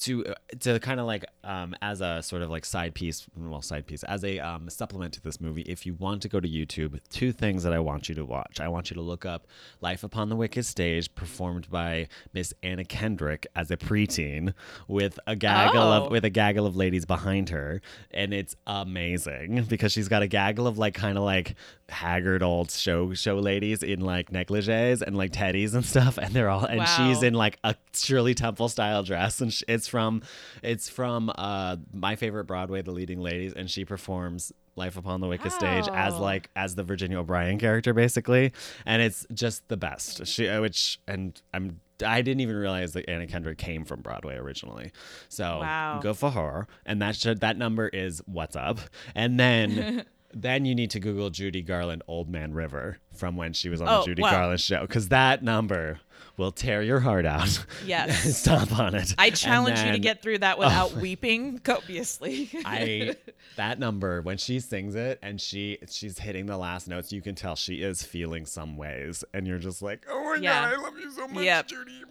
to 0.00 0.26
uh, 0.26 0.34
to 0.60 0.78
kind 0.80 1.00
of 1.00 1.06
like 1.06 1.24
um, 1.44 1.74
as 1.82 2.00
a 2.00 2.22
sort 2.22 2.42
of 2.42 2.50
like 2.50 2.64
side 2.64 2.94
piece, 2.94 3.26
well, 3.36 3.62
side 3.62 3.86
piece 3.86 4.02
as 4.04 4.24
a 4.24 4.38
um, 4.40 4.68
supplement 4.68 5.14
to 5.14 5.20
this 5.22 5.40
movie. 5.40 5.62
If 5.62 5.86
you 5.86 5.94
want 5.94 6.22
to 6.22 6.28
go 6.28 6.38
to 6.40 6.48
YouTube, 6.48 6.98
two 7.10 7.32
things 7.32 7.62
that 7.62 7.72
I 7.72 7.78
want 7.78 8.08
you 8.08 8.14
to 8.16 8.24
watch. 8.24 8.60
I 8.60 8.68
want 8.68 8.90
you 8.90 8.94
to 8.94 9.00
look 9.00 9.24
up 9.24 9.46
"Life 9.80 10.04
Upon 10.04 10.28
the 10.28 10.36
Wicked 10.36 10.64
Stage," 10.66 11.14
performed 11.14 11.70
by 11.70 12.08
Miss 12.32 12.52
Anna 12.62 12.84
Kendrick 12.84 13.46
as 13.56 13.70
a 13.70 13.76
preteen, 13.76 14.52
with 14.88 15.18
a 15.26 15.34
gaggle 15.36 15.82
Oh. 15.82 16.04
of 16.06 16.10
with 16.12 16.24
a 16.24 16.30
gaggle 16.30 16.66
of 16.66 16.76
ladies 16.76 17.04
behind 17.06 17.48
her, 17.50 17.80
and 18.10 18.34
it's 18.34 18.54
amazing 18.66 19.64
because 19.68 19.92
she's 19.92 20.08
got 20.08 20.22
a 20.22 20.26
gaggle 20.26 20.66
of 20.66 20.78
like 20.78 20.94
kind 20.94 21.16
of 21.18 21.24
like 21.24 21.54
haggard 21.88 22.42
old 22.42 22.70
show 22.70 23.14
show 23.14 23.36
ladies 23.36 23.82
in 23.82 24.00
like 24.00 24.30
negligees 24.32 25.00
and 25.02 25.16
like 25.16 25.32
teddies 25.32 25.74
and 25.74 25.84
stuff, 25.84 26.18
and 26.18 26.34
they're 26.34 26.48
all 26.48 26.64
and 26.64 26.86
she's 26.88 27.22
in 27.22 27.34
like 27.34 27.58
a 27.64 27.74
Shirley 27.94 28.34
Temple 28.34 28.68
style 28.68 29.02
dress, 29.02 29.40
and 29.40 29.52
sh- 29.52 29.62
it's 29.68 29.85
from 29.88 30.22
it's 30.62 30.88
from 30.88 31.30
uh 31.36 31.76
my 31.92 32.16
favorite 32.16 32.44
Broadway, 32.44 32.82
The 32.82 32.92
Leading 32.92 33.20
Ladies, 33.20 33.52
and 33.54 33.70
she 33.70 33.84
performs. 33.84 34.52
Life 34.78 34.98
upon 34.98 35.22
the 35.22 35.26
Wicked 35.26 35.52
Stage 35.52 35.88
as 35.90 36.18
like 36.18 36.50
as 36.54 36.74
the 36.74 36.82
Virginia 36.84 37.18
O'Brien 37.18 37.58
character 37.58 37.94
basically, 37.94 38.52
and 38.84 39.00
it's 39.00 39.26
just 39.32 39.66
the 39.68 39.76
best. 39.78 40.26
She 40.26 40.46
uh, 40.50 40.60
which 40.60 41.00
and 41.08 41.40
I'm 41.54 41.80
I 42.04 42.20
didn't 42.20 42.40
even 42.42 42.56
realize 42.56 42.92
that 42.92 43.08
Anna 43.08 43.26
Kendrick 43.26 43.56
came 43.56 43.86
from 43.86 44.02
Broadway 44.02 44.34
originally, 44.36 44.92
so 45.30 45.60
Wow. 45.60 46.00
go 46.02 46.12
for 46.12 46.30
her. 46.30 46.66
And 46.84 47.00
that 47.00 47.16
should 47.16 47.40
that 47.40 47.56
number 47.56 47.88
is 47.88 48.20
what's 48.26 48.54
up, 48.54 48.78
and 49.14 49.40
then. 49.40 50.04
Then 50.38 50.66
you 50.66 50.74
need 50.74 50.90
to 50.90 51.00
Google 51.00 51.30
Judy 51.30 51.62
Garland 51.62 52.02
Old 52.06 52.28
Man 52.28 52.52
River 52.52 52.98
from 53.14 53.36
when 53.36 53.54
she 53.54 53.70
was 53.70 53.80
on 53.80 53.88
Oh, 53.88 54.00
the 54.00 54.06
Judy 54.06 54.22
wow. 54.22 54.30
Garland 54.32 54.60
show 54.60 54.82
because 54.82 55.08
that 55.08 55.42
number 55.42 55.98
will 56.36 56.52
tear 56.52 56.82
your 56.82 57.00
heart 57.00 57.24
out. 57.24 57.64
Yes. 57.86 58.36
Stomp 58.42 58.78
on 58.78 58.94
it. 58.94 59.14
I 59.16 59.30
challenge 59.30 59.78
you 59.80 59.92
to 59.92 59.98
get 59.98 60.20
through 60.20 60.38
that 60.38 60.58
without 60.58 60.92
oh. 60.96 61.00
weeping 61.00 61.58
copiously. 61.60 62.50
I 62.66 63.16
that 63.56 63.78
number 63.78 64.20
when 64.20 64.36
she 64.36 64.60
sings 64.60 64.94
it 64.94 65.18
and 65.22 65.40
she 65.40 65.78
she's 65.88 66.18
hitting 66.18 66.44
the 66.44 66.58
last 66.58 66.86
notes, 66.86 67.12
you 67.12 67.22
can 67.22 67.34
tell 67.34 67.56
she 67.56 67.76
is 67.76 68.02
feeling 68.02 68.44
some 68.44 68.76
ways, 68.76 69.24
and 69.32 69.46
you're 69.46 69.58
just 69.58 69.80
like, 69.80 70.04
oh 70.10 70.22
my 70.24 70.34
Yeah. 70.42 70.70
god, 70.70 70.78
I 70.78 70.82
love 70.82 70.98
you 70.98 71.10
so 71.12 71.26
much, 71.28 71.44
Yep. 71.44 71.68
Judy. 71.68 72.02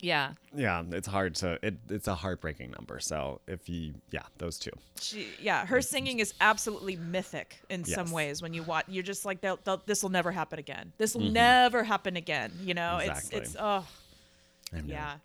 Yeah. 0.00 0.32
Yeah, 0.54 0.82
it's 0.92 1.08
hard 1.08 1.34
to 1.36 1.58
it. 1.62 1.74
It's 1.90 2.08
a 2.08 2.14
heartbreaking 2.14 2.70
number. 2.70 3.00
So 3.00 3.40
if 3.46 3.68
you, 3.68 3.94
yeah, 4.10 4.22
those 4.38 4.58
two. 4.58 4.70
She, 5.00 5.28
yeah, 5.40 5.66
her 5.66 5.80
singing 5.82 6.20
is 6.20 6.34
absolutely 6.40 6.96
mythic 6.96 7.58
in 7.68 7.84
some 7.84 7.90
Yes. 7.90 8.06
Mm-hmm. 8.06 8.14
ways. 8.14 8.42
When 8.42 8.54
you 8.54 8.62
watch, 8.62 8.86
you're 8.88 9.02
just 9.02 9.24
like, 9.24 9.40
they'll, 9.40 9.58
they'll, 9.64 9.82
"This 9.86 10.02
will 10.02 10.10
never 10.10 10.30
happen 10.32 10.58
again. 10.58 10.92
This 10.98 11.14
will 11.14 11.22
never 11.30 11.84
happen 11.84 12.16
again." 12.16 12.52
You 12.62 12.74
know, 12.74 12.98
Exactly. 12.98 13.38
it's 13.38 13.48
it's 13.50 13.56
oh 13.58 13.84
yeah. 14.84 15.16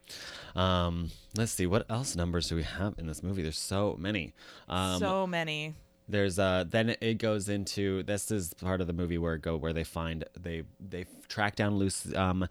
Um, 0.56 1.12
let's 1.36 1.52
see 1.52 1.66
what 1.66 1.90
else 1.90 2.16
numbers 2.16 2.50
do 2.50 2.56
we 2.56 2.64
have 2.64 2.96
in 2.98 3.08
this 3.08 3.24
movie. 3.24 3.42
There's 3.42 3.58
so 3.58 3.96
many. 4.00 4.34
Um, 4.70 5.00
so 5.00 5.26
many. 5.28 5.74
there's 6.08 6.38
uh 6.38 6.66
then 6.68 6.96
it 7.02 7.18
goes 7.20 7.48
into 7.50 8.04
this 8.04 8.32
is 8.32 8.54
part 8.56 8.82
of 8.82 8.88
the 8.88 8.94
movie 8.94 9.18
where 9.18 9.38
go 9.38 9.56
where 9.56 9.72
they 9.74 9.84
find 9.84 10.26
they 10.40 10.64
they 10.80 11.06
track 11.30 11.56
down 11.56 11.76
loose 11.78 12.14
um 12.16 12.48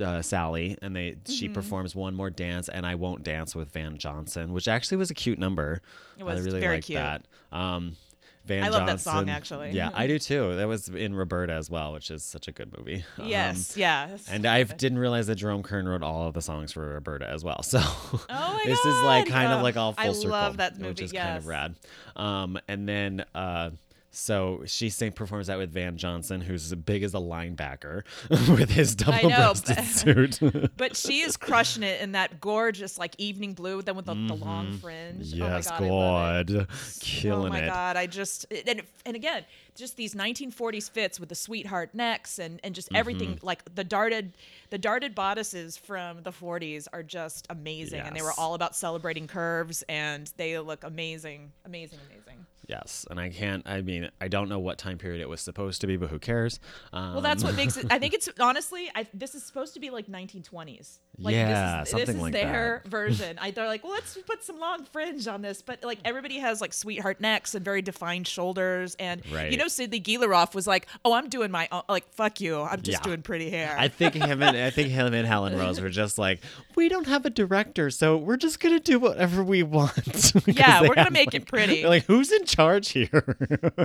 uh, 0.00 0.22
Sally 0.22 0.76
and 0.82 0.94
they 0.94 1.10
Mm-hmm. 1.12 1.32
she 1.32 1.48
performs 1.48 1.94
one 1.94 2.14
more 2.14 2.30
dance 2.30 2.68
and 2.68 2.84
I 2.86 2.94
won't 2.96 3.22
dance 3.22 3.54
with 3.54 3.72
Van 3.72 3.96
Johnson 3.98 4.52
which 4.52 4.68
actually 4.68 4.98
was 4.98 5.10
a 5.10 5.14
cute 5.14 5.38
number. 5.38 5.80
It 6.18 6.24
was 6.24 6.40
I 6.40 6.44
really 6.44 6.60
very 6.60 6.76
liked 6.76 6.86
cute. 6.86 6.98
that. 6.98 7.24
Um 7.52 7.96
Van 8.44 8.62
Johnson. 8.62 8.74
I 8.74 8.78
love 8.78 8.86
that 8.86 9.00
song, 9.00 9.28
actually. 9.28 9.70
Yeah, 9.72 9.90
I 9.92 10.06
do 10.12 10.20
too. 10.20 10.54
That 10.54 10.68
was 10.68 10.88
in 10.88 11.16
Roberta 11.16 11.52
as 11.54 11.68
well, 11.68 11.92
which 11.92 12.12
is 12.12 12.22
such 12.22 12.46
a 12.46 12.52
good 12.52 12.72
movie. 12.78 13.04
Um, 13.18 13.26
Yes, 13.26 13.76
yes. 13.76 14.28
and 14.30 14.46
I 14.46 14.62
didn't 14.62 15.00
realize 15.00 15.26
that 15.26 15.34
Jerome 15.34 15.64
Kern 15.64 15.88
wrote 15.88 16.04
all 16.04 16.28
of 16.28 16.34
the 16.34 16.40
songs 16.42 16.70
for 16.70 16.86
Roberta 16.94 17.28
as 17.28 17.42
well. 17.42 17.60
So 17.64 17.80
Oh 17.82 18.60
this 18.64 18.78
is 18.84 19.02
like 19.02 19.24
God. 19.26 19.32
kind 19.32 19.52
of 19.52 19.62
like 19.62 19.76
all 19.76 19.94
full 19.94 20.10
I 20.10 20.12
circle, 20.12 20.30
love 20.30 20.58
that 20.58 20.74
which 20.74 20.80
movie, 20.82 21.04
is 21.06 21.12
kind 21.12 21.36
of 21.38 21.46
rad. 21.48 21.74
Um, 22.14 22.56
and 22.68 22.88
then 22.88 23.24
uh, 23.34 23.70
So 24.18 24.62
she 24.64 24.88
sing, 24.88 25.12
performs 25.12 25.48
that 25.48 25.58
with 25.58 25.70
Van 25.72 25.98
Johnson, 25.98 26.40
who's 26.40 26.72
as 26.72 26.74
big 26.74 27.02
as 27.02 27.12
a 27.12 27.18
linebacker 27.18 28.02
with 28.58 28.70
his 28.70 28.98
know, 28.98 29.12
double-breasted 29.12 29.76
but- 29.76 29.84
suit. 29.84 30.70
But 30.76 30.96
she 30.96 31.20
is 31.20 31.36
crushing 31.36 31.82
it 31.82 32.00
in 32.00 32.12
that 32.12 32.40
gorgeous 32.40 32.96
like 32.98 33.14
evening 33.18 33.52
blue, 33.52 33.82
then 33.82 33.94
with 33.94 34.06
the, 34.06 34.14
the 34.14 34.34
long 34.34 34.78
fringe. 34.78 35.32
Mm-hmm. 35.32 35.38
yes, 35.42 35.68
oh 35.70 35.80
my 35.80 35.88
god, 35.88 36.50
it. 36.50 36.56
God, 36.56 36.68
killing 37.00 37.46
oh 37.48 37.52
my 37.52 37.60
it. 37.60 37.66
god, 37.66 37.96
I 37.96 38.06
just 38.06 38.46
and 38.66 38.82
and 39.04 39.16
again, 39.16 39.44
just 39.74 39.96
these 39.96 40.14
1940s 40.14 40.90
fits 40.90 41.20
with 41.20 41.28
the 41.28 41.34
sweetheart 41.34 41.90
necks 41.94 42.38
and 42.38 42.58
and 42.64 42.74
just 42.74 42.86
Mm-hmm. 42.86 42.96
everything 42.96 43.38
like 43.42 43.62
the 43.74 43.84
darted 43.84 44.32
the 44.70 44.78
darted 44.78 45.14
bodices 45.14 45.76
from 45.76 46.22
the 46.22 46.30
40s 46.32 46.86
are 46.92 47.02
just 47.02 47.46
amazing 47.50 48.00
and 48.00 48.14
they 48.16 48.22
were 48.22 48.32
all 48.38 48.54
about 48.54 48.74
celebrating 48.76 49.26
curves 49.26 49.82
and 49.88 50.30
they 50.36 50.58
look 50.58 50.84
amazing, 50.84 51.52
amazing, 51.64 51.98
amazing. 52.10 52.46
Yes, 52.68 53.06
and 53.10 53.20
I 53.20 53.28
can't. 53.28 53.62
I 53.66 53.80
mean, 53.82 54.10
I 54.20 54.26
don't 54.28 54.48
know 54.48 54.58
what 54.58 54.76
time 54.78 54.98
period 54.98 55.20
it 55.20 55.28
was 55.28 55.40
supposed 55.40 55.80
to 55.82 55.86
be, 55.86 55.96
but 55.96 56.08
who 56.10 56.18
cares? 56.18 56.58
Um, 56.92 57.12
Well, 57.12 57.20
that's 57.22 57.44
what 57.44 57.54
makes 57.54 57.76
it. 57.76 57.86
I 57.90 57.98
think 58.00 58.12
it's 58.12 58.28
honestly. 58.40 58.90
I, 58.94 59.06
this 59.14 59.34
is 59.36 59.44
supposed 59.44 59.74
to 59.74 59.80
be 59.80 59.90
like 59.90 60.08
1920s. 60.08 60.98
Like, 61.18 61.34
Yeah, 61.34 61.78
this 61.80 61.88
is, 61.88 61.90
something 61.92 62.06
this 62.06 62.14
is 62.16 62.20
like 62.20 62.32
their 62.32 62.82
version. 62.86 63.38
I 63.40 63.52
they're 63.52 63.66
like, 63.66 63.84
well, 63.84 63.92
let's 63.92 64.16
put 64.26 64.42
some 64.42 64.58
long 64.58 64.84
fringe 64.84 65.26
on 65.28 65.42
this, 65.42 65.62
but 65.62 65.82
like 65.84 65.98
everybody 66.04 66.38
has 66.38 66.60
like 66.60 66.72
sweetheart 66.72 67.20
necks 67.20 67.54
and 67.54 67.64
very 67.64 67.82
defined 67.82 68.26
shoulders, 68.26 68.96
and 68.98 69.22
Right. 69.32 69.50
you 69.52 69.56
know, 69.58 69.68
Sydney 69.68 70.00
Guilaroff 70.00 70.52
was 70.54 70.66
like, 70.66 70.88
oh, 71.04 71.12
I'm 71.14 71.28
doing 71.28 71.50
my 71.52 71.68
own, 71.72 71.82
like, 71.88 72.12
fuck 72.14 72.40
you, 72.40 72.60
I'm 72.60 72.82
just 72.82 72.98
Yeah. 72.98 73.02
doing 73.04 73.22
pretty 73.22 73.48
hair. 73.48 73.76
I 73.78 73.86
think 73.88 74.14
him 74.14 74.42
and 74.42 74.56
I 74.56 74.70
think 74.70 74.88
him 74.90 75.14
and 75.14 75.26
Helen 75.26 75.56
Rose 75.56 75.80
were 75.80 75.88
just 75.88 76.18
like, 76.18 76.40
we 76.74 76.88
don't 76.88 77.06
have 77.06 77.24
a 77.24 77.30
director, 77.30 77.90
so 77.90 78.16
we're 78.16 78.36
just 78.36 78.58
gonna 78.60 78.80
do 78.80 78.98
whatever 78.98 79.44
we 79.44 79.62
want. 79.62 80.32
Yeah, 80.46 80.82
we're 80.82 80.94
gonna 80.96 81.10
make 81.12 81.32
it 81.34 81.46
pretty. 81.46 81.84
like, 81.86 82.04
who's 82.06 82.32
in 82.32 82.44
charge 82.44 82.55
here? 82.88 83.36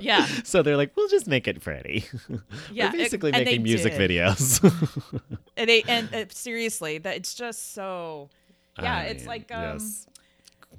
Yeah. 0.01 0.27
So 0.43 0.61
they're 0.63 0.77
like, 0.77 0.95
we'll 0.95 1.07
just 1.09 1.27
make 1.27 1.47
it 1.47 1.61
pretty. 1.61 2.05
Yeah, 2.71 2.91
we're 2.91 2.97
basically 2.97 3.31
they 3.31 3.43
making 3.45 3.63
music 3.63 3.93
did. 3.97 4.09
videos. 4.09 4.61
and 5.57 5.69
they 5.69 5.83
and 5.87 6.13
uh, 6.15 6.25
seriously, 6.29 6.97
that 6.99 7.15
it's 7.17 7.33
just 7.33 7.73
so. 7.73 8.29
Yeah, 8.81 8.95
I 8.97 9.01
it's 9.03 9.25
like 9.25 9.51
um. 9.53 9.73
yes. 9.79 10.07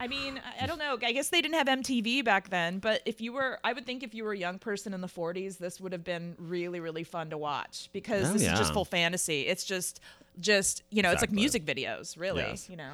I 0.02 0.08
mean, 0.08 0.40
I- 0.44 0.64
I 0.64 0.66
don't 0.66 0.78
know. 0.78 0.98
I 1.02 1.12
guess 1.12 1.28
they 1.28 1.40
didn't 1.40 1.54
have 1.54 1.68
MTV 1.68 2.24
back 2.24 2.50
then, 2.50 2.78
but 2.80 3.02
if 3.06 3.20
you 3.20 3.32
were, 3.32 3.60
I 3.62 3.72
would 3.72 3.86
think 3.86 4.02
if 4.02 4.14
you 4.14 4.24
were 4.24 4.32
a 4.32 4.36
young 4.38 4.58
person 4.58 4.92
in 4.94 5.00
the 5.00 5.06
40s, 5.08 5.58
this 5.58 5.80
would 5.80 5.92
have 5.92 6.02
been 6.02 6.34
really, 6.38 6.80
really 6.80 7.04
fun 7.04 7.30
to 7.30 7.38
watch 7.38 7.88
because 7.92 8.28
Oh, 8.28 8.32
this 8.32 8.42
is 8.42 8.48
just 8.58 8.72
full 8.72 8.84
fantasy. 8.84 9.42
It's 9.46 9.64
just, 9.64 10.00
just 10.40 10.82
you 10.90 11.02
know, 11.02 11.12
it's 11.12 11.20
like 11.22 11.30
music 11.30 11.64
videos, 11.64 12.18
really. 12.18 12.42
Yes. 12.42 12.68
You 12.68 12.76
know. 12.78 12.92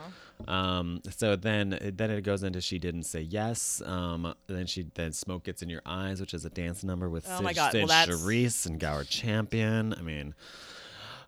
Um, 0.53 1.01
so 1.09 1.35
then 1.37 1.79
then 1.97 2.11
it 2.11 2.23
goes 2.23 2.43
into 2.43 2.61
she 2.61 2.79
didn't 2.79 3.05
say 3.05 3.21
yes. 3.23 3.81
Um, 3.87 4.35
then 4.47 4.67
she 4.67 4.87
then 4.95 5.13
smoke 5.13 5.45
gets 5.45 5.63
in 5.63 5.69
your 5.71 5.83
eyes, 5.87 6.21
which 6.21 6.35
is 6.35 6.45
a 6.45 6.51
dance 6.51 6.85
number 6.85 7.09
with 7.09 7.27
Oh 7.29 7.37
Cyd, 7.37 7.43
my 7.45 7.53
God, 7.55 7.73
Cyd 7.73 7.89
well, 7.89 8.07
Charisse 8.07 8.67
and 8.67 8.79
Gower 8.79 9.05
Champion. 9.05 9.95
I 9.95 10.03
mean, 10.03 10.35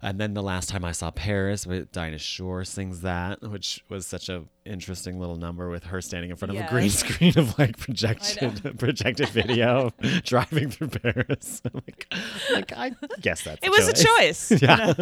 and 0.02 0.18
then 0.18 0.34
the 0.34 0.42
last 0.42 0.68
time 0.68 0.84
I 0.84 0.92
saw 0.92 1.10
Paris, 1.10 1.66
with 1.66 1.92
Dinah 1.92 2.18
Shore 2.18 2.64
sings 2.64 3.02
that, 3.02 3.42
which 3.42 3.84
was 3.88 4.06
such 4.06 4.28
a 4.28 4.44
interesting 4.64 5.18
little 5.18 5.36
number 5.36 5.68
with 5.68 5.84
her 5.84 6.00
standing 6.00 6.30
in 6.30 6.36
front 6.36 6.56
of 6.56 6.62
a 6.64 6.68
green 6.68 6.90
screen 6.90 7.36
of 7.38 7.58
like 7.58 7.76
projected 7.78 8.78
projected 8.78 9.28
video 9.28 9.90
driving 10.24 10.70
through 10.70 10.88
Paris. 10.88 11.62
Like, 11.72 12.12
like 12.52 12.72
I 12.76 12.92
guess 13.20 13.42
that's 13.42 13.60
It 13.62 13.70
was 13.70 13.88
a 13.88 13.92
choice. 13.92 14.50
Yeah, 14.62 14.92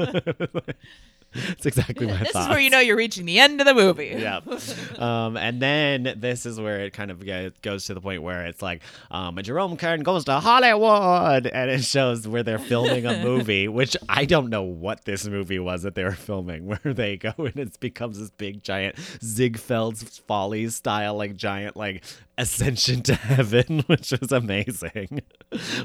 it's 1.35 1.67
exactly 1.67 2.07
my 2.07 2.13
thought. 2.13 2.19
this 2.25 2.33
thoughts 2.33 2.47
is 2.47 2.51
where 2.51 2.61
you 2.61 2.71
know 2.71 2.81
you're 2.81 2.97
reaching 2.97 3.27
the 3.27 3.39
end 3.39 3.61
of 3.61 3.67
the 3.67 3.75
movie. 3.75 4.15
yeah. 4.19 4.41
Um, 4.99 5.37
and 5.37 5.63
then 5.63 6.15
this 6.17 6.45
is 6.45 6.59
where 6.61 6.81
it 6.81 6.93
kind 6.93 7.13
of 7.13 7.23
goes 7.63 7.85
to 7.85 7.95
the 7.95 8.01
point 8.01 8.21
where 8.23 8.47
it's 8.47 8.61
like, 8.61 8.83
um, 9.13 9.39
Jerome 9.41 9.77
Kern 9.77 10.01
goes 10.03 10.25
to 10.25 10.41
Hollywood, 10.41 11.47
and 11.47 11.71
it 11.71 11.85
shows 11.85 12.27
where 12.27 12.43
they're 12.43 12.59
filming 12.59 13.07
a 13.07 13.19
movie, 13.23 13.69
which 13.69 13.97
I 14.09 14.25
don't 14.25 14.51
know 14.51 14.65
what 14.65 15.05
this 15.05 15.25
movie 15.27 15.61
was 15.61 15.83
that 15.83 15.95
they 15.95 16.03
were 16.03 16.13
filming, 16.13 16.67
where 16.67 16.81
they 16.95 17.17
go 17.17 17.33
and 17.39 17.57
it 17.57 17.79
becomes 17.79 18.19
this 18.19 18.31
big 18.31 18.63
giant 18.65 18.97
Ziegfeld's 18.97 20.19
Follies 20.19 20.75
style, 20.75 21.15
like 21.17 21.37
giant 21.37 21.77
like 21.77 22.03
ascension 22.37 23.03
to 23.03 23.15
heaven, 23.15 23.81
which 23.87 24.13
was 24.21 24.33
amazing. 24.33 25.23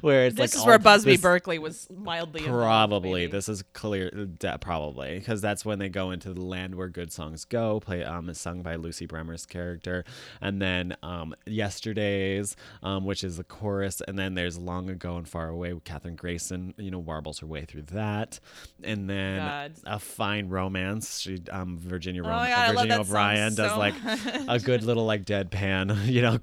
where 0.02 0.26
it's 0.26 0.36
This 0.36 0.56
like 0.56 0.60
is 0.62 0.66
where 0.66 0.80
Busby 0.80 1.18
Berkeley 1.18 1.60
was 1.60 1.88
mildly 1.96 2.42
Probably. 2.42 3.28
This 3.28 3.50
is 3.50 3.64
clear. 3.74 4.12
probably 4.62 5.20
because 5.34 5.42
that's 5.42 5.66
when 5.66 5.80
they 5.80 5.90
go 5.90 6.12
into 6.12 6.32
the 6.32 6.44
land 6.44 6.76
where 6.76 6.88
good 6.90 7.12
songs 7.12 7.44
go. 7.44 7.80
Play 7.80 8.04
um, 8.04 8.30
is 8.30 8.40
sung 8.40 8.62
by 8.62 8.76
Lucy 8.76 9.08
Bremer's 9.08 9.48
character, 9.48 10.06
and 10.40 10.62
then 10.62 10.96
um, 11.02 11.34
yesterday's, 11.48 12.56
um, 12.84 13.04
which 13.04 13.24
is 13.24 13.38
the 13.38 13.44
chorus, 13.44 14.00
and 14.08 14.18
then 14.20 14.36
there's 14.36 14.60
long 14.60 14.92
ago 14.92 15.18
and 15.18 15.28
far 15.28 15.48
away 15.50 15.74
with 15.74 15.86
Kathryn 15.86 16.16
Grayson. 16.16 16.76
You 16.78 16.92
know, 16.92 17.00
warbles 17.00 17.40
her 17.40 17.48
way 17.48 17.66
through 17.66 17.82
that, 17.94 18.40
and 18.84 19.10
then 19.10 19.38
God. 19.40 19.72
a 19.86 19.98
fine 19.98 20.50
romance. 20.50 21.22
She 21.22 21.40
um, 21.52 21.80
Virginia 21.80 22.24
Oh 22.24 22.30
Rom- 22.30 22.48
God, 22.48 22.76
Virginia 22.76 23.00
O'Brien 23.00 23.56
does 23.56 23.72
so 23.72 23.80
like 23.80 23.96
a 24.48 24.60
good 24.60 24.84
little 24.84 25.06
like 25.06 25.26
deadpan, 25.26 26.06
you 26.06 26.22
know, 26.22 26.38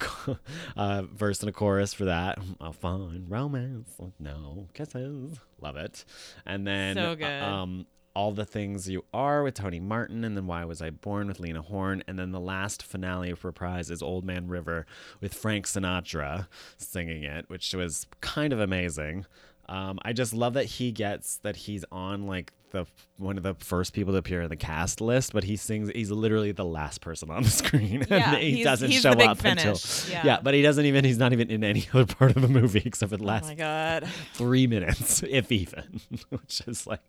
uh, 0.76 1.02
verse 1.02 1.38
and 1.42 1.48
a 1.48 1.52
chorus 1.52 1.94
for 1.94 2.06
that. 2.06 2.38
A 2.60 2.72
fine 2.72 3.26
romance, 3.28 3.94
no 4.18 4.66
kisses, 4.74 5.38
love 5.60 5.76
it. 5.76 6.04
And 6.44 6.66
then 6.66 6.96
So 6.96 7.14
good. 7.14 7.42
um, 7.42 7.86
all 8.14 8.32
the 8.32 8.44
things 8.44 8.88
you 8.88 9.04
are 9.14 9.42
with 9.42 9.54
Tony 9.54 9.80
Martin, 9.80 10.24
and 10.24 10.36
then 10.36 10.46
Why 10.46 10.64
Was 10.64 10.82
I 10.82 10.90
Born 10.90 11.28
with 11.28 11.38
Lena 11.40 11.62
Horne, 11.62 12.02
and 12.08 12.18
then 12.18 12.32
the 12.32 12.40
last 12.40 12.82
finale 12.82 13.30
of 13.30 13.44
Reprise 13.44 13.90
is 13.90 14.02
Old 14.02 14.24
Man 14.24 14.48
River 14.48 14.86
with 15.20 15.32
Frank 15.34 15.66
Sinatra 15.66 16.48
singing 16.76 17.22
it, 17.24 17.44
which 17.48 17.72
was 17.74 18.06
kind 18.20 18.52
of 18.52 18.60
amazing. 18.60 19.26
Um, 19.68 20.00
I 20.02 20.12
just 20.12 20.32
love 20.34 20.54
that 20.54 20.64
he 20.64 20.90
gets 20.90 21.36
that 21.38 21.54
he's 21.54 21.84
on 21.92 22.26
like 22.26 22.52
the 22.72 22.86
one 23.18 23.36
of 23.36 23.42
the 23.44 23.54
first 23.54 23.92
people 23.92 24.12
to 24.12 24.18
appear 24.18 24.42
in 24.42 24.48
the 24.48 24.56
cast 24.56 25.00
list, 25.00 25.32
but 25.32 25.44
he 25.44 25.54
sings. 25.56 25.90
He's 25.94 26.10
literally 26.10 26.50
the 26.50 26.64
last 26.64 27.00
person 27.00 27.30
on 27.30 27.44
the 27.44 27.50
screen, 27.62 28.04
Yeah, 28.10 28.34
and 28.34 28.42
he 28.42 28.64
doesn't 28.64 28.90
show 28.90 29.10
up 29.10 29.44
until 29.44 29.74
finish, 29.76 30.10
yeah. 30.10 30.40
but 30.42 30.54
he 30.54 30.62
doesn't 30.62 30.84
even. 30.84 31.04
He's 31.04 31.18
not 31.18 31.32
even 31.32 31.50
in 31.50 31.62
any 31.62 31.86
other 31.94 32.12
part 32.12 32.34
of 32.34 32.42
the 32.42 32.48
movie 32.48 32.82
except 32.84 33.10
for 33.10 33.16
the 33.16 33.22
Oh 33.24 33.28
last 33.28 33.44
my 33.44 33.54
god. 33.54 34.08
three 34.34 34.66
minutes, 34.66 35.22
if 35.28 35.52
even, 35.52 36.00
which 36.30 36.62
is 36.66 36.86
like, 36.88 37.00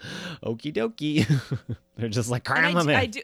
okie 0.42 0.72
dokie. 0.72 1.26
They're 1.96 2.08
just 2.08 2.30
like 2.30 2.48
I 2.50 2.68
in. 2.70 2.90
I 2.90 3.06
do. 3.06 3.20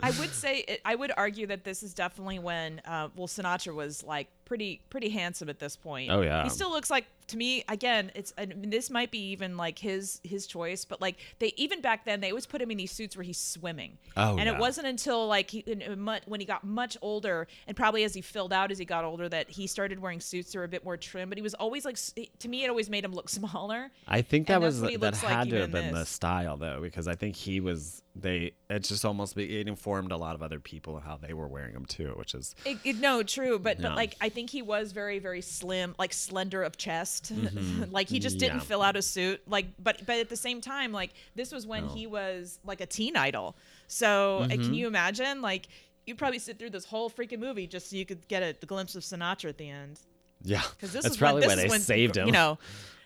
I 0.00 0.10
would 0.10 0.32
say 0.34 0.58
it, 0.68 0.80
I 0.84 0.94
would 0.94 1.10
argue 1.16 1.46
that 1.46 1.64
this 1.64 1.82
is 1.82 1.94
definitely 1.94 2.38
when 2.38 2.82
uh, 2.84 3.08
well 3.16 3.26
Sinatra 3.26 3.74
was 3.74 4.04
like 4.04 4.28
pretty 4.44 4.82
pretty 4.90 5.08
handsome 5.08 5.48
at 5.48 5.58
this 5.58 5.76
point. 5.76 6.10
Oh, 6.10 6.20
yeah. 6.20 6.44
he 6.44 6.50
still 6.50 6.70
looks 6.70 6.90
like 6.90 7.06
to 7.28 7.36
me 7.36 7.64
again. 7.68 8.10
It's 8.14 8.32
mean, 8.38 8.70
this 8.70 8.90
might 8.90 9.10
be 9.10 9.30
even 9.30 9.56
like 9.56 9.78
his 9.78 10.20
his 10.22 10.46
choice, 10.46 10.84
but 10.84 11.00
like 11.00 11.16
they 11.38 11.52
even 11.56 11.80
back 11.80 12.04
then 12.04 12.20
they 12.20 12.30
always 12.30 12.46
put 12.46 12.60
him 12.62 12.70
in 12.70 12.76
these 12.76 12.92
suits 12.92 13.16
where 13.16 13.24
he's 13.24 13.38
swimming. 13.38 13.98
Oh, 14.16 14.36
and 14.36 14.46
yeah. 14.46 14.54
it 14.54 14.58
wasn't 14.58 14.86
until 14.86 15.26
like 15.26 15.50
he 15.50 15.58
in, 15.60 15.82
in 15.82 16.00
mu- 16.00 16.18
when 16.26 16.40
he 16.40 16.46
got 16.46 16.64
much 16.64 16.96
older 17.02 17.46
and 17.66 17.76
probably 17.76 18.04
as 18.04 18.14
he 18.14 18.20
filled 18.20 18.52
out 18.52 18.70
as 18.70 18.78
he 18.78 18.84
got 18.84 19.04
older 19.04 19.28
that 19.28 19.50
he 19.50 19.66
started 19.66 19.98
wearing 20.00 20.20
suits 20.20 20.52
that 20.52 20.58
were 20.58 20.64
a 20.64 20.68
bit 20.68 20.84
more 20.84 20.96
trim. 20.96 21.28
But 21.28 21.38
he 21.38 21.42
was 21.42 21.54
always 21.54 21.84
like 21.84 21.98
to 22.38 22.48
me 22.48 22.64
it 22.64 22.68
always 22.70 22.88
made 22.90 23.04
him 23.04 23.12
look 23.12 23.28
smaller. 23.40 23.90
I 24.06 24.22
think 24.22 24.46
that 24.48 24.60
was 24.60 24.80
that 24.80 25.00
looks 25.00 25.22
like 25.22 25.32
had 25.32 25.50
to 25.50 25.60
have 25.60 25.72
been 25.72 25.86
in 25.86 25.94
the 25.94 26.06
style 26.06 26.56
though, 26.56 26.80
because 26.80 27.08
I 27.08 27.14
think 27.14 27.36
he 27.36 27.60
was 27.60 28.02
they. 28.14 28.52
It 28.68 28.80
just 28.80 29.04
almost 29.04 29.36
be, 29.36 29.60
it 29.60 29.68
informed 29.68 30.10
a 30.10 30.16
lot 30.16 30.34
of 30.34 30.42
other 30.42 30.58
people 30.58 30.98
how 30.98 31.16
they 31.18 31.32
were 31.34 31.46
wearing 31.46 31.74
them 31.74 31.84
too, 31.86 32.12
which 32.16 32.34
is 32.34 32.54
It, 32.64 32.78
it- 32.84 32.96
no, 32.96 33.22
true, 33.22 33.58
but 33.58 33.78
Yeah. 33.78 33.88
but 33.88 33.96
like 33.96 34.16
I 34.20 34.28
think 34.28 34.50
he 34.50 34.62
was 34.62 34.92
very 34.92 35.18
very 35.18 35.40
slim, 35.42 35.94
like 35.98 36.12
slender 36.12 36.62
of 36.62 36.76
chest. 36.76 37.15
like 37.90 38.08
he 38.08 38.18
just 38.18 38.38
didn't 38.38 38.52
Mm-hmm. 38.58 38.58
Yeah. 38.60 38.64
fill 38.68 38.82
out 38.82 38.96
a 38.96 39.02
suit. 39.02 39.40
Like 39.46 39.66
but 39.82 40.04
but 40.06 40.18
at 40.18 40.28
the 40.28 40.36
same 40.36 40.60
time, 40.60 40.92
like 40.92 41.10
this 41.34 41.52
was 41.52 41.66
when 41.66 41.86
No. 41.86 41.92
he 41.94 42.06
was 42.06 42.58
like 42.64 42.80
a 42.80 42.86
teen 42.86 43.16
idol. 43.16 43.56
So 43.86 44.38
uh, 44.38 44.48
Mm-hmm. 44.48 44.62
can 44.62 44.74
you 44.74 44.86
imagine? 44.86 45.42
Like 45.42 45.68
you'd 46.06 46.18
probably 46.18 46.38
sit 46.38 46.58
through 46.58 46.70
this 46.70 46.84
whole 46.84 47.10
freaking 47.10 47.38
movie 47.40 47.66
just 47.66 47.90
so 47.90 47.96
you 47.96 48.06
could 48.06 48.26
get 48.28 48.42
a, 48.42 48.66
glimpse 48.66 48.94
of 48.94 49.02
Sinatra 49.02 49.48
at 49.48 49.58
the 49.58 49.68
end. 49.68 49.98
yeah. 50.42 50.62
Because 50.70 50.92
this 50.92 51.02
That's 51.02 51.14
is 51.14 51.18
probably 51.18 51.40
when, 51.40 51.48
why 51.50 51.54
this 51.56 51.64
they 51.64 51.68
when, 51.70 51.80
saved 51.80 52.16
him. 52.16 52.26
You 52.26 52.32
know. 52.32 52.58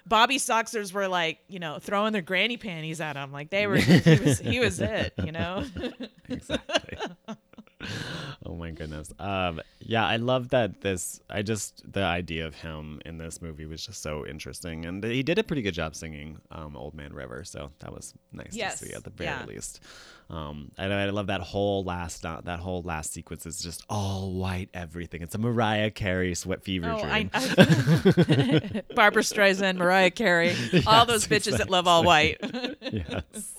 Bobby 0.06 0.38
Soxers 0.38 0.92
were 0.94 1.06
like, 1.08 1.38
you 1.46 1.58
know, 1.60 1.78
throwing 1.78 2.12
their 2.14 2.22
granny 2.22 2.56
panties 2.56 3.00
at 3.02 3.16
him. 3.16 3.30
Like 3.32 3.50
they 3.50 3.66
were, 3.66 3.76
he 3.76 4.16
was, 4.18 4.38
he 4.40 4.58
was 4.58 4.80
it, 4.80 5.12
you 5.22 5.30
know. 5.30 5.64
exactly. 6.28 6.98
Oh 8.50 8.56
my 8.56 8.72
goodness. 8.72 9.12
Um, 9.20 9.60
yeah, 9.78 10.04
I 10.04 10.16
love 10.16 10.48
that 10.48 10.80
this. 10.80 11.20
I 11.30 11.42
just 11.42 11.84
the 11.92 12.02
idea 12.02 12.46
of 12.48 12.54
him 12.56 13.00
in 13.06 13.16
this 13.16 13.40
movie 13.40 13.64
was 13.64 13.86
just 13.86 14.02
so 14.02 14.26
interesting, 14.26 14.86
and 14.86 15.04
he 15.04 15.22
did 15.22 15.38
a 15.38 15.44
pretty 15.44 15.62
good 15.62 15.74
job 15.74 15.94
singing 15.94 16.38
um, 16.50 16.76
"Old 16.76 16.94
Man 16.94 17.12
River," 17.12 17.44
so 17.44 17.70
that 17.78 17.92
was 17.92 18.12
nice 18.32 18.48
Yes, 18.56 18.80
to 18.80 18.86
see 18.86 18.92
at 18.92 19.04
the 19.04 19.10
very 19.10 19.30
yeah. 19.30 19.44
least. 19.46 19.80
Um, 20.30 20.72
and 20.78 20.92
I 20.92 21.10
love 21.10 21.28
that 21.28 21.40
whole 21.42 21.84
last 21.84 22.26
uh, 22.26 22.40
that 22.44 22.58
whole 22.58 22.82
last 22.82 23.12
sequence 23.12 23.46
is 23.46 23.62
just 23.62 23.84
all 23.88 24.32
white 24.32 24.68
everything. 24.74 25.22
It's 25.22 25.34
a 25.36 25.38
Mariah 25.38 25.92
Carey 25.92 26.34
sweat 26.34 26.64
fever 26.64 26.90
Oh, 26.90 27.00
dream. 27.00 27.30
I, 27.32 27.40
I 27.46 28.82
Barbra 28.96 29.22
Streisand, 29.22 29.76
Mariah 29.76 30.10
Carey, 30.10 30.56
all 30.88 31.06
those 31.06 31.26
bitches 31.28 31.58
that 31.58 31.70
love 31.70 31.86
all 31.86 32.02
white. 32.02 32.38
yes. 32.80 33.54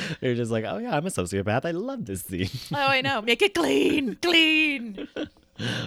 You're 0.20 0.34
just 0.34 0.50
like, 0.50 0.64
oh 0.66 0.78
yeah, 0.78 0.96
I'm 0.96 1.06
a 1.06 1.10
sociopath. 1.10 1.64
I 1.64 1.70
love 1.72 2.04
this 2.06 2.22
scene. 2.22 2.48
Oh, 2.74 2.86
I 2.88 3.00
know. 3.02 3.22
Make 3.22 3.42
it 3.42 3.54
clean, 3.54 4.16
clean. 4.22 5.06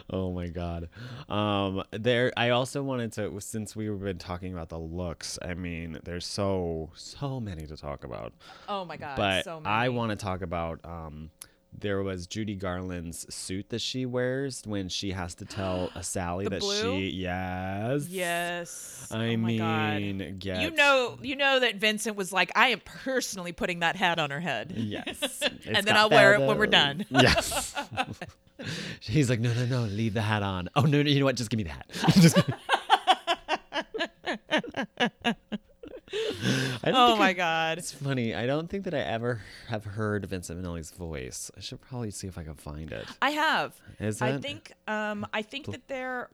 oh 0.09 0.31
my 0.31 0.47
god. 0.47 0.89
Um 1.27 1.83
there 1.91 2.31
I 2.37 2.49
also 2.49 2.83
wanted 2.83 3.11
to 3.13 3.39
since 3.39 3.75
we've 3.75 3.99
been 3.99 4.17
talking 4.19 4.53
about 4.53 4.69
the 4.69 4.79
looks, 4.79 5.39
I 5.41 5.53
mean, 5.55 5.99
there's 6.03 6.25
so 6.25 6.91
so 6.95 7.39
many 7.39 7.65
to 7.65 7.75
talk 7.75 8.03
about. 8.03 8.33
Oh 8.69 8.85
my 8.85 8.97
god, 8.97 9.17
but 9.17 9.43
so 9.43 9.59
many. 9.59 9.73
I 9.73 9.89
want 9.89 10.11
to 10.11 10.15
talk 10.15 10.41
about 10.41 10.79
um 10.85 11.31
there 11.79 12.01
was 12.03 12.27
Judy 12.27 12.55
Garland's 12.55 13.33
suit 13.33 13.69
that 13.69 13.81
she 13.81 14.05
wears 14.05 14.63
when 14.65 14.89
she 14.89 15.11
has 15.11 15.35
to 15.35 15.45
tell 15.45 15.89
a 15.95 16.03
Sally 16.15 16.47
that 16.47 16.59
blue? 16.59 16.81
she 16.99 17.09
yes. 17.09 18.07
Yes. 18.07 19.07
I 19.11 19.33
oh 19.33 19.37
mean, 19.37 20.37
get 20.39 20.61
You 20.61 20.71
know, 20.71 21.17
you 21.21 21.35
know 21.35 21.59
that 21.59 21.75
Vincent 21.75 22.15
was 22.15 22.31
like, 22.33 22.51
I 22.55 22.69
am 22.69 22.81
personally 22.83 23.51
putting 23.51 23.79
that 23.79 23.95
hat 23.95 24.19
on 24.19 24.31
her 24.31 24.39
head. 24.39 24.73
Yes. 24.75 25.41
And 25.67 25.85
then 25.85 25.97
I'll 25.97 26.09
wear 26.09 26.35
it 26.35 26.41
when 26.41 26.57
we're 26.57 26.67
done. 26.67 27.05
Yes. 27.25 27.75
He's 28.99 29.29
like, 29.29 29.39
no, 29.39 29.53
no, 29.53 29.65
no, 29.65 29.81
leave 29.83 30.13
the 30.13 30.21
hat 30.21 30.43
on. 30.43 30.69
Oh 30.75 30.81
no, 30.81 31.01
no, 31.01 31.09
you 31.09 31.19
know 31.19 31.25
what? 31.25 31.35
Just 31.35 31.49
give 31.49 31.57
me 31.57 31.63
the 31.63 31.71
hat. 31.71 31.91
Just- 36.11 36.83
I 36.83 36.91
don't 36.91 36.95
Oh 36.95 37.07
think 37.07 37.19
I- 37.19 37.23
my 37.23 37.33
God. 37.33 37.77
It's 37.77 37.91
funny. 37.91 38.35
I 38.35 38.45
don't 38.45 38.69
think 38.69 38.83
that 38.85 38.93
I 38.93 38.99
ever 38.99 39.41
have 39.67 39.85
heard 39.85 40.25
Vincent 40.25 40.61
Minnelli's 40.61 40.91
voice. 40.91 41.49
I 41.57 41.61
should 41.61 41.81
probably 41.81 42.11
see 42.11 42.27
if 42.27 42.37
I 42.37 42.43
can 42.43 42.55
find 42.55 42.91
it. 42.91 43.07
I 43.21 43.31
have. 43.31 43.75
Is 43.99 44.21
I 44.21 44.37
think. 44.37 44.71
Um. 44.87 45.25
I 45.33 45.41
think 45.41 45.65
that 45.71 45.87
they're. 45.87 46.29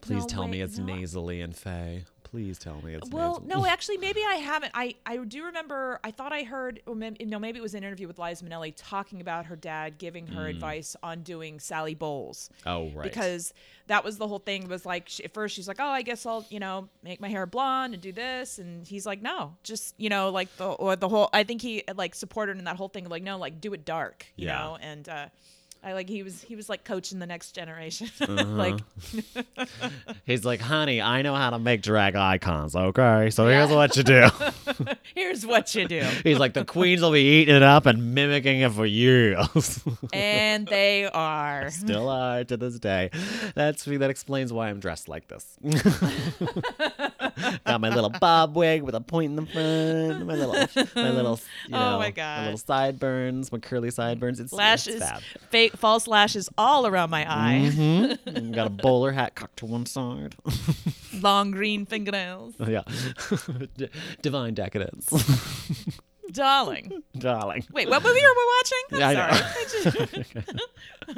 Please 0.00 0.22
no, 0.22 0.28
tell 0.28 0.48
me 0.48 0.60
it's 0.62 0.78
no. 0.78 0.84
nasally 0.86 1.40
and 1.42 1.54
Faye. 1.54 2.04
Please 2.30 2.58
tell 2.60 2.80
me 2.82 2.94
it's 2.94 3.10
Well, 3.10 3.42
no, 3.44 3.66
actually, 3.68 3.98
maybe 3.98 4.20
I 4.26 4.34
haven't. 4.34 4.70
I, 4.74 4.94
I 5.04 5.16
do 5.16 5.44
remember. 5.46 5.98
I 6.04 6.12
thought 6.12 6.32
I 6.32 6.44
heard, 6.44 6.80
or 6.86 6.94
maybe, 6.94 7.24
no, 7.24 7.38
maybe 7.40 7.58
it 7.58 7.62
was 7.62 7.74
an 7.74 7.82
interview 7.82 8.06
with 8.06 8.18
Liza 8.20 8.44
Minnelli 8.44 8.72
talking 8.76 9.20
about 9.20 9.46
her 9.46 9.56
dad 9.56 9.98
giving 9.98 10.28
her 10.28 10.46
advice 10.46 10.94
on 11.02 11.22
doing 11.22 11.58
Sally 11.58 11.94
Bowles. 11.94 12.48
Oh, 12.64 12.88
right. 12.90 13.02
Because 13.02 13.52
that 13.88 14.04
was 14.04 14.16
the 14.18 14.28
whole 14.28 14.38
thing. 14.38 14.68
Was 14.68 14.86
like 14.86 15.08
she, 15.08 15.24
at 15.24 15.34
first 15.34 15.56
she's 15.56 15.66
like, 15.66 15.78
oh, 15.80 15.88
I 15.88 16.02
guess 16.02 16.24
I'll 16.24 16.46
you 16.50 16.60
know 16.60 16.88
make 17.02 17.20
my 17.20 17.28
hair 17.28 17.46
blonde 17.46 17.94
and 17.94 18.02
do 18.02 18.12
this, 18.12 18.58
and 18.58 18.86
he's 18.86 19.06
like, 19.06 19.20
no, 19.22 19.56
just 19.64 19.94
you 19.98 20.08
know 20.08 20.30
like 20.30 20.54
the 20.56 20.66
or 20.68 20.94
the 20.94 21.08
whole. 21.08 21.30
I 21.32 21.42
think 21.42 21.60
he 21.62 21.82
like 21.96 22.14
supported 22.14 22.58
in 22.58 22.64
that 22.64 22.76
whole 22.76 22.88
thing 22.88 23.06
of 23.06 23.10
like, 23.10 23.24
no, 23.24 23.38
like 23.38 23.60
do 23.60 23.72
it 23.72 23.84
dark, 23.84 24.26
you 24.36 24.46
Yeah. 24.46 24.58
know, 24.58 24.78
and. 24.80 25.08
uh 25.08 25.26
I 25.82 25.94
like 25.94 26.08
he 26.10 26.22
was 26.22 26.42
he 26.42 26.56
was 26.56 26.68
like 26.68 26.84
coaching 26.84 27.18
the 27.20 27.26
next 27.26 27.52
generation. 27.52 28.08
Uh-huh. 28.20 28.44
like 28.44 28.78
He's 30.26 30.44
like, 30.44 30.60
honey, 30.60 31.00
I 31.00 31.22
know 31.22 31.34
how 31.34 31.50
to 31.50 31.58
make 31.58 31.82
drag 31.82 32.14
icons. 32.14 32.76
Okay, 32.76 33.30
so 33.30 33.48
here's 33.48 33.70
what 33.70 33.96
you 33.96 34.02
do. 34.02 34.28
here's 35.14 35.46
what 35.46 35.74
you 35.74 35.88
do. 35.88 36.00
He's 36.22 36.38
like, 36.38 36.52
the 36.54 36.64
queens 36.64 37.00
will 37.00 37.12
be 37.12 37.40
eating 37.40 37.56
it 37.56 37.62
up 37.62 37.86
and 37.86 38.14
mimicking 38.14 38.60
it 38.60 38.72
for 38.72 38.84
years. 38.86 39.82
and 40.12 40.66
they 40.68 41.06
are. 41.06 41.70
Still 41.70 42.08
are 42.08 42.44
to 42.44 42.56
this 42.56 42.78
day. 42.78 43.10
That's 43.54 43.86
me 43.86 43.96
that 43.96 44.10
explains 44.10 44.52
why 44.52 44.68
I'm 44.68 44.80
dressed 44.80 45.08
like 45.08 45.28
this. 45.28 45.56
Got 47.66 47.80
my 47.80 47.88
little 47.94 48.10
bob 48.10 48.56
wig 48.56 48.82
with 48.82 48.94
a 48.94 49.00
point 49.00 49.30
in 49.30 49.36
the 49.36 49.46
front. 49.46 50.26
My 50.26 50.34
little, 50.34 50.54
my 50.94 51.10
little, 51.10 51.40
you 51.68 51.74
Oh 51.76 51.98
my 51.98 52.10
God. 52.10 52.38
my 52.38 52.44
little 52.44 52.58
sideburns, 52.58 53.50
my 53.52 53.58
curly 53.58 53.90
sideburns. 53.90 54.40
It's 54.40 54.52
lashes, 54.52 54.96
It's 55.02 55.22
fake 55.50 55.72
false 55.76 56.06
lashes 56.06 56.48
all 56.58 56.86
around 56.86 57.10
my 57.10 57.24
eye, 57.30 57.70
Mhm. 57.72 58.52
Got 58.54 58.66
a 58.66 58.70
bowler 58.70 59.12
hat 59.12 59.34
cocked 59.34 59.58
to 59.58 59.66
one 59.66 59.86
side. 59.86 60.34
long 61.20 61.50
green 61.50 61.86
fingernails, 61.86 62.54
yeah, 62.66 62.82
divine 64.22 64.54
decadence, 64.54 65.10
darling. 66.32 67.02
darling. 67.18 67.64
Wait, 67.72 67.88
what 67.88 68.02
movie 68.02 68.20
are 68.20 68.34
we 68.36 68.46
watching? 68.58 68.82
I'm 68.92 69.00
Yeah, 69.00 69.34
sorry. 70.04 70.24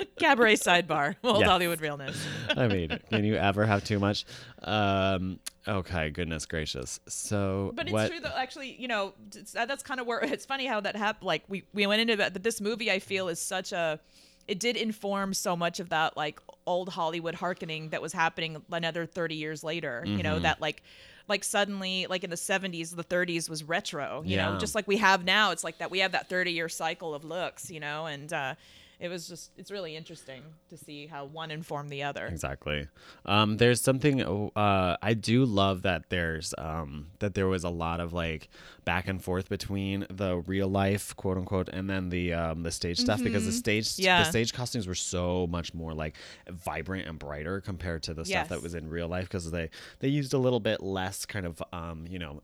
Cabaret 0.19 0.55
sidebar, 0.57 1.17
old 1.23 1.41
Yes. 1.41 1.49
Hollywood 1.49 1.81
realness. 1.81 2.27
I 2.57 2.67
mean, 2.69 2.99
can 3.11 3.25
you 3.25 3.35
ever 3.37 3.67
have 3.67 3.85
too 3.85 3.99
much? 3.99 4.25
Um, 4.63 5.39
okay, 5.67 6.11
goodness 6.11 6.47
gracious. 6.47 7.01
So, 7.09 7.73
But 7.75 7.87
it's 7.87 7.93
what? 7.93 8.11
true 8.11 8.21
though. 8.21 8.33
Actually, 8.37 8.81
you 8.81 8.89
know, 8.89 9.15
that's 9.53 9.83
kind 9.83 10.01
of 10.01 10.07
where 10.07 10.21
it's 10.25 10.47
funny 10.47 10.67
how 10.67 10.81
that 10.81 10.97
happened. 10.97 11.27
Like 11.27 11.45
we 11.49 11.65
we 11.75 11.87
went 11.87 12.01
into 12.01 12.17
that. 12.17 12.33
But 12.33 12.43
this 12.43 12.61
movie, 12.61 12.91
I 12.91 12.99
feel, 12.99 13.29
is 13.29 13.41
such 13.41 13.73
a. 13.73 14.01
It 14.49 14.59
did 14.59 14.77
inform 14.77 15.35
so 15.35 15.55
much 15.57 15.79
of 15.79 15.91
that 15.91 16.17
like 16.17 16.41
old 16.67 16.89
Hollywood 16.89 17.35
harkening 17.37 17.91
that 17.91 18.03
was 18.03 18.13
happening 18.13 18.63
another 18.73 19.07
thirty 19.07 19.37
years 19.37 19.63
later. 19.63 20.03
You 20.07 20.15
Mm-hmm. 20.15 20.23
know 20.23 20.39
that 20.41 20.61
like. 20.61 20.83
Like 21.29 21.45
suddenly, 21.45 22.07
like 22.09 22.25
in 22.25 22.31
the 22.31 22.37
'70s, 22.37 22.95
the 22.95 23.05
'30s 23.05 23.49
was 23.49 23.65
retro. 23.65 24.23
You 24.25 24.37
know, 24.37 24.59
just 24.59 24.75
like 24.75 24.87
we 24.89 24.97
have 24.99 25.25
now. 25.25 25.51
It's 25.51 25.65
like 25.65 25.79
that 25.79 25.91
we 25.91 26.01
have 26.01 26.13
that 26.13 26.29
30-year 26.29 26.69
cycle 26.69 27.15
of 27.15 27.25
looks. 27.25 27.71
You 27.71 27.81
know, 27.81 28.07
and 28.07 28.33
uh, 28.33 28.55
it 29.03 29.09
was 29.09 29.27
just 29.29 29.51
it's 29.59 29.71
really 29.71 29.97
interesting 29.97 30.43
to 30.71 30.77
see 30.77 31.07
how 31.09 31.25
one 31.25 31.51
informed 31.51 31.91
the 31.91 32.05
other. 32.05 32.27
Exactly. 32.27 32.87
Um, 33.27 33.57
there's 33.57 33.81
something. 33.81 34.23
Uh, 34.23 34.97
I 35.03 35.15
do 35.15 35.45
love 35.45 35.83
that 35.83 36.09
there's 36.09 36.55
um, 36.57 37.09
that 37.19 37.35
there 37.35 37.49
was 37.49 37.65
a 37.65 37.69
lot 37.69 37.99
of 38.01 38.13
like 38.13 38.49
back 38.85 39.09
and 39.09 39.23
forth 39.23 39.49
between 39.49 40.07
the 40.09 40.37
real 40.47 40.69
life 40.69 41.15
quote 41.17 41.37
unquote 41.37 41.69
and 41.69 41.91
then 41.91 42.09
the 42.11 42.33
um, 42.33 42.63
the 42.63 42.71
stage 42.71 42.99
stuff 42.99 43.23
because 43.23 43.45
the 43.45 43.53
stage 43.53 43.83
Mm-hmm. 43.89 44.03
Yeah. 44.05 44.23
the 44.23 44.31
stage 44.31 44.53
costumes 44.55 44.87
were 44.87 44.95
so 44.95 45.47
much 45.49 45.75
more 45.75 45.93
like 45.95 46.15
vibrant 46.49 47.09
and 47.09 47.19
brighter 47.19 47.61
compared 47.61 48.05
to 48.05 48.15
the 48.15 48.25
stuff 48.25 48.49
that 48.51 48.63
was 48.63 48.75
in 48.75 48.89
real 48.89 49.09
life 49.09 49.25
because 49.25 49.51
they 49.51 49.69
they 49.99 50.09
used 50.09 50.33
a 50.33 50.39
little 50.39 50.61
bit 50.61 50.81
less 50.81 51.27
kind 51.27 51.45
of 51.47 51.61
um, 51.73 52.07
you 52.09 52.19
know 52.21 52.41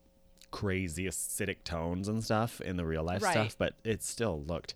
crazy 0.51 1.05
acidic 1.05 1.63
tones 1.65 2.09
and 2.09 2.25
stuff 2.25 2.61
in 2.63 2.77
the 2.77 2.85
real 2.85 3.03
life 3.05 3.23
Right. 3.23 3.33
stuff 3.33 3.57
but 3.59 3.75
it 3.85 4.03
still 4.03 4.43
looked 4.47 4.75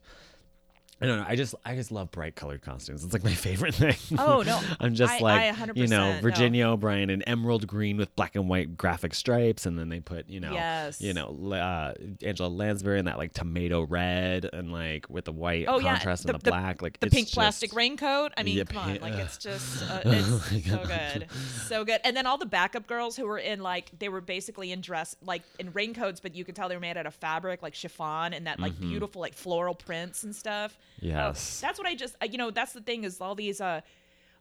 I 1.03 1.07
don't 1.07 1.19
know. 1.19 1.25
I 1.29 1.37
just 1.37 1.55
I 1.65 1.75
just 1.75 1.91
love 1.93 2.11
bright 2.11 2.37
colored 2.37 2.63
costumes. 2.63 3.05
It's 3.05 3.13
like 3.13 3.25
my 3.25 3.35
favorite 3.35 3.75
thing. 3.75 3.97
Oh, 4.19 4.43
no. 4.43 4.61
I'm 4.81 4.95
just 4.95 5.15
I- 5.15 5.19
like 5.19 5.41
I 5.41 5.67
100% 5.67 5.77
you 5.77 5.87
know 5.89 6.15
no. 6.15 6.21
Virginia 6.21 6.69
O'Brien 6.69 7.11
in 7.11 7.23
emerald 7.23 7.67
green 7.67 7.97
with 7.97 8.15
black 8.17 8.37
and 8.37 8.49
white 8.49 8.77
graphic 8.77 9.15
stripes, 9.15 9.67
and 9.67 9.79
then 9.79 9.89
they 9.89 10.01
put 10.01 10.29
you 10.29 10.41
know 10.41 10.53
Yes. 10.53 11.01
you 11.01 11.13
know 11.15 11.29
uh, 11.53 11.95
Angela 12.25 12.49
Lansbury 12.49 12.99
in 12.99 13.07
that 13.07 13.19
like 13.19 13.33
tomato 13.33 13.83
red 13.83 14.49
and 14.53 14.73
like 14.73 15.09
with 15.11 15.25
the 15.25 15.33
white 15.33 15.67
Oh 15.69 15.79
yeah, 15.79 15.95
contrast 15.95 16.25
and 16.27 16.39
the, 16.39 16.51
black 16.51 16.83
like 16.83 17.01
the 17.01 17.11
pink 17.11 17.31
plastic 17.31 17.75
raincoat. 17.75 18.33
I 18.37 18.43
mean, 18.43 18.57
Yeah, 18.59 18.65
come 18.65 18.79
on, 18.91 18.99
like 19.01 19.15
it's 19.15 19.39
just 19.39 19.83
uh, 19.91 20.01
Oh 20.05 20.45
it's 20.51 20.71
so 20.71 20.85
good, 20.87 21.27
so 21.67 21.85
good. 21.85 22.01
And 22.05 22.17
then 22.17 22.27
all 22.27 22.39
the 22.39 22.47
backup 22.47 22.87
girls 22.87 23.17
who 23.17 23.27
were 23.27 23.39
in 23.39 23.61
like 23.61 23.91
they 23.99 24.09
were 24.09 24.21
basically 24.21 24.73
in 24.73 24.81
dress 24.81 25.17
like 25.25 25.43
in 25.59 25.73
raincoats, 25.73 26.21
but 26.21 26.35
you 26.35 26.45
could 26.45 26.55
tell 26.55 26.69
they 26.69 26.77
were 26.77 26.81
made 26.81 26.97
out 26.97 27.07
of 27.07 27.15
fabric, 27.15 27.63
like 27.63 27.75
chiffon, 27.75 28.33
and 28.33 28.47
that 28.47 28.61
like 28.61 28.79
beautiful 28.79 29.21
like 29.21 29.35
floral 29.35 29.75
prints 29.75 30.23
and 30.25 30.35
stuff. 30.35 30.79
Yes. 31.03 31.61
that's 31.61 31.79
what 31.79 31.87
I 31.89 31.95
just 31.95 32.15
uh, 32.23 32.27
you 32.31 32.39
know 32.39 32.51
that's 32.51 32.73
the 32.73 32.81
thing 32.81 33.05
is 33.05 33.21
all 33.21 33.35
these 33.35 33.61
uh 33.61 33.81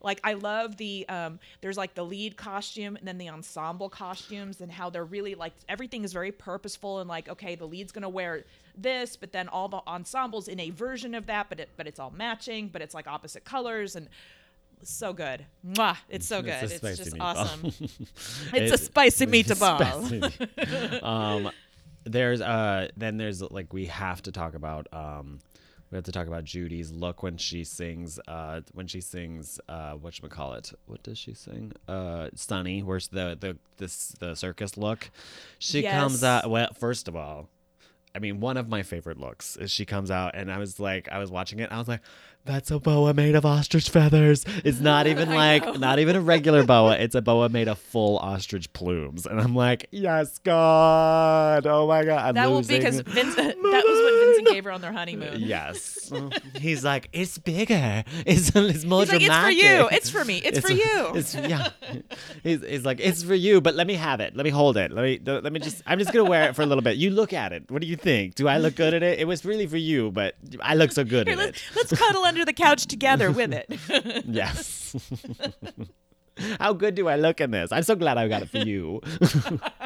like 0.04 0.20
I 0.24 0.34
love 0.34 0.78
the 0.78 1.08
um 1.10 1.40
there's 1.62 1.78
like 1.78 1.94
the 1.96 2.04
lead 2.06 2.38
costume 2.38 2.96
and 2.96 3.08
then 3.08 3.18
the 3.18 3.30
ensemble 3.30 3.90
costumes 3.90 4.62
and 4.62 4.72
how 4.72 4.90
they're 4.90 5.06
really 5.06 5.36
like 5.36 5.54
everything 5.70 6.04
is 6.04 6.14
very 6.14 6.32
purposeful 6.32 7.00
and 7.00 7.10
like 7.10 7.28
okay 7.30 7.56
the 7.56 7.66
lead's 7.68 7.92
gonna 7.92 8.10
wear 8.10 8.44
this 8.78 9.16
but 9.16 9.32
then 9.32 9.48
all 9.48 9.68
the 9.68 9.82
ensembles 9.88 10.48
in 10.48 10.60
a 10.60 10.70
version 10.72 11.14
of 11.14 11.26
that 11.28 11.50
but 11.50 11.60
it 11.60 11.70
but 11.78 11.86
it's 11.88 12.00
all 12.00 12.12
matching 12.12 12.68
but 12.68 12.82
it's 12.82 12.94
like 12.96 13.08
opposite 13.08 13.44
colors 13.44 13.96
and 13.96 14.08
so 14.84 15.14
good. 15.14 15.46
Mwah, 15.64 15.96
it's 16.10 16.26
so 16.26 16.42
good. 16.42 16.56
It's 16.64 16.74
it's, 16.84 16.98
just 16.98 17.12
meatball. 17.16 17.22
awesome. 17.22 17.66
It's 18.52 18.54
It- 18.54 18.72
a 18.74 18.78
spicy 18.80 19.28
meatball. 19.28 19.78
spicy- 20.08 21.02
um, 21.04 21.52
there's 22.04 22.42
uh, 22.42 22.88
then 22.98 23.18
there's 23.18 23.44
like 23.44 23.74
we 23.74 23.86
have 23.86 24.24
to 24.24 24.32
talk 24.32 24.56
about 24.56 24.88
um, 24.92 25.38
we 25.92 25.98
have 25.98 26.06
to 26.06 26.12
talk 26.12 26.28
about 26.28 26.46
Judy's 26.46 26.92
look 26.92 27.22
when 27.22 27.38
she 27.38 27.64
sings 27.64 28.20
uh 28.28 28.62
when 28.74 28.88
she 28.88 29.02
sings 29.02 29.60
uh 29.68 29.94
what 29.94 30.20
call 30.30 30.54
it 30.54 30.72
what 30.86 31.04
does 31.04 31.18
she 31.18 31.34
sing? 31.34 31.74
Uh 31.88 32.30
Sunny 32.36 32.82
where's 32.82 33.10
the 33.10 33.38
the 33.40 33.58
this 33.78 34.16
the 34.20 34.36
circus 34.36 34.78
look? 34.78 35.12
She 35.60 35.84
comes 35.84 36.24
out 36.24 36.50
well 36.50 36.70
first 36.78 37.08
of 37.08 37.16
all 37.16 37.50
I 38.16 38.20
mean 38.20 38.40
one 38.40 38.58
of 38.58 38.68
my 38.70 38.84
favorite 38.84 39.20
looks 39.20 39.58
is 39.58 39.72
she 39.72 39.86
comes 39.86 40.10
out 40.12 40.36
and 40.36 40.52
I 40.52 40.58
was 40.58 40.80
like 40.80 41.10
I 41.10 41.20
was 41.20 41.30
watching 41.30 41.60
it 41.60 41.72
I 41.72 41.78
was 41.78 41.88
like 41.88 42.02
that's 42.44 42.72
a 42.72 42.80
boa 42.80 43.14
made 43.14 43.36
of 43.36 43.46
ostrich 43.46 43.92
feathers. 43.92 44.46
It's 44.66 44.80
not 44.80 45.06
even 45.12 45.30
like 45.30 45.80
not 45.80 46.00
even 46.00 46.16
a 46.16 46.22
regular 46.22 46.64
boa. 46.64 46.98
It's 46.98 47.14
a 47.14 47.22
boa 47.22 47.50
made 47.50 47.68
of 47.68 47.78
full 47.78 48.18
ostrich 48.18 48.74
plumes. 48.74 49.28
And 49.28 49.40
I'm 49.40 49.56
like 49.56 49.88
yes 49.92 50.40
God. 50.40 51.68
Oh 51.68 51.88
my 51.88 52.04
God 52.04 52.30
I'm 52.30 52.36
that 52.36 52.50
will 52.50 52.58
losing. 52.58 52.78
because 52.78 53.02
Vince 53.02 53.36
that 53.36 53.56
was 53.58 54.01
gave 54.54 54.64
her 54.66 54.72
on 54.72 54.82
their 54.82 54.92
honeymoon 54.92 55.40
Yes. 55.40 56.12
He's 56.60 56.84
like, 56.84 57.10
it's 57.14 57.38
bigger. 57.38 58.04
It's, 58.26 58.52
it's 58.56 58.86
more 58.86 59.02
He's 59.02 59.12
like, 59.12 59.22
it's 59.22 59.36
for 59.38 59.50
you. 59.50 59.90
It's 59.92 60.10
for 60.10 60.26
me. 60.26 60.38
It's, 60.38 60.60
for 60.60 60.72
you. 60.72 61.12
It's, 61.16 61.36
yeah. 61.36 61.70
He's, 62.44 62.62
he's 62.62 62.86
like, 62.86 63.00
it's 63.00 63.24
for 63.24 63.34
you, 63.36 63.62
but 63.62 63.76
let 63.76 63.88
me 63.88 63.96
have 63.96 64.20
it. 64.20 64.36
Let 64.36 64.44
me 64.44 64.50
hold 64.50 64.78
it. 64.78 64.92
Let 64.92 65.04
me, 65.04 65.20
let 65.26 65.52
me 65.52 65.60
just, 65.60 65.82
I'm 65.86 66.00
just 66.00 66.12
going 66.14 66.26
to 66.26 66.30
wear 66.30 66.50
it 66.50 66.56
for 66.56 66.62
a 66.62 66.66
little 66.66 66.82
bit. 66.82 66.98
You 66.98 67.10
look 67.12 67.34
at 67.34 67.54
it. 67.54 67.70
What 67.72 67.82
do 67.82 67.88
you 67.88 67.96
think? 67.96 68.36
Do 68.36 68.48
I 68.48 68.58
look 68.58 68.76
good 68.76 68.94
at 68.94 69.04
it? 69.04 69.20
It 69.20 69.26
was 69.26 69.46
really 69.46 69.68
for 69.68 69.78
you, 69.78 70.12
but 70.12 70.36
I 70.62 70.76
look 70.76 70.92
so 70.92 71.04
good 71.04 71.28
Here, 71.28 71.40
at 71.40 71.50
it. 71.50 71.64
let's 71.76 71.92
cuddle 71.98 72.24
under 72.24 72.46
the 72.46 72.54
couch 72.54 72.86
together 72.86 73.32
with 73.32 73.54
it. 73.54 73.68
Yes. 74.26 74.96
How 76.60 76.74
good 76.74 76.96
do 76.96 77.08
I 77.08 77.16
look 77.16 77.42
in 77.42 77.52
this? 77.52 77.72
I'm 77.72 77.84
so 77.84 77.96
glad 77.96 78.18
I 78.18 78.28
got 78.28 78.42
it 78.42 78.50
for 78.50 78.58
you. 78.60 79.02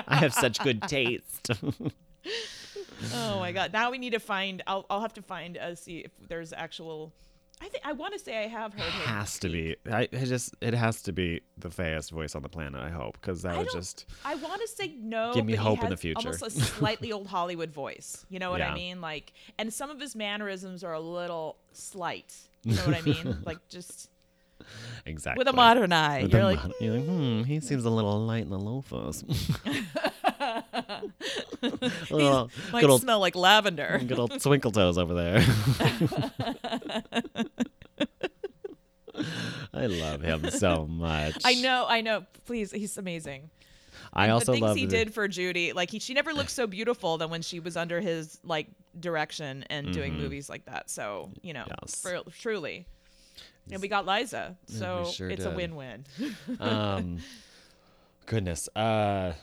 I 0.07 0.18
have 0.18 0.34
such 0.34 0.59
good 0.59 0.82
taste. 0.84 1.49
Oh 3.14 3.39
my 3.39 3.52
god! 3.52 3.74
Now 3.74 3.91
we 3.91 3.98
need 3.98 4.12
to 4.14 4.20
find. 4.20 4.62
I'll 4.68 4.86
I'll 4.89 5.02
have 5.02 5.14
to 5.14 5.22
find 5.22 5.58
uh, 5.58 5.76
see 5.76 6.00
if 6.00 6.12
there's 6.28 6.54
actual 6.54 7.12
I 7.62 7.70
think 7.70 7.86
I 7.86 7.93
want 7.93 8.12
to 8.14 8.20
say 8.20 8.43
I 8.43 8.48
have 8.48 8.74
heard 8.74 8.82
her. 8.84 9.08
has 9.14 9.39
to 9.39 9.50
be. 9.50 9.78
I 9.89 10.02
it 10.12 10.26
just 10.26 10.54
it 10.62 10.74
has 10.74 11.02
to 11.04 11.14
be 11.14 11.41
the 11.58 11.70
fayest 11.70 12.12
voice 12.12 12.36
on 12.36 12.41
the 12.41 12.50
planet. 12.50 12.82
I 12.82 12.89
hope 12.89 13.14
because 13.22 13.43
that 13.43 13.56
I 13.56 13.60
would 13.60 13.72
just 13.72 14.06
I 14.26 14.36
want 14.36 14.62
to 14.62 14.68
say 14.68 14.93
no. 15.00 15.34
Give 15.34 15.46
me 15.46 15.56
hope 15.56 15.82
in 15.84 15.89
the 15.89 15.98
future. 15.98 16.18
Almost 16.28 16.43
a 16.43 16.50
slightly 16.78 17.12
old 17.14 17.28
Hollywood 17.28 17.72
voice. 17.72 18.26
You 18.30 18.39
know 18.39 18.52
what 18.52 18.60
Yeah. 18.60 18.72
I 18.72 18.76
mean? 18.76 19.00
Like, 19.00 19.32
and 19.58 19.74
some 19.74 19.89
of 19.89 20.00
his 20.02 20.16
mannerisms 20.16 20.84
are 20.84 20.93
a 20.93 21.00
little 21.00 21.56
slight. 21.72 22.34
You 22.64 22.76
know 22.76 22.86
what 22.88 22.96
I 22.98 23.02
mean? 23.02 23.38
like 23.46 23.66
just 23.70 24.10
exactly 25.06 25.39
with 25.39 25.48
a 25.48 25.54
modern 25.56 25.93
eye. 25.93 26.24
With 26.24 26.34
You're 26.34 26.43
like, 26.43 26.62
mod- 26.62 26.74
you're 26.82 26.96
like, 26.98 27.06
hmm, 27.06 27.43
he 27.43 27.60
seems 27.62 27.86
a 27.86 27.89
little 27.89 28.20
light 28.26 28.43
in 28.43 28.50
the 28.50 28.60
loafers. 28.60 29.24
little, 32.12 32.51
might 32.72 32.84
old, 32.86 33.01
smell 33.01 33.20
like 33.20 33.36
lavender. 33.36 33.99
good 34.08 34.20
old 34.20 34.41
twinkle 34.41 34.72
toes 34.72 34.97
over 34.97 35.14
there. 35.14 35.43
I 39.74 39.86
love 39.88 40.22
him 40.22 40.49
so 40.51 40.86
much. 40.86 41.38
I 41.43 41.56
know, 41.56 41.86
I 41.88 42.01
know. 42.01 42.26
Please, 42.45 42.72
he's 42.72 42.97
amazing. 42.97 43.49
I 44.14 44.30
also 44.30 44.53
the 44.53 44.60
things 44.60 44.76
he 44.78 44.86
did 44.86 45.14
for 45.14 45.28
Judy, 45.28 45.74
like 45.74 45.89
he, 45.89 45.99
she 45.99 46.14
never 46.14 46.34
looked 46.34 46.51
so 46.51 46.68
beautiful 46.68 47.18
than 47.18 47.30
when 47.30 47.41
she 47.41 47.60
was 47.60 47.76
under 47.76 47.99
his 47.99 48.39
like 48.43 48.68
direction 48.99 49.66
and 49.70 49.91
doing 49.93 50.14
movies 50.18 50.49
like 50.49 50.66
that. 50.66 50.89
So 50.89 51.32
you 51.41 51.53
know, 51.53 51.62
Mm-hmm. 51.66 51.74
Yes. 51.84 52.01
for, 52.01 52.22
truly. 52.32 52.86
And 53.72 53.82
we 53.82 53.88
got 53.88 54.06
Liza, 54.06 54.56
so 54.68 55.10
sure 55.12 55.30
it's 55.30 55.43
a 55.43 55.49
win-win. 55.49 56.06
um, 56.60 57.18
goodness. 58.28 58.70
Uh, 58.76 59.34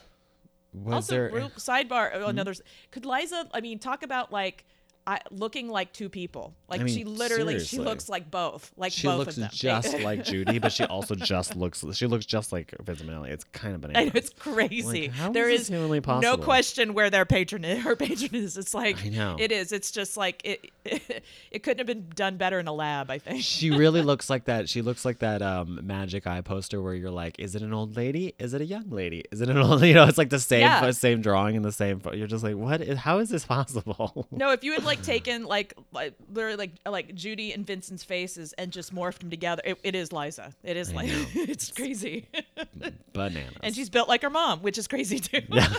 was 0.73 0.93
also, 0.95 1.15
there? 1.15 1.29
Hmm? 1.29 1.35
real 1.35 1.49
sidebar. 1.51 2.11
oh, 2.15 2.27
Another. 2.27 2.51
s- 2.51 2.61
Could 2.91 3.05
Liza? 3.05 3.47
I 3.53 3.61
mean, 3.61 3.79
talk 3.79 4.03
about 4.03 4.31
like. 4.31 4.65
I, 5.05 5.19
looking 5.31 5.67
like 5.69 5.91
two 5.91 6.07
people, 6.09 6.53
like 6.69 6.79
I 6.79 6.83
mean, 6.83 6.95
she 6.95 7.03
literally, 7.03 7.53
seriously. 7.53 7.77
she 7.77 7.83
looks 7.83 8.07
like 8.07 8.31
both, 8.31 8.71
like 8.77 8.91
she 8.93 9.07
both 9.07 9.19
looks 9.19 9.37
of 9.37 9.43
them. 9.43 9.49
just 9.51 9.99
like 9.99 10.23
Judy, 10.23 10.59
but 10.59 10.71
she 10.71 10.85
also 10.85 11.15
just 11.15 11.55
looks. 11.55 11.83
She 11.93 12.07
looks 12.07 12.25
just 12.25 12.53
like 12.53 12.73
Vincent 12.81 13.09
Minnelli. 13.09 13.29
It's 13.29 13.43
kind 13.45 13.75
of 13.75 13.81
bananas. 13.81 14.01
I 14.01 14.05
know 14.05 14.11
it's 14.15 14.29
crazy. 14.29 15.01
Like, 15.07 15.11
how 15.11 15.31
there 15.31 15.49
is 15.49 15.69
is 15.69 15.71
no 15.71 16.37
question 16.37 16.93
where 16.93 17.09
their 17.09 17.25
patron 17.25 17.65
is. 17.65 17.83
Her 17.83 17.95
patron 17.95 18.33
is. 18.33 18.57
It's 18.57 18.73
like 18.73 19.03
I 19.05 19.09
know. 19.09 19.35
it 19.39 19.51
is. 19.51 19.71
It's 19.71 19.91
just 19.91 20.17
like 20.17 20.41
it. 20.45 20.71
It, 21.51 21.61
couldn't 21.61 21.77
have 21.79 21.87
been 21.87 22.09
done 22.15 22.37
better 22.37 22.59
in 22.59 22.67
a 22.67 22.73
lab. 22.73 23.11
I 23.11 23.19
think. 23.19 23.43
she 23.43 23.69
really 23.69 24.01
looks 24.01 24.29
like 24.29 24.45
that. 24.45 24.67
She 24.67 24.81
looks 24.81 25.05
like 25.05 25.19
that 25.19 25.41
um, 25.41 25.79
magic 25.83 26.25
eye 26.25 26.41
poster 26.41 26.81
where 26.81 26.95
you're 26.95 27.11
like, 27.11 27.37
is 27.39 27.53
it 27.55 27.61
an 27.61 27.73
old 27.73 27.95
lady? 27.95 28.33
Is 28.39 28.53
it 28.53 28.61
a 28.61 28.65
young 28.65 28.89
lady? 28.89 29.23
Is 29.31 29.39
it 29.39 29.49
an 29.49 29.57
old? 29.57 29.83
You 29.83 29.93
know, 29.93 30.05
it's 30.05 30.17
like 30.17 30.29
the 30.29 30.39
same 30.39 30.61
Yeah. 30.61 30.89
same 30.91 31.21
drawing 31.21 31.55
and 31.55 31.63
the 31.63 31.71
same. 31.71 32.01
You're 32.13 32.27
just 32.27 32.43
like, 32.43 32.55
what? 32.55 32.81
Is, 32.81 32.97
how 32.97 33.19
is 33.19 33.29
this 33.29 33.45
possible? 33.45 34.27
No, 34.31 34.51
if 34.51 34.63
you 34.63 34.73
had 34.73 34.83
like 34.83 34.92
taken 35.01 35.45
like 35.45 35.73
like 35.91 36.13
literally 36.31 36.57
like 36.57 36.71
like 36.85 37.15
Judy 37.15 37.51
and 37.53 37.65
Vincent's 37.65 38.03
faces 38.03 38.53
and 38.53 38.71
just 38.71 38.93
morphed 38.93 39.19
them 39.19 39.29
together, 39.29 39.61
it, 39.65 39.77
it 39.83 39.95
is 39.95 40.11
Liza. 40.11 40.53
It 40.63 40.77
is 40.77 40.93
like 40.93 41.07
know. 41.07 41.25
it's 41.33 41.71
crazy, 41.71 42.27
Bananas. 43.13 43.53
and 43.61 43.75
she's 43.75 43.89
built 43.89 44.07
like 44.07 44.21
her 44.21 44.29
mom, 44.29 44.61
which 44.61 44.77
is 44.77 44.87
crazy 44.87 45.19
too. 45.19 45.41
yeah, 45.49 45.73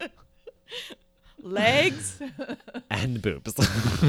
Legs, 1.42 2.20
and 2.90 3.20
boobs. 3.20 3.54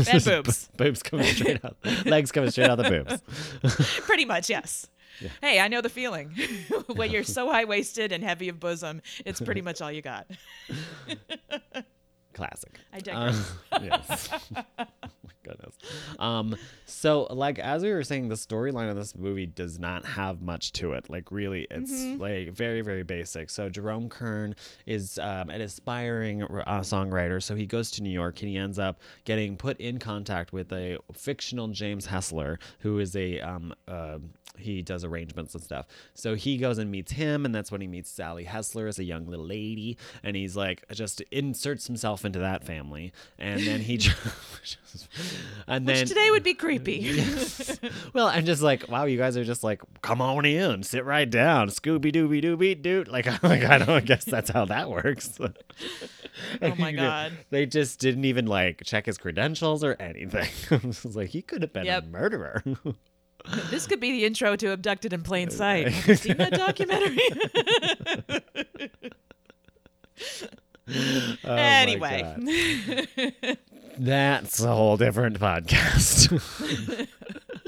And 0.07 0.23
boobs. 0.23 0.69
boobs 0.77 1.01
coming 1.01 1.25
straight 1.25 1.63
out. 1.65 1.77
Legs 2.05 2.31
coming 2.31 2.51
straight 2.51 2.69
out 2.69 2.79
of 2.79 2.85
the 2.85 3.21
boobs. 3.61 3.99
pretty 4.01 4.25
much 4.25 4.49
yes. 4.49 4.87
Hey, 5.41 5.59
I 5.59 5.67
know 5.67 5.81
the 5.81 5.89
feeling. 5.89 6.35
when 6.95 7.11
you're 7.11 7.23
so 7.23 7.51
high 7.51 7.65
waisted 7.65 8.11
and 8.11 8.23
heavy 8.23 8.49
of 8.49 8.59
bosom, 8.59 9.01
it's 9.25 9.41
pretty 9.41 9.61
much 9.61 9.81
all 9.81 9.91
you 9.91 10.01
got. 10.01 10.27
Classic. 12.33 12.77
I 12.91 12.99
digress. 12.99 13.51
Um, 13.71 13.83
yes. 13.85 14.29
oh 14.55 14.63
my 14.79 15.31
goodness. 15.43 15.75
Um, 16.19 16.55
so 16.85 17.27
like 17.29 17.59
as 17.59 17.83
we 17.83 17.91
were 17.91 18.03
saying, 18.03 18.29
the 18.29 18.35
storyline 18.35 18.89
of 18.89 18.95
this 18.95 19.15
movie 19.15 19.45
does 19.45 19.77
not 19.79 20.05
have 20.05 20.41
much 20.41 20.71
to 20.73 20.93
it. 20.93 21.09
Like 21.09 21.31
really, 21.31 21.67
it's 21.69 21.91
Mm-hmm. 21.91 22.21
like 22.21 22.51
very 22.51 22.81
very 22.81 23.03
basic. 23.03 23.49
So 23.49 23.69
Jerome 23.69 24.09
Kern 24.09 24.55
is 24.85 25.19
um, 25.19 25.49
an 25.49 25.61
aspiring 25.61 26.43
uh, 26.43 26.79
songwriter. 26.81 27.41
So 27.41 27.55
he 27.55 27.65
goes 27.65 27.91
to 27.91 28.03
New 28.03 28.09
York 28.09 28.41
and 28.41 28.49
he 28.49 28.57
ends 28.57 28.79
up 28.79 28.99
getting 29.25 29.57
put 29.57 29.79
in 29.79 29.99
contact 29.99 30.53
with 30.53 30.71
a 30.73 30.97
fictional 31.13 31.67
James 31.67 32.07
Hessler, 32.07 32.57
who 32.79 32.99
is 32.99 33.15
a 33.15 33.39
um, 33.41 33.73
uh, 33.87 34.19
he 34.57 34.81
does 34.81 35.03
arrangements 35.03 35.53
and 35.55 35.63
stuff. 35.63 35.85
So 36.13 36.35
he 36.35 36.57
goes 36.57 36.77
and 36.77 36.91
meets 36.91 37.13
him, 37.13 37.45
and 37.45 37.53
that's 37.53 37.71
when 37.71 37.81
he 37.81 37.87
meets 37.87 38.09
Sally 38.09 38.45
Hessler 38.45 38.87
as 38.87 38.99
a 38.99 39.03
young 39.03 39.25
little 39.27 39.45
lady, 39.45 39.97
and 40.21 40.35
he's 40.35 40.55
like 40.55 40.83
just 40.91 41.21
inserts 41.31 41.87
himself 41.87 42.23
into 42.25 42.39
that 42.39 42.63
family, 42.63 43.11
and 43.39 43.61
then 43.65 43.81
he 43.81 43.97
just, 43.97 45.09
and 45.67 45.87
then 45.87 45.99
Which 46.01 46.09
today 46.09 46.29
would 46.31 46.43
be 46.43 46.53
creepy. 46.53 46.97
yes. 46.97 47.79
well, 48.13 48.27
I'm 48.27 48.45
just 48.45 48.61
like, 48.61 48.87
wow, 48.89 49.05
you 49.05 49.17
guys 49.17 49.35
are 49.37 49.43
just 49.43 49.63
like, 49.63 49.81
come 50.01 50.21
on 50.21 50.45
in, 50.45 50.83
sit 50.83 51.03
right 51.05 51.29
down, 51.29 51.69
Scooby 51.69 52.11
Dooby 52.13 52.43
Dooby 52.43 52.79
Doot. 52.81 53.07
Like, 53.07 53.27
I'm 53.27 53.39
like, 53.43 53.63
I 53.63 53.77
don't 53.79 53.89
I 53.89 53.99
guess 54.01 54.23
that's 54.25 54.49
how 54.49 54.65
that 54.65 54.89
works. 54.89 55.39
Oh 56.61 56.75
my 56.77 56.91
God. 56.91 57.33
They 57.51 57.65
just 57.65 57.99
didn't 57.99 58.25
even 58.25 58.45
like 58.47 58.81
check 58.85 59.05
his 59.05 59.17
credentials 59.17 59.83
or 59.83 59.95
anything. 59.99 60.49
I 60.71 60.79
was 60.85 61.15
like, 61.15 61.29
he 61.29 61.41
could 61.41 61.61
have 61.61 61.73
been 61.73 61.85
Yep. 61.85 62.03
a 62.03 62.07
murderer. 62.07 62.63
This 63.69 63.87
could 63.87 63.99
be 63.99 64.11
the 64.11 64.25
intro 64.25 64.55
to 64.55 64.71
Abducted 64.71 65.13
in 65.13 65.23
Plain 65.23 65.49
uh, 65.49 65.51
Sight. 65.51 65.87
Have 65.87 66.07
you 66.07 66.15
seen 66.15 66.37
that 66.37 66.53
documentary? 66.53 67.19
Oh 71.45 71.55
anyway. 71.55 72.35
That's 73.97 74.61
a 74.61 74.73
whole 74.73 74.97
different 74.97 75.39
podcast. 75.39 76.29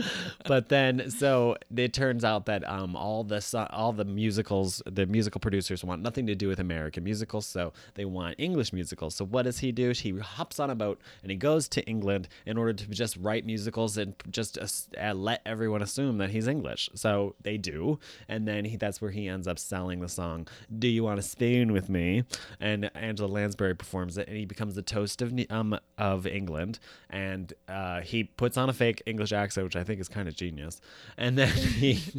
but 0.45 0.69
then, 0.69 1.09
so 1.09 1.57
it 1.75 1.93
turns 1.93 2.23
out 2.23 2.45
that 2.45 2.67
um, 2.67 2.95
all 2.95 3.23
the 3.23 3.67
all 3.71 3.93
the 3.93 4.05
musicals, 4.05 4.81
the 4.85 5.05
musical 5.05 5.39
producers 5.39 5.83
want 5.83 6.01
nothing 6.01 6.27
to 6.27 6.35
do 6.35 6.47
with 6.47 6.59
American 6.59 7.03
musicals, 7.03 7.45
so 7.45 7.73
they 7.95 8.05
want 8.05 8.35
English 8.37 8.73
musicals. 8.73 9.15
So 9.15 9.25
what 9.25 9.43
does 9.43 9.59
he 9.59 9.71
do? 9.71 9.91
He 9.91 10.17
hops 10.19 10.59
on 10.59 10.69
a 10.69 10.75
boat 10.75 10.99
and 11.21 11.31
he 11.31 11.37
goes 11.37 11.67
to 11.69 11.85
England 11.85 12.27
in 12.45 12.57
order 12.57 12.73
to 12.73 12.87
just 12.87 13.17
write 13.17 13.45
musicals 13.45 13.97
and 13.97 14.13
just 14.29 14.57
uh, 14.57 15.13
let 15.13 15.41
everyone 15.45 15.81
assume 15.81 16.17
that 16.17 16.29
he's 16.29 16.47
English. 16.47 16.89
So 16.95 17.35
they 17.41 17.57
do, 17.57 17.99
and 18.27 18.47
then 18.47 18.65
he, 18.65 18.77
that's 18.77 19.01
where 19.01 19.11
he 19.11 19.27
ends 19.27 19.47
up 19.47 19.59
selling 19.59 19.99
the 19.99 20.09
song 20.09 20.47
"Do 20.77 20.87
You 20.87 21.03
Want 21.03 21.17
to 21.17 21.23
Spoon 21.23 21.71
with 21.71 21.89
Me?" 21.89 22.23
and 22.59 22.91
Angela 22.95 23.27
Lansbury 23.27 23.75
performs 23.75 24.17
it, 24.17 24.27
and 24.27 24.37
he 24.37 24.45
becomes 24.45 24.75
the 24.75 24.81
toast 24.81 25.21
of 25.21 25.33
um 25.49 25.79
of 25.97 26.27
England, 26.27 26.79
and 27.09 27.53
uh, 27.69 28.01
he 28.01 28.25
puts 28.25 28.57
on 28.57 28.69
a 28.69 28.73
fake 28.73 29.01
English 29.05 29.31
accent, 29.31 29.63
which 29.63 29.75
I 29.75 29.84
think 29.85 29.99
is 30.01 30.09
kind 30.09 30.27
of 30.27 30.35
genius, 30.35 30.81
and 31.17 31.37
then 31.37 31.49
he. 31.49 32.01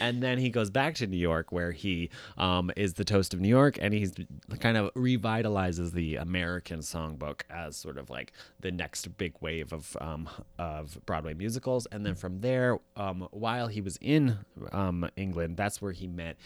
And 0.00 0.20
then 0.20 0.38
he 0.38 0.50
goes 0.50 0.68
back 0.68 0.96
to 0.96 1.06
New 1.06 1.16
York, 1.16 1.52
where 1.52 1.72
he 1.72 2.10
um, 2.36 2.72
is 2.76 2.94
the 2.94 3.04
toast 3.04 3.34
of 3.34 3.40
New 3.40 3.48
York, 3.48 3.78
and 3.80 3.94
he's 3.94 4.12
kind 4.58 4.76
of 4.76 4.92
revitalizes 4.94 5.92
the 5.92 6.16
American 6.16 6.80
songbook 6.80 7.42
as 7.50 7.76
sort 7.76 7.96
of 7.96 8.10
like 8.10 8.32
the 8.58 8.72
next 8.72 9.16
big 9.16 9.34
wave 9.40 9.72
of 9.72 9.96
um, 10.00 10.28
of 10.58 10.98
Broadway 11.06 11.34
musicals. 11.34 11.86
And 11.92 12.04
then 12.04 12.14
from 12.14 12.40
there, 12.40 12.78
um, 12.96 13.28
while 13.30 13.68
he 13.68 13.80
was 13.80 13.96
in 14.00 14.38
um, 14.72 15.08
England, 15.16 15.56
that's 15.56 15.80
where 15.80 15.92
he 15.92 16.08
met 16.08 16.36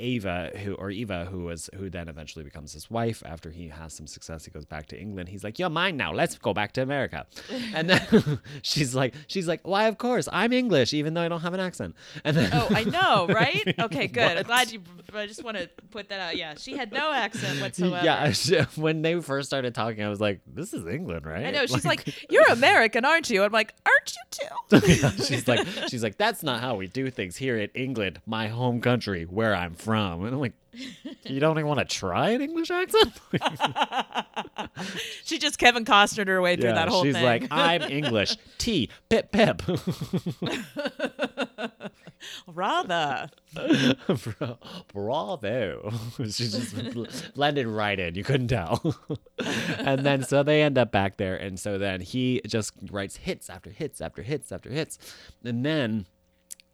Ava, 0.00 0.50
who 0.64 0.74
or 0.74 0.90
Eva, 0.90 1.26
who 1.26 1.44
was 1.44 1.70
who 1.76 1.90
then 1.90 2.08
eventually 2.08 2.44
becomes 2.44 2.72
his 2.72 2.90
wife 2.90 3.22
after 3.26 3.50
he 3.50 3.68
has 3.68 3.92
some 3.92 4.06
success. 4.06 4.44
He 4.44 4.50
goes 4.50 4.64
back 4.64 4.86
to 4.88 4.98
England. 4.98 5.28
He's 5.28 5.44
like, 5.44 5.58
"You're 5.58 5.70
mine 5.70 5.96
now. 5.96 6.12
Let's 6.12 6.36
go 6.38 6.52
back 6.54 6.72
to 6.72 6.82
America." 6.82 7.26
And 7.74 7.88
then 7.90 8.40
she's 8.62 8.94
like, 8.94 9.14
"She's 9.28 9.46
like, 9.46 9.60
why? 9.66 9.84
Of 9.86 9.98
course, 9.98 10.28
I'm 10.32 10.52
English, 10.52 10.92
even 10.94 11.14
though 11.14 11.20
I 11.22 11.28
don't 11.28 11.42
have 11.42 11.54
an 11.54 11.60
accent." 11.60 11.94
And 12.24 12.36
then 12.36 12.50
oh, 12.52 12.68
I 12.74 12.84
know, 12.84 13.26
right? 13.42 13.74
Okay, 13.78 14.06
good. 14.06 14.36
I'm 14.38 14.44
glad 14.44 14.72
you. 14.72 14.80
I 15.14 15.26
just 15.26 15.44
want 15.44 15.56
to 15.58 15.68
put 15.90 16.08
that 16.08 16.20
out. 16.20 16.36
Yeah, 16.36 16.54
she 16.56 16.76
had 16.76 16.92
no 16.92 17.12
accent 17.12 17.60
whatsoever. 17.60 18.04
yeah, 18.04 18.30
she- 18.32 18.60
when 18.76 19.02
they 19.02 19.20
first 19.20 19.48
started 19.48 19.74
talking, 19.74 20.02
I 20.02 20.08
was 20.08 20.20
like, 20.20 20.40
"This 20.46 20.72
is 20.72 20.86
England, 20.86 21.26
right?" 21.26 21.46
I 21.46 21.50
know. 21.50 21.66
She's 21.66 21.84
like, 21.84 22.02
"You're 22.30 22.46
American, 22.50 23.04
aren't 23.04 23.28
you?" 23.30 23.42
I'm 23.44 23.52
like, 23.52 23.74
"Aren't 23.86 24.14
you 24.16 24.24
too?" 24.30 25.24
she's 25.24 25.46
like, 25.46 25.66
she's 25.88 26.02
like, 26.02 26.16
"That's 26.16 26.42
not 26.42 26.60
how 26.60 26.76
we 26.76 26.86
do 26.86 27.10
things 27.10 27.36
here 27.36 27.58
in 27.58 27.70
England, 27.74 28.20
my 28.26 28.48
home 28.48 28.80
country, 28.80 29.24
where 29.24 29.54
I'm 29.54 29.74
from." 29.74 29.89
And 29.94 30.34
I'm 30.34 30.40
like, 30.40 30.54
"You 31.24 31.40
don't 31.40 31.58
even 31.58 31.66
want 31.66 31.80
to 31.80 31.84
try 31.84 32.30
an 32.30 32.40
English 32.40 32.70
accent?" 32.70 33.12
she 35.24 35.38
just 35.38 35.58
Kevin 35.58 35.84
Costnered 35.84 36.28
her 36.28 36.40
way 36.40 36.56
through 36.56 36.72
that 36.72 36.88
whole 36.88 37.02
she's 37.04 37.14
thing. 37.14 37.42
She's 37.42 37.50
like, 37.50 37.52
"I'm 37.52 37.82
English, 37.82 38.36
T, 38.58 38.88
pip, 39.08 39.32
pip." 39.32 39.62
rather. 42.46 43.28
Bravo. 44.92 45.92
she 46.18 46.48
just 46.48 46.92
bl- 46.92 47.04
blended 47.34 47.66
right 47.66 47.98
in. 47.98 48.14
You 48.14 48.24
couldn't 48.24 48.48
tell. 48.48 48.96
and 49.78 50.04
then 50.04 50.22
so 50.22 50.42
they 50.42 50.62
end 50.62 50.78
up 50.78 50.92
back 50.92 51.16
there. 51.16 51.36
And 51.36 51.58
so 51.58 51.78
then 51.78 52.00
he 52.00 52.40
just 52.46 52.72
writes 52.90 53.16
hits 53.16 53.50
after 53.50 53.70
hits 53.70 54.00
after 54.00 54.22
hits 54.22 54.52
after 54.52 54.70
hits. 54.70 54.98
And 55.44 55.64
then 55.64 56.06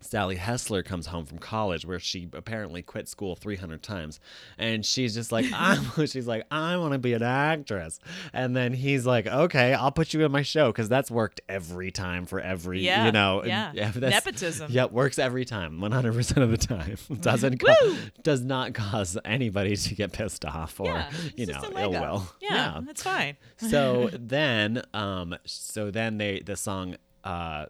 Sally 0.00 0.36
Hessler 0.36 0.84
comes 0.84 1.06
home 1.06 1.24
from 1.24 1.38
college 1.38 1.84
where 1.84 1.98
she 1.98 2.28
apparently 2.32 2.82
quit 2.82 3.08
school 3.08 3.34
300 3.34 3.82
times. 3.82 4.20
And 4.58 4.84
she's 4.84 5.14
just 5.14 5.32
like 5.32 5.46
I'm 5.54 5.84
she's 6.06 6.26
like 6.26 6.44
I 6.50 6.76
want 6.76 6.92
to 6.92 6.98
be 6.98 7.14
an 7.14 7.22
actress. 7.22 7.98
And 8.32 8.54
then 8.56 8.72
he's 8.72 9.06
like 9.06 9.26
okay 9.26 9.74
I'll 9.74 9.90
put 9.90 10.14
you 10.14 10.24
in 10.24 10.30
my 10.30 10.42
show. 10.42 10.72
Cuz 10.72 10.88
that's 10.88 11.10
worked 11.10 11.40
every 11.48 11.90
time 11.90 12.26
for 12.26 12.40
every 12.40 12.80
Yeah, 12.80 13.06
you 13.06 13.12
know 13.12 13.42
yeah. 13.44 13.72
Nepotism. 13.94 14.70
yeah 14.70 14.84
works 14.84 15.18
every 15.18 15.44
time 15.44 15.78
100% 15.80 16.42
of 16.42 16.50
the 16.50 16.56
time. 16.56 16.96
Doesn't 17.20 17.58
co- 17.58 17.96
does 18.22 18.42
not 18.42 18.74
cause 18.74 19.16
anybody 19.24 19.76
to 19.76 19.94
get 19.94 20.12
pissed 20.12 20.44
off 20.44 20.78
or 20.78 20.86
yeah, 20.86 21.10
you 21.36 21.46
know 21.46 21.62
ill 21.76 21.90
will. 21.90 22.28
Yeah, 22.40 22.80
that's 22.84 23.02
fine. 23.02 23.36
so 23.56 24.10
then 24.12 24.82
um 24.94 25.36
so 25.46 25.90
then 25.90 26.18
they 26.18 26.40
the 26.40 26.56
song 26.56 26.96
uh 27.24 27.66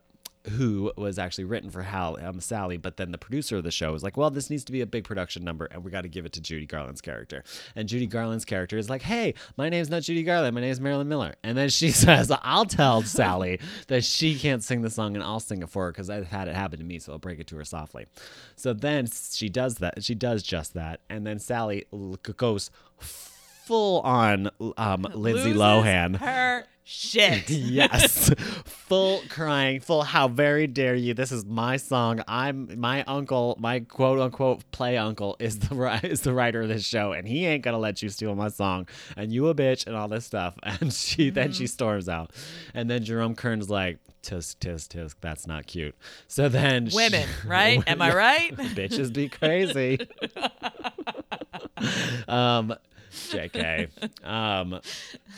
who 0.51 0.93
was 0.97 1.19
actually 1.19 1.45
written 1.45 1.71
for 1.71 1.83
Hal 1.83 2.19
um, 2.23 2.41
Sally, 2.41 2.77
but 2.77 2.97
then 2.97 3.11
the 3.11 3.19
producer 3.19 3.57
of 3.57 3.65
the 3.65 3.71
show 3.71 3.93
was 3.93 4.03
like, 4.03 4.17
"Well, 4.17 4.31
this 4.31 4.51
needs 4.51 4.65
to 4.65 4.73
be 4.73 4.81
a 4.81 4.87
big 4.87 5.05
production 5.05 5.45
number, 5.45 5.67
and 5.67 5.85
we 5.85 5.91
got 5.91 6.03
to 6.03 6.09
give 6.09 6.27
it 6.27 6.33
to 6.35 6.41
Judy 6.41 6.67
Garland's 6.67 7.01
character." 7.01 7.45
And 7.75 7.89
Judy 7.89 8.07
Garland's 8.07 8.45
character 8.45 8.79
is 8.79 8.89
like, 8.89 9.03
"Hey, 9.03 9.35
my 9.57 9.69
name's 9.69 9.91
not 9.91 10.03
Judy 10.03 10.23
Garland, 10.23 10.55
my 10.55 10.61
name's 10.61 10.81
Marilyn 10.81 11.09
Miller." 11.09 11.35
And 11.43 11.57
then 11.57 11.69
she 11.69 11.91
says, 11.93 12.33
"I'll 12.43 12.67
tell 12.67 13.03
Sally 13.03 13.61
that 13.89 14.05
she 14.05 14.39
can't 14.39 14.63
sing 14.63 14.83
the 14.83 14.91
song, 14.91 15.15
and 15.15 15.25
I'll 15.25 15.41
sing 15.41 15.63
it 15.63 15.69
for 15.69 15.87
her 15.87 15.93
because 15.93 16.11
I've 16.11 16.29
had 16.29 16.49
it 16.49 16.55
happen 16.55 16.79
to 16.79 16.85
me, 16.85 16.99
so 16.99 17.13
I'll 17.13 17.19
break 17.19 17.41
it 17.41 17.47
to 17.49 17.57
her 17.57 17.65
softly." 17.65 18.07
So 18.57 18.73
then 18.73 19.09
she 19.09 19.49
does 19.49 19.77
that. 19.77 20.03
She 20.05 20.15
does 20.15 20.43
just 20.43 20.75
that, 20.75 21.01
and 21.11 21.27
then 21.27 21.39
Sally 21.39 21.87
goes 22.37 22.71
full 23.67 24.01
on 24.03 24.51
um, 24.77 25.03
Lindsay 25.15 25.53
Loses 25.53 25.61
Lohan. 25.61 26.17
Her 26.17 26.65
shit. 26.89 27.51
yes. 27.51 28.31
Full 28.65 29.21
crying 29.29 29.81
full 29.81 30.03
how 30.05 30.29
very 30.29 30.69
dare 30.69 30.95
you. 30.95 31.13
This 31.13 31.33
is 31.33 31.45
my 31.45 31.77
song. 31.77 32.23
I'm 32.29 32.79
my 32.81 33.03
uncle 33.05 33.57
my 33.59 33.81
quote 33.81 34.21
unquote 34.21 34.71
play 34.71 34.97
uncle 34.97 35.37
is 35.41 35.59
the 35.59 36.01
is 36.05 36.21
the 36.21 36.33
writer 36.33 36.63
of 36.63 36.69
this 36.69 36.87
show 36.87 37.13
and 37.13 37.27
he 37.27 37.45
ain't 37.45 37.65
gonna 37.65 37.79
let 37.79 38.01
you 38.03 38.09
steal 38.09 38.35
my 38.37 38.49
song. 38.49 38.89
And 39.17 39.33
you 39.33 39.49
a 39.49 39.55
bitch 39.55 39.87
and 39.89 39.97
all 39.97 40.09
this 40.09 40.25
stuff. 40.25 40.57
And 40.63 40.93
she 40.93 41.31
then 41.31 41.53
she 41.53 41.67
storms 41.67 42.09
out. 42.09 42.31
And 42.75 42.89
then 42.89 43.03
jerome 43.03 43.35
kern's 43.35 43.69
like 43.69 43.99
tisk 44.23 44.57
tisk 44.59 44.89
tisk. 44.89 45.15
That's 45.21 45.47
not 45.47 45.67
cute. 45.67 45.97
So 46.29 46.49
then 46.49 46.89
she- 46.89 46.97
Women, 46.97 47.29
right? 47.47 47.83
Am 47.87 48.01
I 48.01 48.15
right? 48.15 48.57
bitches 48.57 49.13
be 49.13 49.29
crazy. 49.29 50.07
um, 52.29 52.75
JK. 53.17 53.89
Um, 54.25 54.81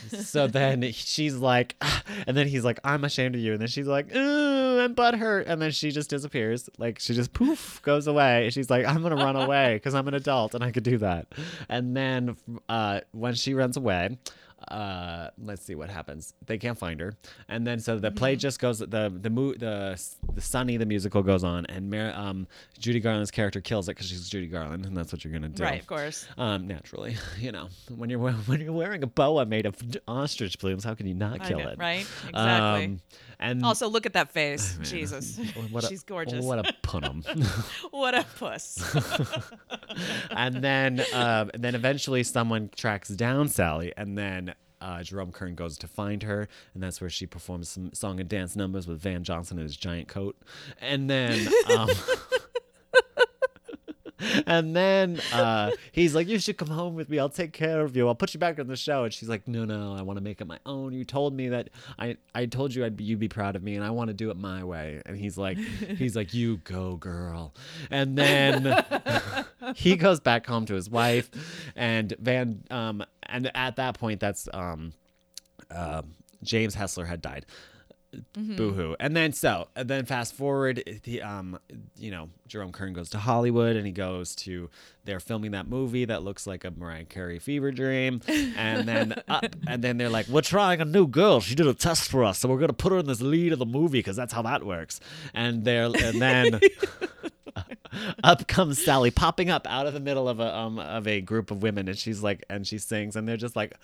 so 0.08 0.46
then 0.46 0.82
she's 0.92 1.36
like, 1.36 1.76
"Ah," 1.80 2.02
and 2.26 2.36
then 2.36 2.46
he's 2.48 2.64
like, 2.64 2.80
I'm 2.84 3.04
ashamed 3.04 3.34
of 3.34 3.40
you. 3.40 3.52
And 3.52 3.60
then 3.60 3.68
she's 3.68 3.86
like, 3.86 4.14
ooh, 4.14 4.80
I'm 4.80 4.94
butthurt. 4.94 5.44
And 5.46 5.60
then 5.60 5.70
she 5.70 5.90
just 5.90 6.10
disappears. 6.10 6.68
Like 6.78 6.98
she 6.98 7.14
just 7.14 7.32
poof 7.32 7.80
goes 7.82 8.06
away. 8.06 8.44
And 8.44 8.52
she's 8.52 8.70
like, 8.70 8.86
I'm 8.86 9.02
gonna 9.02 9.16
run 9.16 9.36
away 9.36 9.74
because 9.76 9.94
I'm 9.94 10.08
an 10.08 10.14
adult 10.14 10.54
and 10.54 10.64
I 10.64 10.70
could 10.70 10.84
do 10.84 10.98
that. 10.98 11.26
And 11.68 11.96
then 11.96 12.36
uh, 12.68 13.00
when 13.12 13.34
she 13.34 13.54
runs 13.54 13.76
away, 13.76 14.18
uh 14.70 15.30
let's 15.42 15.62
see 15.64 15.74
what 15.74 15.90
happens 15.90 16.34
they 16.46 16.58
can't 16.58 16.78
find 16.78 17.00
her 17.00 17.12
and 17.48 17.66
then 17.66 17.78
so 17.80 17.98
the 17.98 18.10
play 18.10 18.36
just 18.36 18.60
goes 18.60 18.78
the 18.78 18.86
the 19.20 19.30
mo- 19.30 19.54
the 19.54 20.00
the 20.34 20.40
sunny 20.40 20.76
the 20.76 20.86
musical 20.86 21.22
goes 21.22 21.42
on 21.44 21.64
and 21.66 21.90
Mar- 21.90 22.12
um 22.14 22.46
judy 22.78 23.00
garland's 23.00 23.30
character 23.30 23.60
kills 23.60 23.88
it 23.88 23.92
because 23.96 24.08
she's 24.08 24.28
judy 24.28 24.46
garland 24.46 24.84
and 24.86 24.96
that's 24.96 25.12
what 25.12 25.24
you're 25.24 25.32
gonna 25.32 25.48
do 25.48 25.62
Right, 25.62 25.80
of 25.80 25.86
course. 25.86 26.26
um 26.36 26.66
naturally 26.66 27.16
you 27.38 27.52
know 27.52 27.68
when 27.96 28.10
you're 28.10 28.18
when 28.46 28.60
you're 28.60 28.72
wearing 28.72 29.02
a 29.02 29.06
boa 29.06 29.46
made 29.46 29.66
of 29.66 29.76
ostrich 30.06 30.58
plumes 30.58 30.84
how 30.84 30.94
can 30.94 31.06
you 31.06 31.14
not 31.14 31.42
kill 31.44 31.58
know, 31.60 31.68
it 31.68 31.78
right? 31.78 32.06
Exactly. 32.28 32.84
um, 32.84 33.00
and 33.40 33.64
also, 33.64 33.88
look 33.88 34.06
at 34.06 34.14
that 34.14 34.30
face. 34.30 34.78
Jesus. 34.82 35.38
what 35.70 35.84
a, 35.84 35.86
She's 35.88 36.02
gorgeous. 36.02 36.44
what 36.44 36.58
a 36.58 36.72
punum 36.82 37.24
What 37.90 38.14
a 38.14 38.24
puss. 38.38 38.96
and 40.30 40.56
then 40.56 41.00
um, 41.12 41.50
and 41.54 41.62
then 41.62 41.74
eventually 41.74 42.22
someone 42.22 42.70
tracks 42.74 43.08
down 43.08 43.48
Sally, 43.48 43.92
and 43.96 44.16
then 44.18 44.54
uh, 44.80 45.02
Jerome 45.02 45.32
Kern 45.32 45.54
goes 45.54 45.78
to 45.78 45.88
find 45.88 46.22
her, 46.22 46.48
and 46.74 46.82
that's 46.82 47.00
where 47.00 47.10
she 47.10 47.26
performs 47.26 47.68
some 47.68 47.92
song 47.92 48.20
and 48.20 48.28
dance 48.28 48.56
numbers 48.56 48.86
with 48.86 49.00
Van 49.00 49.24
Johnson 49.24 49.58
in 49.58 49.64
his 49.64 49.76
giant 49.76 50.08
coat, 50.08 50.36
and 50.80 51.08
then. 51.08 51.48
Um, 51.76 51.88
And 54.46 54.74
then 54.74 55.20
uh, 55.32 55.72
he's 55.92 56.14
like, 56.14 56.28
"You 56.28 56.38
should 56.38 56.56
come 56.56 56.68
home 56.68 56.94
with 56.94 57.08
me. 57.08 57.18
I'll 57.18 57.28
take 57.28 57.52
care 57.52 57.82
of 57.82 57.96
you. 57.96 58.08
I'll 58.08 58.14
put 58.14 58.34
you 58.34 58.40
back 58.40 58.58
on 58.58 58.66
the 58.66 58.76
show." 58.76 59.04
And 59.04 59.12
she's 59.12 59.28
like, 59.28 59.46
"No, 59.46 59.64
no, 59.64 59.94
I 59.94 60.02
want 60.02 60.18
to 60.18 60.22
make 60.22 60.40
it 60.40 60.46
my 60.46 60.58
own. 60.66 60.92
You 60.92 61.04
told 61.04 61.34
me 61.34 61.48
that 61.48 61.70
I, 61.98 62.16
I 62.34 62.46
told 62.46 62.74
you 62.74 62.84
I'd 62.84 62.96
be, 62.96 63.04
you'd 63.04 63.18
be 63.18 63.28
proud 63.28 63.56
of 63.56 63.62
me, 63.62 63.76
and 63.76 63.84
I 63.84 63.90
want 63.90 64.08
to 64.08 64.14
do 64.14 64.30
it 64.30 64.36
my 64.36 64.64
way." 64.64 65.00
And 65.06 65.16
he's 65.16 65.38
like, 65.38 65.58
he's 65.96 66.16
like, 66.16 66.34
"You 66.34 66.58
go, 66.58 66.96
girl." 66.96 67.54
And 67.90 68.16
then 68.16 68.84
he 69.74 69.96
goes 69.96 70.20
back 70.20 70.46
home 70.46 70.66
to 70.66 70.74
his 70.74 70.90
wife, 70.90 71.30
and 71.76 72.14
Van, 72.18 72.64
um, 72.70 73.04
and 73.24 73.50
at 73.54 73.76
that 73.76 73.98
point, 73.98 74.20
that's 74.20 74.48
um, 74.52 74.92
uh, 75.70 76.02
James 76.42 76.74
Hessler 76.74 77.06
had 77.06 77.20
died. 77.20 77.46
Boohoo. 78.32 78.94
And 78.98 79.14
then 79.14 79.32
so, 79.32 79.68
and 79.76 79.88
then 79.88 80.04
fast 80.06 80.34
forward, 80.34 80.82
the 81.04 81.22
um, 81.22 81.58
you 81.98 82.10
know, 82.10 82.30
Jerome 82.46 82.72
Kern 82.72 82.92
goes 82.92 83.10
to 83.10 83.18
Hollywood 83.18 83.76
and 83.76 83.86
he 83.86 83.92
goes 83.92 84.34
to 84.36 84.70
they're 85.04 85.20
filming 85.20 85.50
that 85.52 85.68
movie 85.68 86.04
that 86.06 86.22
looks 86.22 86.46
like 86.46 86.64
a 86.64 86.70
Mariah 86.70 87.04
Carey 87.04 87.38
fever 87.38 87.70
dream, 87.70 88.20
and 88.28 88.88
then 88.88 89.14
up, 89.28 89.44
and 89.66 89.82
then 89.82 89.98
they're 89.98 90.08
like, 90.08 90.26
we're 90.28 90.40
trying 90.40 90.80
a 90.80 90.84
new 90.84 91.06
girl. 91.06 91.40
She 91.40 91.54
did 91.54 91.66
a 91.66 91.74
test 91.74 92.10
for 92.10 92.24
us, 92.24 92.38
so 92.38 92.48
we're 92.48 92.58
gonna 92.58 92.72
put 92.72 92.92
her 92.92 92.98
in 92.98 93.06
this 93.06 93.20
lead 93.20 93.52
of 93.52 93.58
the 93.58 93.66
movie 93.66 93.98
because 93.98 94.16
that's 94.16 94.32
how 94.32 94.42
that 94.42 94.64
works. 94.64 95.00
And 95.34 95.64
they're 95.64 95.86
and 95.86 96.20
then. 96.20 96.60
up 98.24 98.46
comes 98.48 98.82
Sally 98.82 99.10
popping 99.10 99.50
up 99.50 99.66
out 99.68 99.86
of 99.86 99.94
the 99.94 100.00
middle 100.00 100.28
of 100.28 100.40
a 100.40 100.56
um 100.56 100.78
of 100.78 101.06
a 101.06 101.20
group 101.20 101.50
of 101.50 101.62
women 101.62 101.88
and 101.88 101.98
she's 101.98 102.22
like 102.22 102.44
and 102.48 102.66
she 102.66 102.78
sings 102.78 103.16
and 103.16 103.28
they're 103.28 103.36
just 103.36 103.56
like 103.56 103.74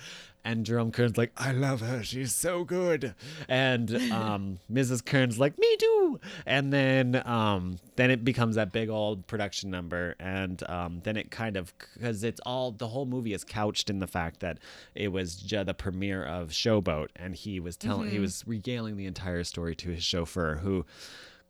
and 0.45 0.67
Jerome 0.67 0.93
Kern's 0.93 1.17
like 1.17 1.33
I 1.37 1.53
love 1.53 1.81
her 1.81 2.03
she's 2.03 2.35
so 2.35 2.65
good 2.65 3.15
and 3.49 3.95
um 4.13 4.59
Mrs. 4.73 5.05
Kern's 5.05 5.39
like 5.39 5.59
me 5.59 5.77
too 5.77 6.21
and 6.47 6.73
then 6.73 7.23
um 7.27 7.79
then 7.97 8.11
it 8.11 8.25
becomes 8.25 8.57
that 8.57 8.73
big 8.73 8.91
old 8.91 9.27
production 9.27 9.71
number 9.71 10.15
and 10.21 10.63
um 10.69 11.01
then 11.05 11.17
it 11.17 11.31
kind 11.31 11.57
of 11.57 11.73
because 11.95 12.25
it's 12.25 12.41
all 12.45 12.73
the 12.73 12.89
whole 12.89 13.07
movie 13.07 13.33
is 13.33 13.45
couched 13.45 13.89
in 13.89 13.99
the 14.01 14.07
fact 14.07 14.41
that 14.41 14.59
it 14.95 15.09
was 15.09 15.37
ju- 15.37 15.65
the 15.65 15.75
premiere 15.75 16.25
of 16.25 16.51
Showboat 16.51 17.09
and 17.17 17.35
he 17.35 17.61
was 17.61 17.77
telling 17.77 18.11
he 18.11 18.19
was 18.19 18.45
regaling 18.47 18.97
the 18.97 19.07
entire 19.07 19.45
story 19.45 19.75
to 19.77 19.89
his 19.91 20.03
chauffeur 20.05 20.57
who 20.57 20.85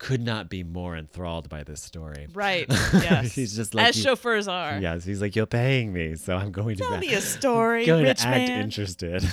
could 0.05 0.21
not 0.21 0.51
be 0.51 0.63
more 0.63 0.95
enthralled 0.95 1.49
by 1.49 1.63
this 1.63 1.81
story. 1.83 2.29
Right. 2.35 2.67
Yes. 2.93 3.33
He's 3.33 3.57
just 3.57 3.75
like 3.75 3.89
as 3.89 3.97
chauffeurs 3.97 4.47
are. 4.49 4.79
Yes, 4.79 5.05
he's 5.05 5.21
like, 5.21 5.35
you're 5.35 5.47
paying 5.47 5.93
me, 5.95 6.15
so 6.15 6.37
I'm 6.37 6.53
going 6.53 6.77
to 6.77 6.83
Tell 6.83 6.99
me 6.99 7.15
a 7.15 7.21
story, 7.23 7.87
going 7.87 8.05
rich 8.05 8.21
to 8.21 8.29
act 8.29 8.49
man. 8.49 8.61
interested. 8.61 9.27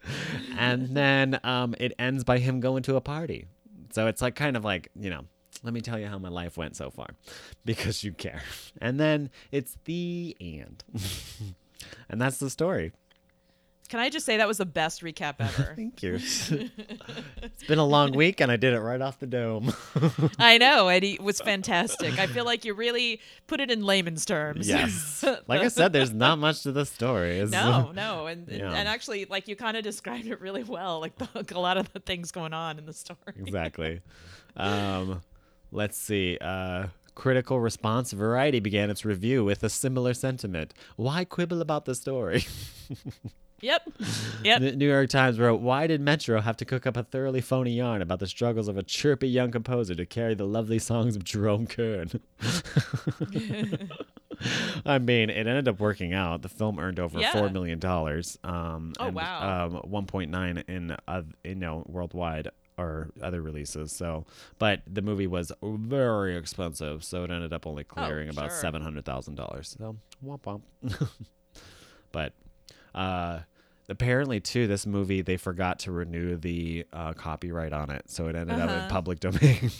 and 0.58 0.88
then 0.96 1.38
um, 1.44 1.74
it 1.78 1.92
ends 1.98 2.24
by 2.24 2.38
him 2.38 2.60
going 2.60 2.82
to 2.84 2.96
a 2.96 3.00
party. 3.02 3.46
So 3.92 4.06
it's 4.06 4.22
like 4.22 4.34
kind 4.34 4.56
of 4.56 4.64
like 4.64 4.90
you 4.98 5.10
know, 5.10 5.26
let 5.62 5.74
me 5.74 5.82
tell 5.82 5.98
you 5.98 6.06
how 6.06 6.18
my 6.18 6.30
life 6.30 6.56
went 6.56 6.74
so 6.74 6.90
far, 6.90 7.08
because 7.66 8.02
you 8.02 8.12
care. 8.12 8.42
And 8.80 8.98
then 8.98 9.30
it's 9.52 9.76
the 9.84 10.36
end, 10.40 10.84
and 12.08 12.20
that's 12.20 12.38
the 12.38 12.48
story. 12.48 12.92
Can 13.88 14.00
I 14.00 14.08
just 14.08 14.24
say 14.24 14.38
that 14.38 14.48
was 14.48 14.58
the 14.58 14.66
best 14.66 15.02
recap 15.02 15.34
ever? 15.38 15.74
Thank 15.76 16.02
you. 16.02 16.14
it's 17.42 17.64
been 17.68 17.78
a 17.78 17.84
long 17.86 18.12
week, 18.12 18.40
and 18.40 18.50
I 18.50 18.56
did 18.56 18.72
it 18.74 18.80
right 18.80 19.00
off 19.00 19.18
the 19.18 19.26
dome. 19.26 19.72
I 20.38 20.58
know, 20.58 20.88
and 20.88 21.04
it 21.04 21.20
was 21.20 21.40
fantastic. 21.52 22.18
I 22.18 22.26
feel 22.26 22.44
like 22.44 22.64
you 22.64 22.74
really 22.74 23.20
put 23.46 23.60
it 23.60 23.70
in 23.70 23.84
layman's 23.84 24.24
terms. 24.24 24.66
yes, 24.68 25.24
like 25.46 25.60
I 25.60 25.68
said, 25.68 25.92
there's 25.92 26.12
not 26.12 26.38
much 26.38 26.62
to 26.62 26.72
the 26.72 26.86
story. 26.86 27.40
It's- 27.40 27.50
No, 27.50 27.92
no, 27.92 28.26
and 28.26 28.48
and- 28.48 28.58
Yeah. 28.58 28.72
and 28.72 28.88
actually, 28.88 29.26
like 29.26 29.48
you 29.48 29.54
kind 29.56 29.76
of 29.76 29.84
described 29.84 30.26
it 30.26 30.40
really 30.40 30.64
well, 30.64 31.00
like 31.00 31.16
the, 31.16 31.28
a 31.54 31.60
lot 31.60 31.76
of 31.76 31.92
the 31.92 32.00
things 32.00 32.32
going 32.32 32.52
on 32.54 32.78
in 32.78 32.86
the 32.86 32.92
story. 32.94 33.18
exactly. 33.36 34.00
Um, 34.56 35.20
let's 35.72 35.96
see. 35.98 36.38
Uh, 36.40 36.86
critical 37.14 37.60
response 37.60 38.12
variety 38.12 38.60
began 38.60 38.90
its 38.90 39.04
review 39.04 39.44
with 39.44 39.62
a 39.62 39.68
similar 39.68 40.14
sentiment. 40.14 40.74
Why 40.96 41.24
quibble 41.24 41.60
about 41.60 41.84
the 41.84 41.94
story? 41.94 42.44
Yep, 43.64 43.82
yep. 44.44 44.60
the 44.60 44.76
New 44.76 44.86
York 44.88 45.08
Times 45.08 45.38
wrote, 45.38 45.60
Why 45.62 45.86
did 45.86 46.00
Metro 46.02 46.38
have 46.40 46.56
to 46.58 46.66
cook 46.66 46.86
up 46.86 46.98
a 46.98 47.02
thoroughly 47.02 47.40
phony 47.40 47.72
yarn 47.72 48.02
about 48.02 48.18
the 48.18 48.26
struggles 48.26 48.68
of 48.68 48.76
a 48.76 48.82
chirpy 48.82 49.26
young 49.28 49.50
composer 49.50 49.94
to 49.94 50.04
carry 50.04 50.34
the 50.34 50.44
lovely 50.46 50.78
songs 50.78 51.16
of 51.16 51.24
Jerome 51.24 51.66
Kern? 51.66 52.10
I 54.84 54.98
mean, 54.98 55.30
it 55.30 55.46
ended 55.46 55.68
up 55.68 55.80
working 55.80 56.12
out. 56.12 56.42
The 56.42 56.48
film 56.48 56.78
earned 56.78 56.98
over 57.00 57.18
Yeah. 57.18 57.32
four 57.32 57.48
million 57.48 57.78
dollars. 57.78 58.38
Um, 58.44 58.92
Oh, 59.00 59.06
and, 59.06 59.14
wow. 59.16 59.66
Um, 59.66 59.72
one 59.84 60.06
point 60.06 60.30
nine 60.30 60.62
in 60.68 60.96
uh, 61.08 61.22
you 61.42 61.54
know 61.54 61.84
worldwide 61.88 62.48
or 62.76 63.10
other 63.22 63.40
releases. 63.40 63.92
So, 63.92 64.26
but 64.58 64.82
the 64.86 65.00
movie 65.02 65.28
was 65.28 65.52
very 65.62 66.36
expensive, 66.36 67.04
so 67.04 67.24
it 67.24 67.30
ended 67.30 67.52
up 67.52 67.66
only 67.66 67.84
clearing 67.84 68.28
about 68.28 68.46
Oh, 68.46 68.48
sure. 68.48 68.58
seven 68.58 68.82
hundred 68.82 69.04
thousand 69.04 69.36
dollars. 69.36 69.76
So, 69.78 69.96
womp 70.24 70.42
womp. 70.42 70.62
but 72.12 72.32
uh, 72.94 73.40
apparently, 73.88 74.40
too, 74.40 74.66
this 74.66 74.86
movie 74.86 75.22
they 75.22 75.36
forgot 75.36 75.78
to 75.80 75.92
renew 75.92 76.36
the 76.36 76.86
uh, 76.92 77.12
copyright 77.12 77.72
on 77.72 77.90
it, 77.90 78.10
so 78.10 78.28
it 78.28 78.36
ended 78.36 78.58
up 78.58 78.68
in 78.70 78.76
Uh-huh. 78.76 78.88
public 78.88 79.20
domain. 79.28 79.70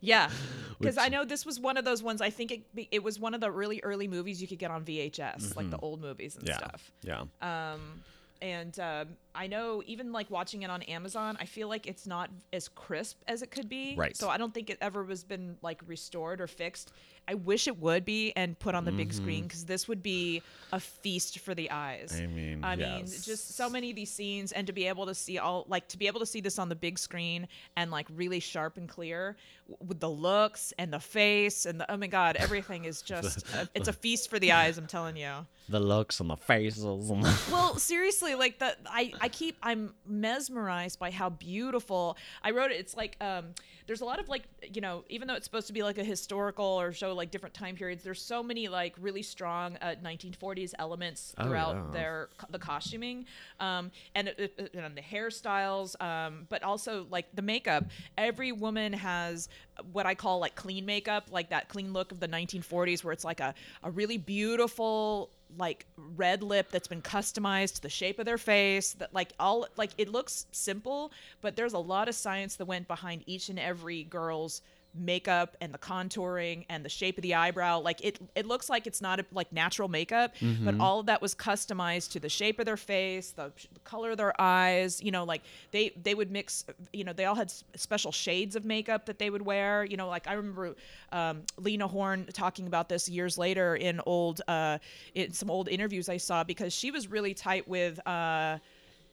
Yeah, 0.00 0.30
because 0.78 0.98
I 0.98 1.08
know 1.08 1.24
this 1.24 1.46
was 1.46 1.58
one 1.58 1.76
of 1.76 1.84
those 1.84 2.02
ones. 2.02 2.20
I 2.20 2.30
think 2.30 2.52
it 2.52 2.62
it 2.90 3.02
was 3.02 3.18
one 3.18 3.34
of 3.34 3.40
the 3.40 3.50
really 3.50 3.80
early 3.82 4.08
movies 4.08 4.40
you 4.42 4.48
could 4.48 4.58
get 4.58 4.70
on 4.70 4.84
VHS, 4.84 5.56
like 5.56 5.70
the 5.70 5.78
old 5.78 6.00
movies 6.00 6.36
and 6.36 6.46
yeah, 6.46 6.58
stuff. 6.58 6.90
yeah. 7.02 7.22
Um, 7.40 8.02
and 8.42 8.78
um, 8.80 9.08
I 9.34 9.46
know 9.46 9.82
even 9.86 10.12
like 10.12 10.30
watching 10.30 10.62
it 10.62 10.70
on 10.70 10.82
Amazon, 10.82 11.38
I 11.40 11.46
feel 11.46 11.68
like 11.68 11.86
it's 11.86 12.06
not 12.06 12.28
as 12.52 12.68
crisp 12.68 13.22
as 13.26 13.40
it 13.40 13.50
could 13.50 13.70
be. 13.70 13.94
Right. 13.96 14.14
So 14.14 14.28
I 14.28 14.36
don't 14.36 14.52
think 14.52 14.68
it 14.68 14.76
ever 14.82 15.02
was 15.02 15.24
been 15.24 15.56
like 15.62 15.80
restored 15.86 16.42
or 16.42 16.46
fixed. 16.46 16.92
I 17.26 17.34
wish 17.34 17.66
it 17.66 17.78
would 17.80 18.04
be 18.04 18.32
and 18.36 18.58
put 18.58 18.74
on 18.74 18.84
the 18.84 18.92
big 18.92 19.12
screen 19.12 19.44
because 19.44 19.64
this 19.64 19.88
would 19.88 20.02
be 20.02 20.42
a 20.72 20.80
feast 20.80 21.38
for 21.38 21.54
the 21.54 21.70
eyes. 21.70 22.12
Mm-hmm. 22.12 22.64
I 22.64 22.76
mean, 22.76 22.88
I 22.90 22.96
mean, 22.96 23.06
just 23.06 23.56
so 23.56 23.70
many 23.70 23.90
of 23.90 23.96
these 23.96 24.10
scenes, 24.10 24.52
and 24.52 24.66
to 24.66 24.72
be 24.72 24.86
able 24.86 25.06
to 25.06 25.14
see 25.14 25.38
all, 25.38 25.64
like, 25.68 25.88
to 25.88 25.98
be 25.98 26.06
able 26.06 26.20
to 26.20 26.26
see 26.26 26.40
this 26.40 26.58
on 26.58 26.68
the 26.68 26.74
big 26.74 26.98
screen 26.98 27.48
and 27.76 27.90
like 27.90 28.06
really 28.14 28.40
sharp 28.40 28.76
and 28.76 28.88
clear 28.88 29.36
w- 29.68 29.88
with 29.88 30.00
the 30.00 30.10
looks 30.10 30.72
and 30.78 30.92
the 30.92 31.00
face 31.00 31.66
and 31.66 31.80
the 31.80 31.90
oh 31.90 31.96
my 31.96 32.06
god, 32.06 32.36
everything 32.36 32.84
is 32.84 33.02
just 33.14 33.46
a, 33.54 33.68
it's 33.74 33.88
a 33.88 33.92
feast 33.92 34.28
for 34.28 34.38
the 34.38 34.52
eyes. 34.52 34.78
I'm 34.78 34.86
telling 34.86 35.16
you. 35.16 35.32
the 35.68 35.80
looks 35.80 36.20
and 36.20 36.28
the 36.28 36.36
faces 36.36 36.84
and 36.84 37.22
Well, 37.50 37.76
seriously, 37.78 38.34
like 38.34 38.58
the 38.58 38.76
I 38.86 39.12
I 39.20 39.28
keep 39.28 39.56
I'm 39.62 39.94
mesmerized 40.06 40.98
by 40.98 41.10
how 41.10 41.30
beautiful. 41.30 42.16
I 42.42 42.50
wrote 42.50 42.70
it. 42.70 42.78
It's 42.80 42.96
like 42.96 43.16
um 43.20 43.54
there's 43.86 44.00
a 44.00 44.04
lot 44.04 44.20
of 44.20 44.28
like 44.28 44.42
you 44.72 44.80
know 44.80 45.04
even 45.08 45.28
though 45.28 45.34
it's 45.34 45.46
supposed 45.46 45.66
to 45.68 45.72
be 45.72 45.82
like 45.82 45.98
a 45.98 46.04
historical 46.04 46.64
or 46.64 46.92
show 46.92 47.13
like 47.14 47.30
different 47.30 47.54
time 47.54 47.76
periods, 47.76 48.02
there's 48.04 48.20
so 48.22 48.42
many 48.42 48.68
like 48.68 48.94
really 49.00 49.22
strong 49.22 49.76
uh, 49.80 49.94
1940s 50.02 50.74
elements 50.78 51.34
Oh, 51.38 51.44
throughout 51.44 51.76
yeah. 51.76 51.90
their 51.92 52.28
the 52.50 52.58
costuming, 52.58 53.26
um 53.60 53.90
and 54.14 54.28
it, 54.28 54.54
it- 54.58 54.74
and 54.74 54.96
the 54.96 55.02
hairstyles, 55.02 56.00
um 56.02 56.46
but 56.48 56.62
also 56.62 57.06
like 57.10 57.26
the 57.34 57.42
makeup. 57.42 57.84
Every 58.18 58.52
woman 58.52 58.92
has 58.92 59.48
what 59.92 60.06
I 60.06 60.14
call 60.14 60.38
like 60.38 60.54
clean 60.54 60.84
makeup, 60.86 61.28
like 61.30 61.50
that 61.50 61.68
clean 61.68 61.92
look 61.92 62.12
of 62.12 62.20
the 62.20 62.28
1940s, 62.28 63.02
where 63.04 63.12
it's 63.12 63.24
like 63.24 63.40
a 63.40 63.54
a 63.82 63.90
really 63.90 64.18
beautiful 64.18 65.30
like 65.56 65.86
red 66.16 66.42
lip 66.42 66.68
that's 66.70 66.88
been 66.88 67.02
customized 67.02 67.74
to 67.76 67.82
the 67.82 67.88
shape 67.88 68.18
of 68.18 68.24
their 68.26 68.38
face 68.38 68.92
that 68.94 69.14
like 69.14 69.32
all 69.38 69.66
like 69.76 69.90
it 69.98 70.08
looks 70.08 70.46
simple 70.50 71.12
but 71.42 71.54
there's 71.54 71.74
a 71.74 71.78
lot 71.78 72.08
of 72.08 72.14
science 72.14 72.56
that 72.56 72.64
went 72.64 72.88
behind 72.88 73.22
each 73.26 73.48
and 73.50 73.58
every 73.58 74.02
girl's 74.04 74.62
makeup 74.94 75.56
and 75.60 75.74
the 75.74 75.78
contouring 75.78 76.64
and 76.68 76.84
the 76.84 76.88
shape 76.88 77.18
of 77.18 77.22
the 77.22 77.34
eyebrow 77.34 77.80
like 77.80 78.02
it 78.04 78.18
it 78.34 78.46
looks 78.46 78.68
like 78.70 78.86
it's 78.86 79.00
not 79.00 79.18
a, 79.18 79.24
like 79.32 79.52
natural 79.52 79.88
makeup 79.88 80.34
but 80.64 80.74
all 80.80 81.00
of 81.00 81.06
that 81.06 81.20
was 81.20 81.34
customized 81.34 82.12
to 82.12 82.20
the 82.20 82.28
shape 82.28 82.58
of 82.60 82.66
their 82.66 82.76
face 82.76 83.32
the, 83.32 83.50
the 83.72 83.80
color 83.80 84.12
of 84.12 84.16
their 84.16 84.38
eyes 84.40 85.02
you 85.02 85.10
know 85.10 85.24
like 85.24 85.42
they 85.72 85.90
they 86.02 86.14
would 86.14 86.30
mix 86.30 86.64
you 86.92 87.02
know 87.04 87.12
they 87.12 87.24
all 87.24 87.34
had 87.34 87.52
special 87.74 88.12
shades 88.12 88.54
of 88.56 88.64
makeup 88.64 89.06
that 89.06 89.18
they 89.18 89.30
would 89.30 89.42
wear 89.42 89.84
you 89.84 89.96
know 89.96 90.08
like 90.08 90.26
i 90.28 90.32
remember 90.32 90.74
um, 91.12 91.42
lena 91.58 91.88
horne 91.88 92.26
talking 92.32 92.66
about 92.66 92.88
this 92.88 93.08
years 93.08 93.36
later 93.36 93.76
in 93.76 94.00
old 94.06 94.40
uh 94.48 94.78
in 95.14 95.32
some 95.32 95.50
old 95.50 95.68
interviews 95.68 96.08
i 96.08 96.16
saw 96.16 96.44
because 96.44 96.72
she 96.72 96.90
was 96.90 97.10
really 97.10 97.34
tight 97.34 97.66
with 97.66 97.98
uh 98.06 98.58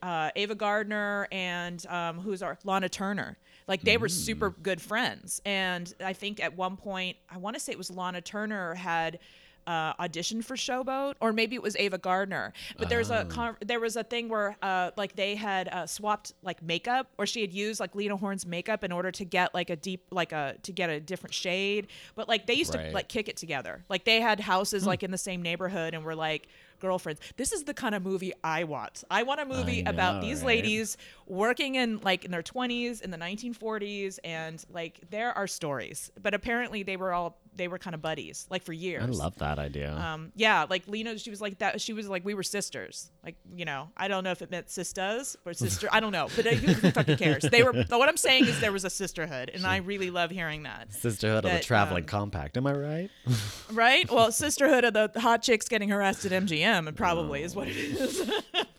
uh, 0.04 0.32
Ava 0.36 0.56
Gardner 0.56 1.28
and 1.32 1.86
um, 1.88 2.20
who's 2.20 2.42
our 2.42 2.58
Lana 2.64 2.90
Turner. 2.90 3.38
Like 3.68 3.82
they 3.82 3.98
were 3.98 4.10
super 4.10 4.50
good 4.50 4.82
friends, 4.82 5.42
and 5.46 5.94
I 6.04 6.14
think 6.14 6.40
at 6.42 6.56
one 6.58 6.78
point 6.78 7.18
I 7.30 7.38
want 7.38 7.56
to 7.56 7.60
say 7.60 7.72
it 7.72 7.78
was 7.78 7.92
Lana 7.92 8.22
Turner 8.22 8.76
had 8.76 9.20
uh, 9.68 9.94
auditioned 9.94 10.44
for 10.44 10.56
Showboat, 10.56 11.14
or 11.22 11.32
maybe 11.32 11.56
it 11.56 11.62
was 11.62 11.76
Ava 11.78 12.00
Gardner. 12.00 12.52
But 12.80 12.90
there's 12.90 13.12
a 13.12 13.26
con- 13.26 13.56
there 13.64 13.80
was 13.80 13.96
a 13.96 14.04
thing 14.04 14.28
where 14.28 14.58
uh, 14.64 14.90
like 14.98 15.16
they 15.16 15.36
had 15.36 15.68
uh, 15.68 15.86
swapped 15.86 16.34
like 16.42 16.64
makeup, 16.64 17.08
or 17.20 17.28
she 17.28 17.42
had 17.42 17.54
used 17.54 17.80
like 17.80 17.94
Lena 17.94 18.18
Horne's 18.18 18.46
makeup 18.46 18.84
in 18.84 18.92
order 18.92 19.12
to 19.12 19.24
get 19.24 19.54
like 19.54 19.70
a 19.70 19.76
deep 19.76 20.06
like 20.12 20.32
a 20.32 20.56
to 20.64 20.72
get 20.72 20.90
a 20.90 21.00
different 21.00 21.34
shade. 21.36 21.88
But 22.16 22.28
like 22.28 22.48
they 22.48 22.56
used 22.56 22.74
Right. 22.74 22.88
to 22.88 22.92
like 22.94 23.08
kick 23.08 23.30
it 23.30 23.38
together. 23.38 23.84
Like 23.88 24.04
they 24.04 24.20
had 24.20 24.40
houses 24.40 24.86
like 24.88 25.04
in 25.04 25.12
the 25.12 25.18
same 25.20 25.44
neighborhood, 25.44 25.94
and 25.94 26.04
were 26.04 26.16
like 26.16 26.48
girlfriends. 26.82 27.22
This 27.38 27.52
is 27.52 27.64
the 27.64 27.74
kind 27.74 27.96
of 27.96 28.04
movie 28.04 28.34
I 28.44 28.66
want. 28.66 29.04
I 29.10 29.24
want 29.24 29.40
a 29.40 29.46
movie 29.46 29.84
about 29.86 30.22
these 30.22 30.40
right? 30.40 30.48
ladies 30.48 30.98
working 31.28 31.76
in 31.76 32.00
like 32.02 32.26
in 32.26 32.32
their 32.32 32.44
20s 32.44 33.02
in 33.02 33.12
the 33.12 33.18
1940s 33.18 34.20
and 34.24 34.64
like 34.70 35.00
there 35.10 35.32
are 35.38 35.48
stories. 35.48 36.12
But 36.22 36.34
apparently 36.34 36.84
they 36.84 36.98
were 36.98 37.14
all 37.14 37.38
they 37.56 37.68
were 37.68 37.78
kind 37.78 37.94
of 37.94 38.02
buddies 38.02 38.48
like 38.50 38.64
for 38.64 38.74
years. 38.74 39.04
I 39.04 39.08
love 39.08 39.38
that 39.38 39.60
idea. 39.60 39.96
Um, 39.96 40.32
yeah, 40.36 40.66
like 40.70 40.88
Lena, 40.88 41.18
she 41.18 41.30
was 41.30 41.42
like 41.42 41.60
that. 41.60 41.82
She 41.82 41.94
was 41.94 42.08
like, 42.08 42.24
we 42.24 42.34
were 42.34 42.44
sisters. 42.44 43.12
Like, 43.24 43.36
you 43.56 43.66
know, 43.66 43.90
I 43.98 44.08
don't 44.08 44.24
know 44.24 44.32
if 44.32 44.42
it 44.42 44.50
meant 44.52 44.70
sisters 44.70 45.36
or 45.46 45.54
sister. 45.54 45.88
I 45.92 46.00
don't 46.00 46.12
know, 46.12 46.28
but 46.36 46.48
uh, 46.48 46.52
who, 46.52 46.92
fucking 46.92 47.18
cares? 47.18 47.44
They 47.44 47.64
were. 47.64 47.74
What 47.74 48.10
I'm 48.10 48.18
saying 48.18 48.46
is 48.46 48.60
there 48.60 48.72
was 48.72 48.86
a 48.86 48.90
sisterhood, 48.90 49.52
and 49.54 49.66
I 49.66 49.78
really 49.78 50.10
love 50.10 50.32
hearing 50.32 50.64
that. 50.64 50.94
Sisterhood 50.94 51.46
of 51.46 51.52
the 51.52 51.60
Traveling 51.60 52.04
um, 52.04 52.08
Compact. 52.08 52.58
Am 52.58 52.68
I 52.68 52.74
right? 52.74 53.10
Right? 53.72 54.10
Well, 54.12 54.32
sisterhood 54.32 54.84
of 54.84 54.94
the 54.94 55.20
hot 55.20 55.42
chicks 55.42 55.70
getting 55.70 55.90
harassed 55.90 56.26
at 56.26 56.32
MGM, 56.32 56.71
and 56.88 56.96
probably 56.98 57.44
is 57.44 57.56
what 57.56 57.68
it 57.68 57.76
is. 57.78 58.22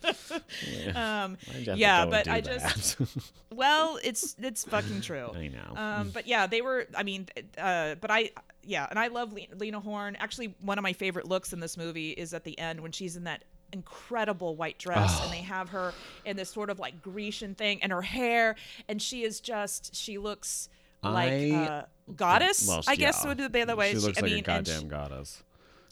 um, 0.95 1.37
Why'd 1.47 1.59
you 1.59 1.65
have 1.65 1.65
to 1.65 1.77
yeah, 1.77 2.05
but 2.05 2.27
I 2.27 2.41
do 2.41 2.51
just 2.51 2.97
that? 2.97 3.07
well, 3.51 3.99
it's 4.03 4.35
it's 4.41 4.63
fucking 4.63 5.01
true. 5.01 5.31
I 5.33 5.47
know. 5.47 5.75
Um, 5.79 6.09
but 6.09 6.27
yeah, 6.27 6.47
they 6.47 6.61
were. 6.61 6.87
I 6.95 7.03
mean, 7.03 7.27
uh, 7.57 7.95
but 7.95 8.11
I 8.11 8.31
yeah, 8.63 8.87
and 8.89 8.97
I 8.99 9.07
love 9.07 9.33
Lena 9.57 9.79
Horne. 9.79 10.15
Actually, 10.19 10.55
one 10.61 10.77
of 10.77 10.83
my 10.83 10.93
favorite 10.93 11.27
looks 11.27 11.53
in 11.53 11.59
this 11.59 11.77
movie 11.77 12.11
is 12.11 12.33
at 12.33 12.43
the 12.43 12.57
end 12.59 12.81
when 12.81 12.91
she's 12.91 13.15
in 13.15 13.23
that 13.25 13.43
incredible 13.71 14.55
white 14.55 14.77
dress 14.77 15.19
and 15.23 15.33
they 15.33 15.41
have 15.41 15.69
her 15.69 15.93
in 16.25 16.37
this 16.37 16.49
sort 16.51 16.69
of 16.69 16.77
like 16.79 17.01
Grecian 17.01 17.55
thing 17.55 17.81
and 17.81 17.91
her 17.91 18.03
hair 18.03 18.55
and 18.87 19.01
she 19.01 19.23
is 19.23 19.39
just 19.39 19.95
she 19.95 20.19
looks 20.19 20.69
like 21.01 21.31
I- 21.31 21.51
uh, 21.51 21.85
goddess 22.15 22.67
Well, 22.67 22.81
I 22.87 22.95
guess 22.95 23.21
yeah. 23.23 23.33
would 23.33 23.51
be 23.51 23.63
the 23.63 23.75
way 23.75 23.93
she 23.93 23.97
looks 23.97 24.19
I 24.19 24.21
like 24.21 24.31
mean 24.31 24.39
a 24.39 24.43
goddamn 24.43 24.81
she- 24.81 24.87
goddess. 24.87 25.41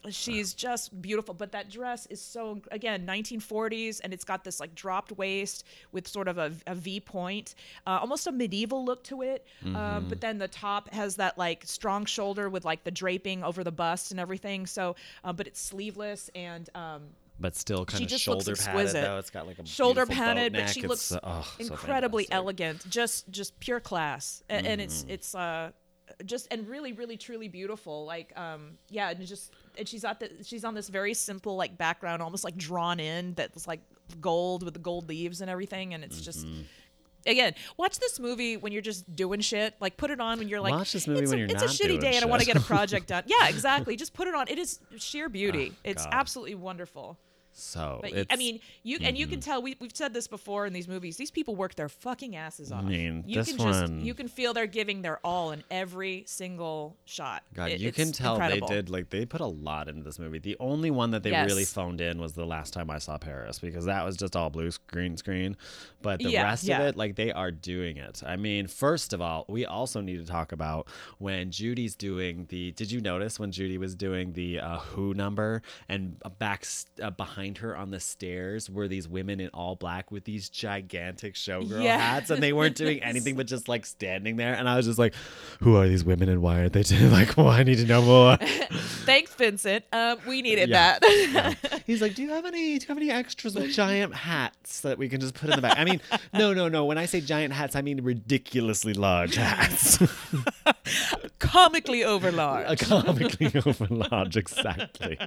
She's 0.10 0.54
just 0.54 1.02
beautiful 1.02 1.34
but 1.34 1.52
that 1.52 1.70
dress 1.70 2.06
is 2.08 2.20
so 2.22 2.60
again 2.72 3.06
1940s 3.06 4.02
and 4.04 4.14
it's 4.14 4.24
got 4.24 4.44
this 4.44 4.60
like 4.60 4.74
dropped 4.76 5.12
waist 5.12 5.64
with 5.92 6.08
sort 6.08 6.28
of 6.28 6.38
a, 6.38 6.52
a 6.68 6.76
v 6.76 7.00
point 7.00 7.56
uh, 7.86 7.98
almost 8.02 8.26
a 8.28 8.32
medieval 8.32 8.84
look 8.86 9.04
to 9.04 9.22
it 9.22 9.46
Mm-hmm. 9.64 9.76
um, 9.76 10.06
but 10.10 10.22
then 10.22 10.38
the 10.40 10.48
top 10.48 10.92
has 10.94 11.18
that 11.18 11.38
like 11.38 11.64
strong 11.66 12.06
shoulder 12.06 12.50
with 12.50 12.66
like 12.66 12.84
the 12.84 12.92
draping 12.92 13.44
over 13.44 13.64
the 13.64 13.72
bust 13.72 14.12
and 14.12 14.20
everything 14.20 14.66
so 14.66 14.96
uh, 15.24 15.32
but 15.34 15.46
it's 15.48 15.62
sleeveless 15.62 16.30
and 16.36 16.70
um, 16.76 17.02
But 17.40 17.56
still 17.56 17.86
kind 17.86 17.98
she 18.00 18.04
of 18.06 18.10
just 18.10 18.28
looks 18.28 18.46
shoulder 18.46 18.56
padded 18.56 18.76
exquisite. 18.82 19.02
though. 19.02 19.18
It's 19.18 19.30
got 19.30 19.48
like 19.48 19.60
a 19.60 19.66
shoulder 19.66 20.06
padded, 20.06 20.54
but 20.54 20.70
she 20.70 20.82
It's, 20.82 20.90
looks 20.90 21.12
uh, 21.12 21.20
oh, 21.24 21.56
incredibly 21.60 22.24
fantastic. 22.26 22.36
elegant. 22.36 22.90
Just 22.90 23.30
just 23.32 23.60
pure 23.60 23.80
class, 23.80 24.44
A- 24.50 24.54
and 24.54 24.80
it's 24.82 25.02
Mm-hmm. 25.04 25.12
it's 25.12 25.34
uh 25.36 25.72
just 26.26 26.48
and 26.52 26.68
really 26.68 26.94
really 26.94 27.18
truly 27.18 27.48
beautiful. 27.48 28.06
Like 28.06 28.32
um 28.38 28.78
yeah, 28.90 29.10
and 29.10 29.26
just 29.26 29.54
and 29.78 29.88
she's 29.88 30.04
at 30.04 30.20
the 30.20 30.30
she's 30.44 30.64
on 30.64 30.74
this 30.74 30.90
very 30.90 31.14
simple 31.14 31.56
like 31.56 31.78
background, 31.78 32.22
almost 32.22 32.44
like 32.44 32.58
drawn 32.58 33.00
in 33.00 33.34
that's 33.36 33.68
like 33.68 33.82
gold 34.20 34.64
with 34.64 34.74
the 34.74 34.80
gold 34.80 35.08
leaves 35.10 35.42
and 35.42 35.50
everything, 35.50 35.94
and 35.94 36.04
it's 36.04 36.22
just. 36.22 36.46
Mm-hmm. 36.46 36.62
Again, 37.28 37.54
watch 37.78 38.00
this 38.00 38.20
movie 38.20 38.58
when 38.58 38.74
you're 38.74 38.82
just 38.82 39.16
doing 39.16 39.42
shit. 39.42 39.76
Like, 39.80 39.96
put 39.96 40.10
it 40.10 40.20
on 40.20 40.40
when 40.40 40.50
you're 40.50 40.60
like, 40.60 40.74
Watch 40.74 40.92
this 40.94 41.08
movie 41.08 41.22
it's 41.22 41.30
when 41.30 41.38
a, 41.38 41.42
you're 41.42 41.52
it's 41.52 41.62
not 41.62 41.66
a 41.66 41.84
shitty 41.84 42.02
day 42.02 42.16
and 42.16 42.26
I 42.26 42.28
want 42.28 42.40
to 42.42 42.48
get 42.48 42.58
a 42.58 42.60
project 42.66 43.10
done. 43.10 43.26
Yeah, 43.28 43.48
exactly. 43.48 43.96
Just 43.96 44.14
put 44.14 44.28
it 44.28 44.34
on. 44.34 44.48
It 44.48 44.58
is 44.58 44.80
sheer 44.98 45.30
beauty. 45.30 45.72
it's 45.84 46.02
Oh, 46.02 46.10
God. 46.10 46.16
absolutely 46.20 46.56
wonderful. 46.56 47.20
So 47.54 48.00
But 48.02 48.14
it's, 48.14 48.34
I 48.34 48.38
mean, 48.38 48.60
you 48.84 48.98
and 49.02 49.18
you 49.18 49.28
can 49.28 49.40
tell 49.42 49.62
we 49.62 49.76
we've 49.80 49.96
said 49.96 50.14
this 50.14 50.28
before 50.28 50.66
in 50.66 50.74
these 50.74 50.88
movies. 50.88 51.18
These 51.18 51.32
people 51.32 51.56
work 51.56 51.76
their 51.76 51.90
fucking 51.90 52.36
asses 52.36 52.72
off. 52.72 52.84
I 52.84 52.88
mean, 52.88 53.24
you 53.28 53.36
this 53.36 53.50
can 53.50 53.58
just 53.58 53.92
you 53.94 54.14
can 54.14 54.28
feel 54.30 54.54
they're 54.54 54.68
giving 54.68 55.02
their 55.02 55.20
all 55.26 55.52
in 55.52 55.64
every 55.70 56.24
single 56.28 56.96
shot. 57.06 57.44
God, 57.54 57.72
It- 57.72 57.82
you 57.82 57.92
can 57.92 58.12
tell 58.14 58.36
incredible. 58.36 58.68
they 58.70 58.76
did 58.76 58.90
like 58.90 59.10
they 59.10 59.26
put 59.26 59.42
a 59.42 59.46
lot 59.46 59.90
into 59.90 60.02
this 60.04 60.18
movie. 60.18 60.40
The 60.40 60.56
only 60.60 60.92
one 60.92 61.12
that 61.12 61.24
they 61.24 61.32
Yes. 61.32 61.48
really 61.48 61.66
phoned 61.66 62.00
in 62.02 62.20
was 62.20 62.34
the 62.34 62.46
last 62.46 62.72
time 62.74 62.90
I 62.90 63.00
saw 63.00 63.18
Paris 63.18 63.60
because 63.60 63.86
that 63.86 64.06
was 64.06 64.16
just 64.16 64.36
all 64.36 64.50
blue 64.50 64.72
screen 64.72 65.18
screen. 65.18 65.58
But 66.02 66.20
the 66.20 66.30
Yeah, 66.32 66.44
rest 66.44 66.64
yeah. 66.64 66.80
of 66.82 66.88
it, 66.88 66.96
like 66.96 67.16
they 67.16 67.32
are 67.32 67.52
doing 67.52 67.98
it. 67.98 68.24
I 68.26 68.38
mean, 68.38 68.68
first 68.68 69.12
of 69.14 69.22
all, 69.22 69.46
we 69.50 69.66
also 69.66 70.00
need 70.02 70.18
to 70.18 70.26
talk 70.26 70.52
about 70.54 70.88
when 71.20 71.52
Judy's 71.52 71.96
doing 71.96 72.46
the. 72.50 72.72
Did 72.72 72.92
you 72.92 73.02
notice 73.02 73.40
when 73.40 73.52
Judy 73.52 73.78
was 73.78 73.94
doing 73.94 74.34
the 74.34 74.60
uh, 74.60 74.78
Who 74.80 75.14
number 75.14 75.62
and 75.90 76.18
back 76.40 76.66
uh, 77.02 77.10
behind 77.12 77.41
her 77.60 77.76
on 77.76 77.92
the 77.92 78.00
stairs 78.00 78.70
were 78.70 78.88
these 78.88 79.08
women 79.08 79.40
in 79.40 79.50
all 79.50 79.76
black 79.76 80.12
with 80.12 80.24
these 80.26 80.50
gigantic 80.50 81.34
showgirl 81.36 81.84
Yes. 81.84 82.00
hats 82.02 82.30
and 82.30 82.42
they 82.42 82.54
weren't 82.54 82.76
doing 82.76 83.02
anything 83.04 83.36
but 83.36 83.48
just 83.48 83.68
like 83.68 83.86
standing 83.86 84.36
there 84.38 84.54
and 84.54 84.68
I 84.70 84.78
was 84.78 84.86
just 84.86 85.00
like, 85.00 85.14
who 85.62 85.76
are 85.76 85.88
these 85.88 86.04
women 86.04 86.30
and 86.30 86.42
why 86.42 86.60
aren't 86.60 86.74
they 86.74 86.84
doing 86.84 87.12
like? 87.20 87.36
Well, 87.38 87.48
I 87.50 87.64
need 87.64 87.78
to 87.80 87.86
know 87.86 88.02
more. 88.02 88.38
Thanks, 89.06 89.34
Vincent. 89.36 89.84
Um, 89.92 90.18
we 90.28 90.42
needed 90.42 90.70
Yeah. 90.70 91.00
that. 91.00 91.84
He's 91.86 92.02
like, 92.02 92.16
do 92.16 92.22
you 92.22 92.30
have 92.30 92.46
any? 92.46 92.78
Do 92.78 92.84
you 92.84 92.88
have 92.90 92.98
any 92.98 93.10
extras 93.12 93.56
with 93.56 93.72
giant 93.72 94.14
hats 94.14 94.82
that 94.82 94.98
we 94.98 95.10
can 95.10 95.20
just 95.20 95.34
put 95.34 95.50
in 95.50 95.56
the 95.56 95.62
back? 95.62 95.78
I 95.78 95.84
mean, 95.86 96.00
no, 96.34 96.54
no, 96.54 96.68
no. 96.68 96.86
When 96.86 96.98
I 96.98 97.06
say 97.06 97.20
giant 97.22 97.54
hats, 97.54 97.76
I 97.76 97.82
mean 97.82 98.02
ridiculously 98.04 98.94
large 98.94 99.36
hats, 99.36 99.98
Comically 101.40 102.02
overlarge. 102.02 102.70
a 102.70 102.76
comically 102.76 103.52
over 103.66 103.88
large, 103.90 104.38
exactly. 104.38 105.18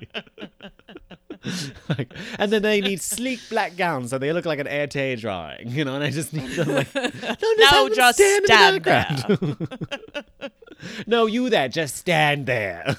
like, 1.88 2.12
and 2.38 2.52
then 2.52 2.62
they 2.62 2.80
need 2.80 3.00
sleek 3.00 3.40
black 3.50 3.76
gowns 3.76 4.10
so 4.10 4.18
they 4.18 4.32
look 4.32 4.44
like 4.46 4.58
an 4.58 4.66
Erté 4.66 5.18
drawing, 5.20 5.70
you 5.70 5.84
know. 5.84 5.94
And 5.94 6.04
I 6.04 6.10
just 6.10 6.32
need 6.32 6.50
them 6.50 6.68
like, 6.68 6.94
no, 6.94 7.10
just 7.10 7.58
No, 7.58 7.88
just 7.88 8.18
stand 8.18 8.36
in 8.36 8.42
the 8.42 8.46
stand 8.46 8.82
background. 8.82 10.52
no, 11.06 11.26
you 11.26 11.50
there. 11.50 11.68
Just 11.68 11.96
stand 11.96 12.46
there. 12.46 12.94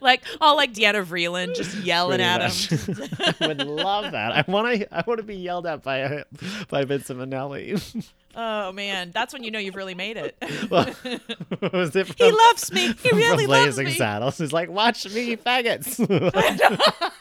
like 0.00 0.22
all 0.40 0.56
like 0.56 0.72
Diana 0.72 1.02
Vreeland 1.02 1.56
just 1.56 1.76
yelling 1.78 2.18
Pretty 2.18 2.24
at 2.24 2.40
much. 2.40 2.68
him. 2.70 3.36
I 3.40 3.46
would 3.48 3.66
love 3.66 4.12
that. 4.12 4.32
I 4.32 4.44
want 4.50 4.80
to. 4.80 4.94
I 4.94 5.02
want 5.06 5.18
to 5.18 5.24
be 5.24 5.36
yelled 5.36 5.66
at 5.66 5.82
by 5.82 6.24
by 6.68 6.84
Vincent 6.84 7.18
Minnelli. 7.18 8.04
Oh 8.34 8.72
man, 8.72 9.10
that's 9.12 9.32
when 9.32 9.44
you 9.44 9.50
know 9.50 9.58
you've 9.58 9.76
really 9.76 9.94
made 9.94 10.16
it. 10.16 10.36
Was 11.72 11.94
it 11.96 12.14
he 12.18 12.30
loves 12.32 12.72
me. 12.72 12.88
He 12.88 12.92
from 12.94 13.18
really 13.18 13.46
loves 13.46 13.78
me. 13.78 13.92
Saddles? 13.92 14.38
He's 14.38 14.52
like, 14.52 14.70
watch 14.70 15.04
me, 15.12 15.36
faggots. 15.36 15.98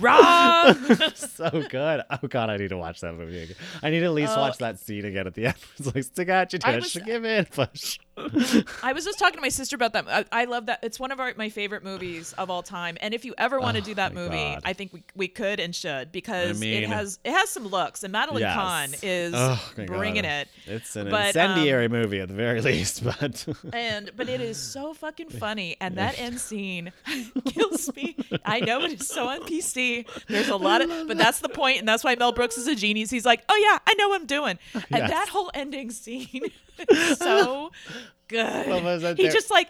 Wrong. 0.00 0.74
so 1.14 1.50
good. 1.70 2.02
Oh 2.10 2.26
god, 2.28 2.50
I 2.50 2.56
need 2.56 2.70
to 2.70 2.76
watch 2.76 3.00
that 3.00 3.14
movie 3.14 3.42
again. 3.44 3.56
I 3.82 3.90
need 3.90 4.00
to 4.00 4.06
at 4.06 4.12
least 4.12 4.32
Oh. 4.36 4.40
watch 4.40 4.58
that 4.58 4.78
scene 4.80 5.04
again 5.04 5.26
at 5.26 5.34
the 5.34 5.46
end. 5.46 5.54
It's 5.78 5.94
like 5.94 6.04
stick 6.04 6.28
out 6.28 6.52
your 6.52 6.58
tush, 6.60 6.94
was- 6.96 7.04
give 7.04 7.24
it 7.24 7.48
a 7.48 7.50
push. 7.66 7.98
I 8.16 8.92
was 8.92 9.04
just 9.04 9.18
talking 9.18 9.36
to 9.36 9.40
my 9.40 9.48
sister 9.48 9.74
about 9.76 9.92
that. 9.94 10.06
I, 10.08 10.42
I 10.42 10.44
love 10.44 10.66
that. 10.66 10.80
It's 10.82 11.00
one 11.00 11.10
of 11.12 11.20
our, 11.20 11.32
my 11.36 11.48
favorite 11.48 11.82
movies 11.82 12.32
of 12.34 12.50
all 12.50 12.62
time. 12.62 12.98
And 13.00 13.14
if 13.14 13.24
you 13.24 13.34
ever 13.38 13.58
want 13.58 13.76
to 13.76 13.82
Oh, 13.82 13.86
do 13.86 13.94
that 13.94 14.12
movie, 14.14 14.36
God. 14.36 14.60
I 14.64 14.74
think 14.74 14.92
we, 14.92 15.02
we 15.16 15.28
could 15.28 15.58
and 15.58 15.74
should 15.74 16.12
because 16.12 16.60
mean- 16.60 16.82
it 16.84 16.88
has 16.88 17.18
it 17.24 17.32
has 17.32 17.48
some 17.50 17.66
looks. 17.66 18.02
And 18.04 18.12
Madeline 18.12 18.42
Yes. 18.42 18.54
Kahn 18.54 18.94
is 19.02 19.32
Oh, 19.34 19.60
bringing 19.86 20.22
God. 20.22 20.28
it. 20.30 20.48
It's 20.66 20.94
an 20.94 21.08
But, 21.10 21.36
um, 21.36 21.50
incendiary 21.52 21.88
movie 21.88 22.20
at 22.20 22.28
the 22.28 22.34
very 22.34 22.60
least, 22.60 23.02
but 23.02 23.46
And 23.72 24.10
but 24.16 24.28
it 24.28 24.40
is 24.40 24.56
so 24.58 24.92
fucking 24.94 25.30
funny, 25.30 25.76
and 25.80 25.96
that 25.96 26.18
end 26.20 26.38
scene 26.40 26.92
kills 27.46 27.90
me. 27.96 28.16
I 28.44 28.60
know 28.60 28.82
it 28.82 29.00
is 29.00 29.08
so 29.08 29.28
on 29.28 29.40
PC. 29.42 30.06
There's 30.28 30.48
a 30.48 30.56
lot 30.56 30.82
of, 30.82 30.88
but 31.08 31.16
that's 31.16 31.40
the 31.40 31.48
point, 31.48 31.78
and 31.78 31.88
that's 31.88 32.04
why 32.04 32.14
Mel 32.14 32.32
Brooks 32.32 32.58
is 32.58 32.66
a 32.68 32.74
genius. 32.74 33.10
He's 33.10 33.24
like, 33.26 33.42
oh 33.48 33.56
yeah, 33.56 33.78
I 33.86 33.94
know 33.94 34.10
what 34.10 34.20
I'm 34.20 34.26
doing, 34.26 34.58
and 34.74 34.84
Yes. 34.90 35.10
that 35.10 35.28
whole 35.28 35.50
ending 35.54 35.90
scene 35.90 36.42
so 37.16 37.70
good. 38.28 38.68
What 38.68 38.82
was 38.82 39.02
that 39.02 39.16
he 39.16 39.24
there? 39.24 39.32
just 39.32 39.50
like. 39.50 39.68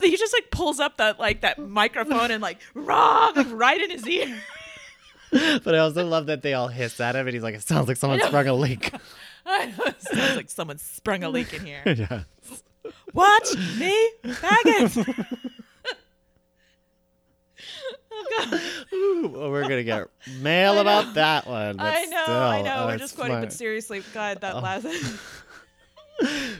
He 0.00 0.16
just 0.16 0.32
like 0.32 0.52
pulls 0.52 0.78
up 0.78 0.98
that 0.98 1.18
like 1.18 1.40
that 1.40 1.58
microphone 1.58 2.30
and 2.30 2.40
like 2.40 2.58
wrong 2.72 3.32
like 3.34 3.48
right 3.50 3.80
in 3.80 3.90
his 3.90 4.06
ear. 4.06 4.40
but 5.32 5.74
I 5.74 5.78
also 5.78 6.06
love 6.06 6.26
that 6.26 6.42
they 6.42 6.54
all 6.54 6.68
hiss 6.68 7.00
at 7.00 7.16
him, 7.16 7.26
and 7.26 7.34
he's 7.34 7.42
like, 7.42 7.56
"It 7.56 7.62
sounds 7.62 7.88
like 7.88 7.96
someone 7.96 8.20
sprung 8.20 8.46
a 8.46 8.54
leak." 8.54 8.92
It 9.44 10.02
sounds 10.02 10.36
like 10.36 10.50
someone 10.50 10.78
sprung 10.78 11.24
a 11.24 11.30
leak 11.30 11.52
in 11.52 11.64
here. 11.64 11.82
yeah. 11.84 12.22
Watch 13.12 13.56
me, 13.78 14.10
faggot. 14.24 15.44
oh. 18.12 18.60
Ooh, 18.92 19.28
well, 19.34 19.50
we're 19.50 19.62
gonna 19.62 19.82
get 19.82 20.08
mail 20.40 20.78
about 20.78 21.14
that 21.14 21.46
one. 21.46 21.80
I 21.80 22.04
know, 22.04 22.22
still, 22.22 22.34
I 22.36 22.62
know. 22.62 22.76
oh, 22.78 22.86
We're 22.86 22.98
just 22.98 23.16
quoting, 23.16 23.40
but 23.40 23.52
seriously, 23.52 24.02
God, 24.14 24.40
that 24.40 24.54
oh. 24.54 24.60
last. 24.60 24.86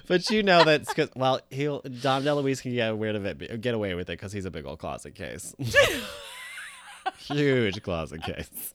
But 0.06 0.30
you 0.30 0.42
know 0.42 0.64
that's 0.64 0.88
because 0.88 1.10
well, 1.16 1.40
he'll 1.50 1.80
Dom 1.80 2.22
DeLuise 2.24 2.62
can 2.62 2.72
get 2.74 2.90
away 2.90 3.12
with 3.12 3.26
it, 3.26 3.60
get 3.60 3.74
away 3.74 3.94
with 3.94 4.08
it 4.08 4.12
because 4.18 4.32
he's 4.32 4.44
a 4.44 4.50
big 4.50 4.64
old 4.66 4.78
closet 4.78 5.14
case, 5.14 5.54
huge 7.18 7.82
closet 7.82 8.22
case. 8.22 8.72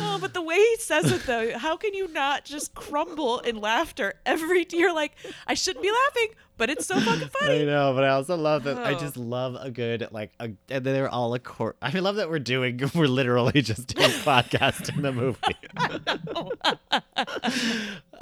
oh, 0.00 0.18
but 0.20 0.32
the 0.34 0.42
way 0.42 0.56
he 0.56 0.76
says 0.78 1.12
it, 1.12 1.22
though, 1.24 1.56
how 1.58 1.76
can 1.76 1.92
you 1.94 2.08
not 2.08 2.44
just 2.44 2.74
crumble 2.74 3.40
in 3.40 3.60
laughter 3.60 4.14
every? 4.26 4.66
You're 4.72 4.94
like, 4.94 5.12
I 5.46 5.54
shouldn't 5.54 5.82
be 5.82 5.90
laughing, 5.90 6.28
but 6.56 6.70
it's 6.70 6.86
so 6.86 6.98
fucking 6.98 7.28
funny. 7.28 7.62
I 7.62 7.64
know, 7.66 7.92
but 7.94 8.04
I 8.04 8.08
also 8.08 8.36
love 8.36 8.64
that. 8.64 8.78
I 8.78 8.94
Oh. 8.94 8.98
just 8.98 9.16
love 9.18 9.56
a 9.60 9.70
good 9.70 10.08
like, 10.10 10.32
a, 10.40 10.50
and 10.70 10.84
they're 10.84 11.08
all 11.10 11.34
a 11.34 11.38
court. 11.38 11.76
I 11.82 11.90
love 11.98 12.16
that 12.16 12.30
we're 12.30 12.38
doing. 12.38 12.80
We're 12.94 13.06
literally 13.06 13.60
just 13.62 13.88
doing 13.94 14.08
podcast 14.24 14.94
in 14.96 15.02
the 15.02 15.12
movie. 15.12 15.38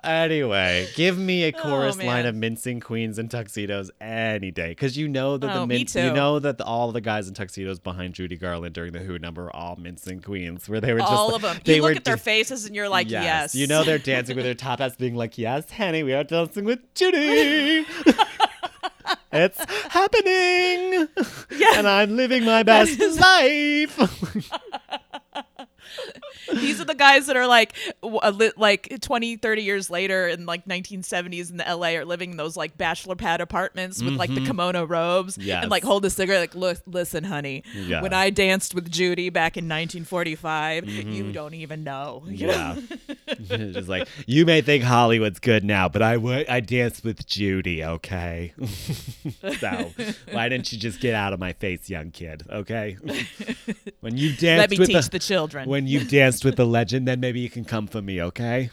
Anyway, 0.04 0.88
give 0.94 1.18
me 1.18 1.44
a 1.44 1.52
oh, 1.56 1.60
chorus 1.62 1.96
line 1.98 2.06
Oh, 2.06 2.10
man. 2.12 2.26
of 2.26 2.34
mincing 2.34 2.80
queens 2.80 3.18
in 3.18 3.28
tuxedos 3.28 3.90
any 4.00 4.50
day, 4.50 4.70
because 4.70 4.96
you 4.96 5.08
know 5.08 5.36
that 5.38 5.46
the 5.46 5.60
Oh, 5.60 5.66
me 5.66 5.78
mince, 5.78 5.94
you 5.94 6.12
know 6.12 6.38
that 6.38 6.58
the, 6.58 6.64
all 6.64 6.92
the 6.92 7.00
guys 7.00 7.28
in 7.28 7.34
tuxedos 7.34 7.78
behind 7.78 8.14
Judy 8.14 8.36
Garland 8.36 8.74
during 8.74 8.92
the 8.92 9.00
Who 9.00 9.18
number 9.18 9.44
are 9.46 9.56
all 9.56 9.76
mincing 9.76 10.20
queens, 10.20 10.68
where 10.68 10.80
they 10.80 10.92
were 10.92 11.00
just 11.00 11.10
All 11.12 11.26
like- 11.28 11.36
of 11.36 11.42
them. 11.42 11.58
They 11.64 11.76
You 11.76 11.82
look 11.82 11.96
at 11.96 12.04
their 12.04 12.16
faces 12.16 12.64
and 12.66 12.74
you're 12.74 12.88
like, 12.88 13.10
yes. 13.10 13.54
You 13.54 13.66
know 13.66 13.84
they're 13.84 13.98
dancing 14.16 14.36
with 14.36 14.44
their 14.44 14.54
top 14.54 14.78
hats, 14.80 14.96
being 14.96 15.14
like, 15.14 15.38
"Yes, 15.38 15.70
honey, 15.70 16.02
we 16.02 16.12
are 16.14 16.24
dancing 16.24 16.64
with 16.64 16.80
Judy." 16.94 17.86
it's 19.32 19.58
happening, 19.92 21.08
and 21.76 21.86
I'm 21.86 22.16
living 22.16 22.44
my 22.44 22.62
best 22.62 22.98
life. 23.20 23.98
These 26.52 26.80
are 26.80 26.84
the 26.84 26.94
guys 26.94 27.26
that 27.26 27.36
are 27.36 27.46
like, 27.46 27.74
w- 28.02 28.20
a 28.22 28.30
li- 28.30 28.52
like 28.56 29.00
20, 29.00 29.36
30 29.36 29.62
years 29.62 29.90
later 29.90 30.28
in 30.28 30.46
like 30.46 30.64
1970s 30.66 31.50
in 31.50 31.56
the 31.56 31.64
LA 31.64 31.88
are 31.96 32.04
living 32.04 32.32
in 32.32 32.36
those 32.36 32.56
like 32.56 32.76
bachelor 32.78 33.16
pad 33.16 33.40
apartments 33.40 34.02
with 34.02 34.14
like 34.14 34.32
the 34.34 34.44
kimono 34.44 34.84
robes 34.84 35.36
Mm-hmm. 35.36 35.42
Yes. 35.48 35.62
and 35.62 35.70
like 35.70 35.82
hold 35.82 36.04
a 36.04 36.10
cigarette. 36.10 36.40
Like, 36.40 36.54
look, 36.54 36.78
listen, 36.86 37.24
honey, 37.24 37.62
Yeah. 37.74 38.02
when 38.02 38.12
I 38.12 38.30
danced 38.30 38.74
with 38.74 38.90
Judy 38.90 39.28
back 39.30 39.56
in 39.56 39.64
1945, 39.68 40.88
you 40.88 41.32
don't 41.32 41.54
even 41.54 41.84
know. 41.84 42.22
You 42.26 42.46
know? 42.48 42.76
Mm-hmm. 42.78 43.52
yeah, 43.52 43.56
just 43.72 43.88
like 43.88 44.08
you 44.26 44.44
may 44.46 44.60
think 44.60 44.84
Hollywood's 44.84 45.38
good 45.40 45.64
now, 45.64 45.88
but 45.88 46.02
I 46.02 46.16
would 46.16 46.48
I 46.48 46.60
danced 46.60 47.04
with 47.04 47.26
Judy, 47.26 47.84
okay? 47.84 48.52
so 49.58 49.92
why 50.32 50.48
didn't 50.48 50.72
you 50.72 50.78
just 50.78 51.00
get 51.00 51.14
out 51.14 51.32
of 51.32 51.40
my 51.40 51.52
face, 51.52 51.88
young 51.90 52.10
kid? 52.10 52.42
Okay, 52.50 52.96
when 54.00 54.16
you 54.16 54.30
danced 54.36 54.42
Let 54.58 54.70
me 54.70 54.78
teach 54.86 55.04
the, 55.04 55.10
the 55.12 55.18
children. 55.18 55.68
when 55.68 55.86
you 55.86 56.04
danced 56.26 56.44
with 56.44 56.56
the 56.56 56.66
legend, 56.66 57.06
then 57.08 57.20
maybe 57.20 57.40
you 57.40 57.48
can 57.50 57.64
come 57.64 57.86
for 57.86 58.02
me, 58.02 58.20
okay? 58.22 58.70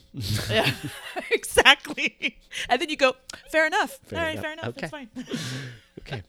Yeah, 0.50 0.72
exactly. 1.32 2.38
And 2.70 2.82
then 2.82 2.90
you 2.90 2.98
go, 2.98 3.14
fair 3.50 3.66
enough. 3.68 4.00
Fair 4.06 4.20
All 4.20 4.26
right, 4.26 4.32
enough. 4.32 4.44
fair 4.44 4.54
enough. 4.54 4.76
That's 4.76 4.94
Okay. 4.94 5.08
fine. 5.08 5.10
Okay. 6.00 6.22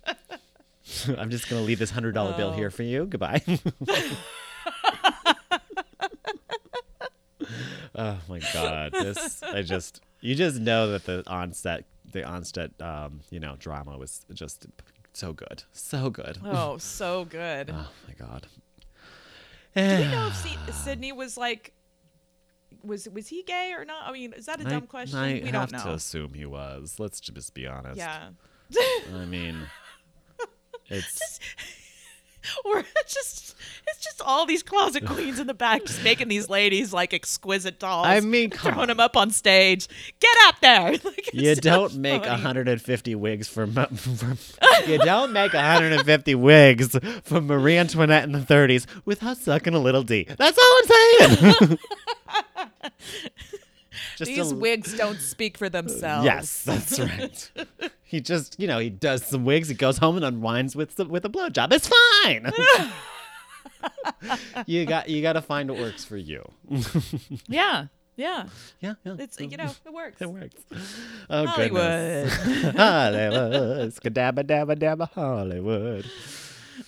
I'm 1.19 1.31
just 1.31 1.49
gonna 1.49 1.63
leave 1.63 1.79
this 1.81 1.91
hundred 1.91 2.13
dollar 2.15 2.37
bill 2.37 2.51
Oh. 2.51 2.57
here 2.57 2.71
for 2.71 2.83
you. 2.85 3.07
Goodbye. 3.07 3.43
oh 7.97 8.19
my 8.29 8.41
god, 8.53 8.93
this 8.93 9.43
I 9.43 9.63
just 9.63 10.01
you 10.21 10.35
just 10.35 10.61
know 10.61 10.89
that 10.93 11.05
the 11.07 11.25
onset 11.27 11.85
the 12.13 12.23
onset 12.25 12.71
um 12.81 13.21
you 13.31 13.41
know 13.41 13.57
drama 13.59 13.97
was 13.99 14.25
just 14.33 14.67
so 15.13 15.33
good, 15.33 15.65
so 15.73 16.11
good. 16.11 16.39
Oh, 16.45 16.79
so 16.79 17.25
good. 17.25 17.71
Oh 17.73 17.91
my 18.07 18.15
god. 18.15 18.47
Do 19.77 19.83
we 19.83 19.87
eh. 19.87 20.11
know 20.11 20.29
if 20.29 20.37
Si- 20.37 20.73
Sydney 20.73 21.13
was 21.13 21.37
like, 21.37 21.73
was 22.83 23.09
was 23.09 23.29
he 23.29 23.43
gay 23.43 23.73
or 23.77 23.85
not? 23.85 24.09
I 24.09 24.13
mean, 24.13 24.33
is 24.33 24.47
that 24.47 24.61
a 24.61 24.65
dumb 24.65 24.85
I, 24.85 24.87
question? 24.87 25.19
I 25.19 25.41
we 25.43 25.49
have 25.49 25.71
to 25.71 25.91
assume 25.93 26.35
he 26.35 26.47
was. 26.47 26.97
Let's 26.99 27.21
just 27.21 27.55
be 27.55 27.67
honest. 27.67 27.97
Yeah. 27.97 28.31
I 29.15 29.25
mean, 29.25 29.57
it's 30.89 31.41
or 31.41 31.84
it's 32.65 33.15
just 33.15 33.55
it's 33.87 34.05
just 34.05 34.21
all 34.23 34.47
these 34.47 34.63
closet 34.63 35.07
queens 35.07 35.39
in 35.39 35.47
the 35.47 35.55
back 35.55 35.85
just 35.85 36.03
making 36.03 36.29
these 36.29 36.49
ladies 36.49 36.93
like 36.93 37.15
exquisite 37.15 37.79
dolls. 37.79 38.07
I 38.07 38.21
mean, 38.21 38.51
throwing 38.51 38.79
on. 38.79 38.89
them 38.89 39.01
up 39.01 39.17
on 39.17 39.31
stage. 39.31 39.89
Get 40.21 40.37
up 40.47 40.61
there! 40.61 40.95
Like, 41.05 41.31
You 41.35 41.55
don't 41.55 41.97
make 41.97 42.23
funny. 42.23 42.31
150 42.31 43.15
wigs 43.15 43.47
for, 43.47 43.67
for 43.97 44.37
you 44.87 44.99
don't 44.99 45.33
make 45.33 45.53
150 45.53 46.35
wigs 46.35 46.97
for 47.23 47.41
Marie 47.41 47.77
Antoinette 47.77 48.25
in 48.25 48.33
the 48.33 48.39
30s 48.39 48.87
without 49.05 49.37
sucking 49.37 49.75
a 49.75 49.79
little 49.79 50.03
D. 50.03 50.27
That's 50.39 50.59
all 50.59 50.81
I'm 50.81 51.39
saying. 51.59 51.79
Just 54.17 54.31
These 54.31 54.53
a- 54.53 54.57
wigs 54.57 54.97
don't 54.97 55.19
speak 55.21 55.59
for 55.59 55.69
themselves. 55.69 56.25
Yes, 56.25 56.63
that's 56.63 56.99
right. 57.01 57.51
he 58.05 58.21
just, 58.21 58.59
you 58.61 58.67
know, 58.67 58.79
he 58.79 58.91
does 58.91 59.25
some 59.25 59.45
wigs. 59.45 59.69
He 59.69 59.75
goes 59.75 59.99
home 59.99 60.17
and 60.17 60.25
unwinds 60.25 60.77
with 60.77 60.97
the, 60.97 61.05
with 61.05 61.25
a 61.25 61.29
blowjob. 61.29 61.73
It's 61.73 61.89
fine. 61.89 62.51
you 64.67 64.87
got 64.87 65.09
you 65.09 65.21
got 65.23 65.35
to 65.35 65.43
find 65.43 65.71
what 65.71 65.79
works 65.79 66.05
for 66.05 66.17
you. 66.17 66.43
Yeah. 67.49 67.87
Yeah. 68.17 68.47
yeah, 68.81 68.95
yeah. 69.05 69.17
It's 69.19 69.41
you 69.41 69.57
know 69.57 69.73
it 69.85 69.93
works. 69.93 70.23
it 70.23 70.31
works. 70.31 70.63
Oh 71.29 71.47
Hollywood. 71.47 72.31
goodness. 72.31 72.77
Hollywood. 72.77 73.93
Skadabba 73.93 74.45
dabba 74.45 74.77
dabba 74.79 75.11
Hollywood. 75.11 76.07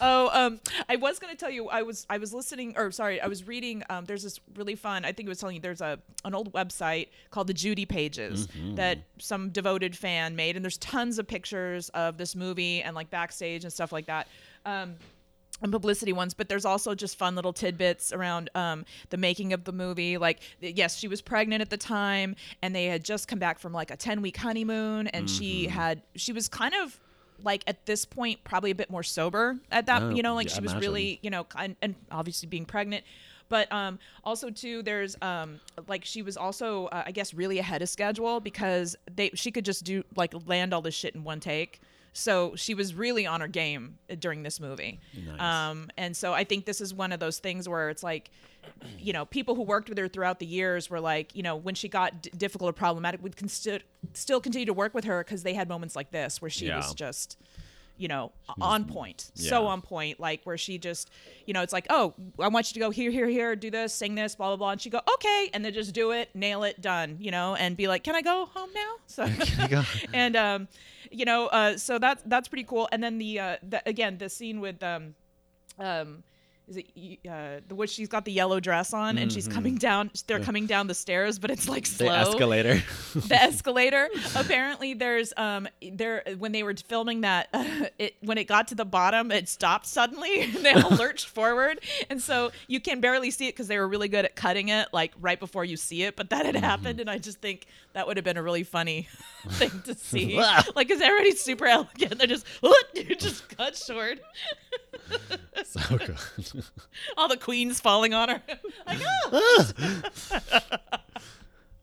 Oh, 0.00 0.30
um, 0.32 0.60
I 0.88 0.96
was 0.96 1.18
gonna 1.18 1.34
tell 1.34 1.50
you, 1.50 1.68
I 1.68 1.82
was 1.82 2.06
I 2.10 2.18
was 2.18 2.32
listening, 2.34 2.74
or 2.76 2.90
sorry, 2.90 3.20
I 3.20 3.26
was 3.26 3.46
reading. 3.46 3.82
Um, 3.90 4.04
there's 4.04 4.22
this 4.22 4.40
really 4.56 4.74
fun. 4.74 5.04
I 5.04 5.12
think 5.12 5.26
it 5.26 5.28
was 5.28 5.38
telling 5.38 5.56
you 5.56 5.60
there's 5.62 5.80
a 5.80 5.98
an 6.24 6.34
old 6.34 6.52
website 6.52 7.08
called 7.30 7.46
the 7.46 7.54
Judy 7.54 7.86
Pages 7.86 8.48
that 8.76 8.98
some 9.18 9.50
devoted 9.50 9.96
fan 9.96 10.36
made, 10.36 10.56
and 10.56 10.64
there's 10.64 10.78
tons 10.78 11.18
of 11.18 11.26
pictures 11.26 11.88
of 11.90 12.16
this 12.18 12.34
movie 12.34 12.82
and 12.82 12.94
like 12.94 13.10
backstage 13.10 13.64
and 13.64 13.72
stuff 13.72 13.92
like 13.92 14.06
that. 14.06 14.28
Um, 14.64 14.96
and 15.62 15.72
publicity 15.72 16.12
ones, 16.12 16.34
but 16.34 16.50
there's 16.50 16.66
also 16.66 16.94
just 16.94 17.16
fun 17.16 17.34
little 17.34 17.52
tidbits 17.52 18.12
around 18.12 18.50
um, 18.54 18.84
the 19.08 19.16
making 19.16 19.54
of 19.54 19.64
the 19.64 19.72
movie. 19.72 20.18
Like, 20.18 20.40
yes, 20.60 20.98
she 20.98 21.08
was 21.08 21.22
pregnant 21.22 21.62
at 21.62 21.70
the 21.70 21.78
time, 21.78 22.36
and 22.60 22.74
they 22.74 22.84
had 22.84 23.02
just 23.02 23.26
come 23.26 23.38
back 23.38 23.58
from 23.58 23.72
like 23.72 23.90
a 23.90 23.96
10 23.96 24.20
week 24.20 24.36
honeymoon, 24.36 25.06
and 25.08 25.30
she 25.30 25.66
had 25.66 26.02
she 26.14 26.32
was 26.32 26.46
kind 26.48 26.74
of 26.74 27.00
like 27.42 27.62
at 27.66 27.84
this 27.86 28.04
point 28.04 28.42
probably 28.44 28.70
a 28.70 28.74
bit 28.74 28.90
more 28.90 29.02
sober 29.02 29.58
at 29.70 29.86
that 29.86 30.02
Oh, 30.02 30.10
you 30.10 30.22
know 30.22 30.34
like 30.34 30.48
yeah, 30.48 30.54
she 30.54 30.60
was 30.60 30.72
imagine. 30.72 30.88
really 30.90 31.18
you 31.22 31.30
know 31.30 31.44
kind 31.44 31.76
and 31.82 31.94
obviously 32.10 32.48
being 32.48 32.64
pregnant 32.64 33.04
but 33.48 33.70
um 33.72 33.98
also 34.24 34.50
too 34.50 34.82
there's 34.82 35.16
um 35.22 35.60
like 35.88 36.04
she 36.04 36.22
was 36.22 36.36
also 36.36 36.86
uh, 36.86 37.02
i 37.06 37.12
guess 37.12 37.32
really 37.34 37.58
ahead 37.58 37.82
of 37.82 37.88
schedule 37.88 38.40
because 38.40 38.96
they 39.14 39.30
she 39.34 39.50
could 39.50 39.64
just 39.64 39.84
do 39.84 40.02
like 40.16 40.32
land 40.46 40.72
all 40.74 40.82
this 40.82 40.94
shit 40.94 41.14
in 41.14 41.24
one 41.24 41.40
take 41.40 41.80
so 42.16 42.54
she 42.56 42.72
was 42.74 42.94
really 42.94 43.26
on 43.26 43.40
her 43.40 43.48
game 43.48 43.98
during 44.18 44.42
this 44.42 44.58
movie. 44.60 45.00
Nice. 45.14 45.40
um 45.40 45.90
and 45.98 46.16
so 46.16 46.32
i 46.32 46.44
think 46.44 46.64
this 46.64 46.80
is 46.80 46.94
one 46.94 47.12
of 47.12 47.20
those 47.20 47.38
things 47.38 47.68
where 47.68 47.90
it's 47.90 48.02
like 48.02 48.30
you 48.98 49.12
know 49.12 49.24
people 49.26 49.54
who 49.54 49.62
worked 49.62 49.88
with 49.88 49.98
her 49.98 50.08
throughout 50.08 50.38
the 50.38 50.46
years 50.46 50.88
were 50.90 51.00
like 51.00 51.34
you 51.36 51.42
know 51.42 51.54
when 51.56 51.74
she 51.74 51.88
got 51.88 52.22
d- 52.22 52.30
difficult 52.36 52.70
or 52.70 52.72
problematic 52.72 53.22
we 53.22 53.30
can 53.30 53.48
st- 53.48 53.82
still 54.14 54.40
continue 54.40 54.66
to 54.66 54.72
work 54.72 54.94
with 54.94 55.04
her 55.04 55.22
because 55.22 55.42
they 55.42 55.54
had 55.54 55.68
moments 55.68 55.94
like 55.94 56.10
this 56.10 56.40
where 56.42 56.50
she 56.50 56.66
Yeah. 56.66 56.78
was 56.78 56.94
just 56.94 57.36
you 57.98 58.08
know 58.08 58.30
on 58.60 58.84
point. 58.84 59.30
So 59.34 59.66
on 59.66 59.80
point 59.80 60.20
like 60.20 60.40
where 60.44 60.58
she 60.58 60.76
just 60.76 61.10
you 61.46 61.54
know 61.54 61.62
it's 61.62 61.72
like 61.72 61.86
oh 61.88 62.12
i 62.38 62.48
want 62.48 62.68
you 62.70 62.74
to 62.74 62.80
go 62.80 62.90
here 62.90 63.10
here 63.10 63.26
here 63.28 63.56
do 63.56 63.70
this 63.70 63.94
sing 63.94 64.14
this 64.14 64.34
blah 64.36 64.48
blah 64.48 64.56
blah 64.56 64.70
and 64.72 64.80
she 64.80 64.90
go 64.90 65.00
okay 65.14 65.48
and 65.54 65.64
then 65.64 65.72
just 65.72 65.94
do 65.94 66.10
it 66.10 66.28
nail 66.34 66.62
it 66.64 66.80
done 66.82 67.16
you 67.20 67.30
know 67.30 67.54
and 67.54 67.74
be 67.76 67.88
like 67.88 68.02
can 68.04 68.14
i 68.14 68.20
go 68.22 68.46
home 68.54 68.68
now? 68.74 68.92
So 69.06 69.22
and 70.12 70.36
um 70.36 70.68
you 71.10 71.24
know 71.24 71.46
uh 71.48 71.76
so 71.76 71.98
that's 71.98 72.22
that's 72.26 72.48
pretty 72.48 72.64
cool. 72.64 72.88
And 72.92 73.02
then 73.02 73.18
the 73.18 73.40
uh 73.40 73.56
the, 73.68 73.82
again 73.86 74.18
the 74.18 74.28
scene 74.28 74.60
with 74.60 74.82
um 74.82 75.14
um 75.78 76.22
is 76.68 76.76
it 76.78 76.86
uh 77.28 77.60
the 77.68 77.74
which 77.74 77.90
she's 77.90 78.08
got 78.08 78.24
the 78.24 78.32
yellow 78.32 78.58
dress 78.58 78.92
on 78.92 79.18
and 79.18 79.32
she's 79.32 79.46
coming 79.46 79.76
down 79.76 80.10
they're 80.26 80.40
coming 80.40 80.66
down 80.66 80.88
the 80.88 80.94
stairs 80.94 81.38
but 81.38 81.50
it's 81.50 81.68
like 81.68 81.84
Mm-hmm. 81.84 82.04
the 82.04 82.10
escalator. 82.10 82.82
the 83.14 83.34
escalator. 83.42 84.08
Apparently, 84.34 84.94
there's 84.94 85.32
um 85.36 85.68
there 85.92 86.24
when 86.38 86.50
they 86.52 86.62
were 86.64 86.74
filming 86.74 87.20
that, 87.20 87.48
it 87.98 88.16
when 88.20 88.38
it 88.38 88.44
got 88.48 88.68
to 88.68 88.74
the 88.74 88.84
bottom, 88.84 89.30
it 89.30 89.48
stopped 89.48 89.86
suddenly. 89.86 90.40
and 90.42 90.54
they 90.64 90.72
all 90.72 90.90
lurched 90.96 91.26
forward, 91.28 91.80
and 92.10 92.20
so 92.20 92.50
you 92.66 92.80
can 92.80 93.00
barely 93.00 93.30
see 93.30 93.46
it 93.46 93.52
because 93.52 93.68
they 93.68 93.78
were 93.78 93.86
really 93.88 94.08
good 94.08 94.24
at 94.24 94.34
cutting 94.36 94.68
it 94.68 94.88
like 94.92 95.12
right 95.20 95.38
before 95.38 95.64
you 95.64 95.76
see 95.76 96.02
it. 96.02 96.16
But 96.16 96.30
that 96.30 96.44
had 96.46 96.56
happened, 96.56 97.00
and 97.00 97.08
I 97.08 97.18
just 97.18 97.40
think 97.40 97.66
that 97.92 98.06
would 98.06 98.16
have 98.16 98.24
been 98.24 98.36
a 98.36 98.42
really 98.42 98.64
funny 98.64 99.08
thing 99.50 99.70
to 99.84 99.94
see. 99.94 100.36
like, 100.74 100.90
is 100.90 101.00
everybody 101.00 101.32
super 101.36 101.66
elegant, 101.66 102.18
they're 102.18 102.26
just 102.26 102.46
you 102.94 103.14
just 103.14 103.48
cut 103.56 103.76
short. 103.76 104.18
so 105.64 105.80
good. 105.98 106.16
All 107.16 107.28
the 107.28 107.36
queens 107.36 107.80
falling 107.80 108.14
on 108.14 108.28
her. 108.28 108.42
like, 108.86 108.98
oh. 109.02 109.72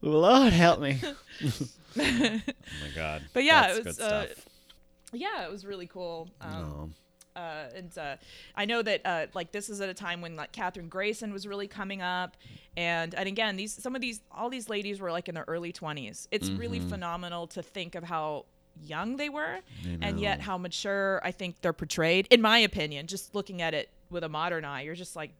Lord 0.02 0.52
help 0.52 0.80
me. 0.80 0.98
oh 1.02 1.12
my 1.98 2.42
god. 2.94 3.22
But 3.32 3.44
yeah, 3.44 3.68
That's 3.68 3.78
it 3.78 3.84
was, 3.86 3.96
good 3.98 4.04
uh, 4.12 4.26
yeah, 5.12 5.44
it 5.44 5.50
was 5.50 5.64
really 5.64 5.86
cool. 5.86 6.28
Um, 6.40 6.94
Oh. 7.36 7.40
uh, 7.40 7.68
and 7.74 7.96
uh, 7.98 8.16
I 8.56 8.64
know 8.64 8.82
that 8.82 9.00
uh, 9.04 9.26
like 9.34 9.52
this 9.52 9.68
is 9.70 9.80
at 9.80 9.88
a 9.88 9.94
time 9.94 10.20
when 10.20 10.36
like 10.36 10.52
Kathryn 10.52 10.88
Grayson 10.88 11.32
was 11.32 11.46
really 11.46 11.68
coming 11.68 12.02
up, 12.02 12.36
and 12.76 13.14
and 13.14 13.26
again 13.28 13.56
these 13.56 13.72
some 13.72 13.94
of 13.94 14.00
these 14.00 14.20
all 14.30 14.50
these 14.50 14.68
ladies 14.68 15.00
were 15.00 15.12
like 15.12 15.28
in 15.28 15.34
their 15.34 15.44
early 15.48 15.72
twenties. 15.72 16.28
It's 16.30 16.48
really 16.50 16.80
Mm-hmm. 16.80 16.88
phenomenal 16.90 17.46
to 17.48 17.62
think 17.62 17.94
of 17.94 18.04
how 18.04 18.44
young 18.82 19.16
they 19.16 19.28
were, 19.28 19.60
and 20.00 20.18
yet 20.20 20.40
how 20.40 20.58
mature 20.58 21.20
I 21.24 21.30
think 21.30 21.60
they're 21.60 21.72
portrayed. 21.72 22.26
In 22.30 22.40
my 22.40 22.58
opinion, 22.58 23.06
just 23.06 23.34
looking 23.34 23.62
at 23.62 23.74
it 23.74 23.90
with 24.10 24.24
a 24.24 24.28
modern 24.28 24.64
eye, 24.64 24.82
you're 24.82 24.94
just 24.94 25.16
like, 25.16 25.30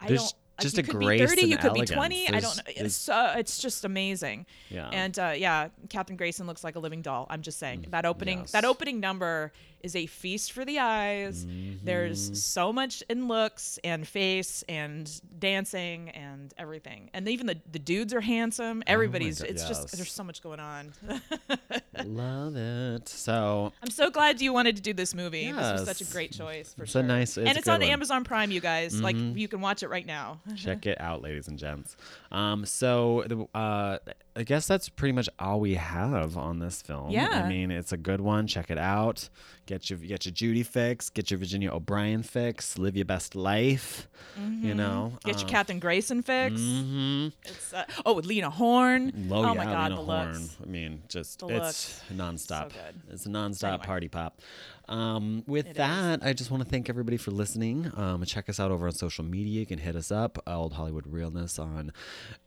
I 0.00 0.08
There's 0.08 0.32
don't. 0.32 0.34
Like, 0.58 0.62
just 0.62 0.76
you 0.76 0.80
a 0.80 0.86
could 0.86 0.96
grace 0.96 1.20
be 1.20 1.26
30, 1.26 1.42
and 1.42 1.50
you 1.50 1.56
could 1.58 1.66
elegance. 1.70 1.90
be 1.90 1.96
20. 1.96 2.28
I 2.28 2.40
don't 2.40 2.56
know. 2.56 2.62
It's, 2.68 3.08
uh, 3.10 3.34
it's 3.36 3.58
just 3.58 3.84
amazing. 3.84 4.46
Yeah. 4.70 4.88
And 4.90 5.18
uh, 5.18 5.34
yeah, 5.36 5.68
Kathryn 5.88 6.16
Grayson 6.16 6.46
looks 6.46 6.64
like 6.64 6.76
a 6.76 6.78
living 6.78 7.02
doll. 7.02 7.26
I'm 7.28 7.42
just 7.42 7.58
saying 7.58 7.86
that 7.90 8.06
opening 8.06 8.38
Mm, 8.38 8.42
yes. 8.42 8.52
that 8.52 8.64
opening 8.64 8.98
number 9.00 9.52
is 9.82 9.94
a 9.94 10.06
feast 10.06 10.52
for 10.52 10.64
the 10.64 10.78
eyes. 10.78 11.44
Mm-hmm. 11.44 11.84
There's 11.84 12.42
so 12.42 12.72
much 12.72 13.02
in 13.10 13.28
looks 13.28 13.78
and 13.84 14.08
face 14.08 14.64
and 14.68 15.08
dancing 15.38 16.08
and 16.10 16.52
everything. 16.58 17.10
And 17.12 17.28
even 17.28 17.46
the 17.46 17.58
the 17.70 17.78
dudes 17.78 18.14
are 18.14 18.22
handsome. 18.22 18.82
Everybody's 18.86 19.42
Oh 19.42 19.46
it's 19.46 19.68
just 19.68 19.94
there's 19.94 20.10
so 20.10 20.24
much 20.24 20.42
going 20.42 20.58
on. 20.60 20.92
Love 22.04 22.56
it. 22.56 23.08
So 23.08 23.72
I'm 23.82 23.90
so 23.90 24.10
glad 24.10 24.40
you 24.40 24.52
wanted 24.52 24.76
to 24.76 24.82
do 24.82 24.92
this 24.92 25.14
movie. 25.14 25.50
This 25.52 25.56
was 25.72 25.84
such 25.84 26.00
a 26.00 26.04
great 26.12 26.32
choice 26.32 26.74
for 26.74 26.82
It's 26.84 26.92
sure. 26.92 27.02
a 27.02 27.04
nice- 27.04 27.36
it's 27.36 27.48
and 27.48 27.58
it's 27.58 27.68
on 27.68 27.80
one. 27.80 27.88
Amazon 27.90 28.24
Prime, 28.24 28.50
you 28.50 28.60
guys. 28.60 29.00
Like 29.00 29.16
Mhm. 29.16 29.38
you 29.38 29.48
can 29.48 29.60
watch 29.60 29.82
it 29.82 29.88
right 29.88 30.06
now. 30.06 30.40
check 30.56 30.86
it 30.86 31.00
out, 31.00 31.22
ladies 31.22 31.48
and 31.48 31.58
gents. 31.58 31.96
Um, 32.30 32.64
so 32.66 33.24
the, 33.26 33.46
uh, 33.58 33.98
I 34.36 34.42
guess 34.42 34.66
that's 34.66 34.88
pretty 34.88 35.12
much 35.12 35.28
all 35.38 35.60
we 35.60 35.74
have 35.74 36.36
on 36.36 36.58
this 36.58 36.82
film. 36.82 37.10
Yeah. 37.10 37.42
I 37.44 37.48
mean, 37.48 37.70
it's 37.70 37.92
a 37.92 37.96
good 37.96 38.20
one. 38.20 38.46
Check 38.46 38.70
it 38.70 38.78
out. 38.78 39.28
Get 39.66 39.90
your 39.90 39.98
get 39.98 40.24
your 40.26 40.32
Judy 40.32 40.62
fix. 40.62 41.10
Get 41.10 41.30
your 41.30 41.38
Virginia 41.38 41.72
O'Brien 41.72 42.22
fix. 42.22 42.78
Live 42.78 42.94
your 42.96 43.04
best 43.06 43.34
life. 43.34 44.06
You 44.36 44.74
know. 44.74 45.12
Mm-hmm. 45.16 45.28
Get 45.28 45.40
your 45.40 45.48
um, 45.58 45.64
Kathryn 45.64 45.80
Grayson 45.80 46.22
fix. 46.22 46.60
mhm. 46.60 47.32
It's 47.44 47.72
uh, 47.72 47.84
oh 48.04 48.14
with 48.14 48.26
Lena 48.26 48.50
Horne. 48.50 49.28
Oh, 49.30 49.34
oh 49.36 49.42
yeah, 49.42 49.52
my 49.54 49.64
god, 49.64 49.90
Lena 49.90 50.00
the 50.02 50.06
Horn. 50.12 50.32
looks. 50.34 50.56
I 50.62 50.66
mean, 50.66 51.02
just 51.08 51.40
The 51.40 51.48
it's 51.48 52.00
nonstop. 52.14 52.72
So. 52.72 52.78
It's 53.10 53.26
a 53.26 53.28
nonstop 53.28 53.68
Anyway. 53.68 53.84
party 53.86 54.08
pop. 54.08 54.40
Um, 54.88 55.42
with 55.46 55.66
It 55.66 55.70
is. 55.70 55.76
that, 55.76 56.22
I 56.22 56.32
just 56.32 56.50
want 56.50 56.62
to 56.62 56.68
thank 56.68 56.88
everybody 56.88 57.16
for 57.16 57.30
listening. 57.32 57.90
Um, 57.96 58.24
check 58.24 58.48
us 58.48 58.60
out 58.60 58.70
over 58.70 58.86
on 58.86 58.92
social 58.92 59.24
media. 59.24 59.60
You 59.60 59.66
can 59.66 59.78
hit 59.78 59.96
us 59.96 60.12
up, 60.12 60.38
Old 60.46 60.74
Hollywood 60.74 61.06
Realness 61.06 61.58
on 61.58 61.92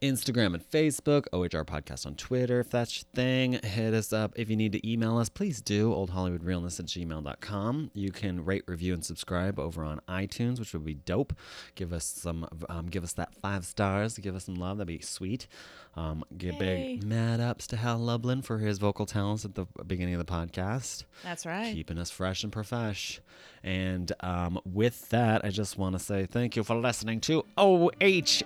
Instagram 0.02 0.54
and 0.54 0.64
Facebook, 0.70 1.26
OHR 1.34 1.66
Podcast 1.66 2.06
on 2.06 2.16
Twitter, 2.16 2.60
if 2.60 2.70
that's 2.70 2.98
your 2.98 3.06
thing. 3.14 3.54
Hit 3.64 3.94
us 3.94 4.14
up. 4.14 4.34
If 4.38 4.50
you 4.50 4.56
need 4.56 4.72
to 4.74 4.90
email 4.90 5.18
us, 5.18 5.30
please 5.30 5.62
do, 5.62 5.90
oldhollywoodrealness 5.92 6.80
at 6.80 6.86
gmail.com. 6.86 7.92
You 7.94 8.12
can 8.12 8.46
rate, 8.46 8.64
review, 8.68 8.94
and 8.94 9.04
subscribe 9.04 9.60
over 9.60 9.84
on 9.84 10.00
iTunes, 10.08 10.60
which 10.60 10.74
would 10.74 10.86
be 10.86 10.94
dope. 10.96 11.34
Give 11.76 11.92
us 11.94 12.06
some, 12.06 12.48
um, 12.70 12.88
give 12.88 13.04
us 13.04 13.14
that 13.14 13.34
five 13.42 13.66
stars. 13.66 14.18
Give 14.18 14.36
us 14.36 14.46
some 14.46 14.56
love. 14.56 14.78
That'd 14.78 14.88
be 14.88 15.00
sweet. 15.02 15.48
Um, 15.96 16.24
give 16.38 16.56
Yay. 16.56 16.98
big 17.00 17.04
mad 17.04 17.40
ups 17.42 17.68
to 17.68 17.76
Hal 17.76 17.98
Lublin 17.98 18.42
for 18.44 18.60
his 18.60 18.78
vocal 18.78 19.06
talents 19.06 19.44
at 19.44 19.56
the 19.56 19.66
beginning 19.86 20.14
of 20.14 20.26
the 20.26 20.32
podcast 20.32 21.04
That's 21.24 21.46
right. 21.46 21.74
keeping 21.74 21.98
us 21.98 22.12
fresh 22.30 22.44
and 22.44 22.54
profesh. 22.54 23.20
And 23.64 24.12
um, 24.20 24.60
with 24.64 25.10
that, 25.10 25.44
I 25.44 25.50
just 25.50 25.80
want 25.80 25.94
to 25.94 26.00
say 26.00 26.28
thank 26.28 26.56
you 26.56 26.64
for 26.64 26.76
listening 26.76 27.22
to 27.22 27.44
OHR. 27.58 28.44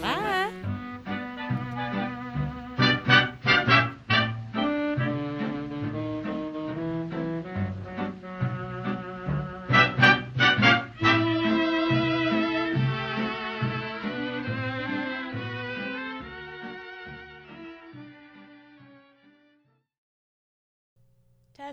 Bye. 0.00 0.87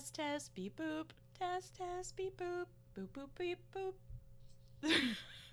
Test, 0.05 0.15
test, 0.17 0.53
beep, 0.53 0.75
boop. 0.77 1.09
Test, 1.33 1.77
test, 1.77 2.15
beep, 2.15 2.37
boop. 2.37 2.67
Boop, 2.95 3.07
boop, 3.11 3.29
beep, 3.39 3.57
boop. 3.73 3.95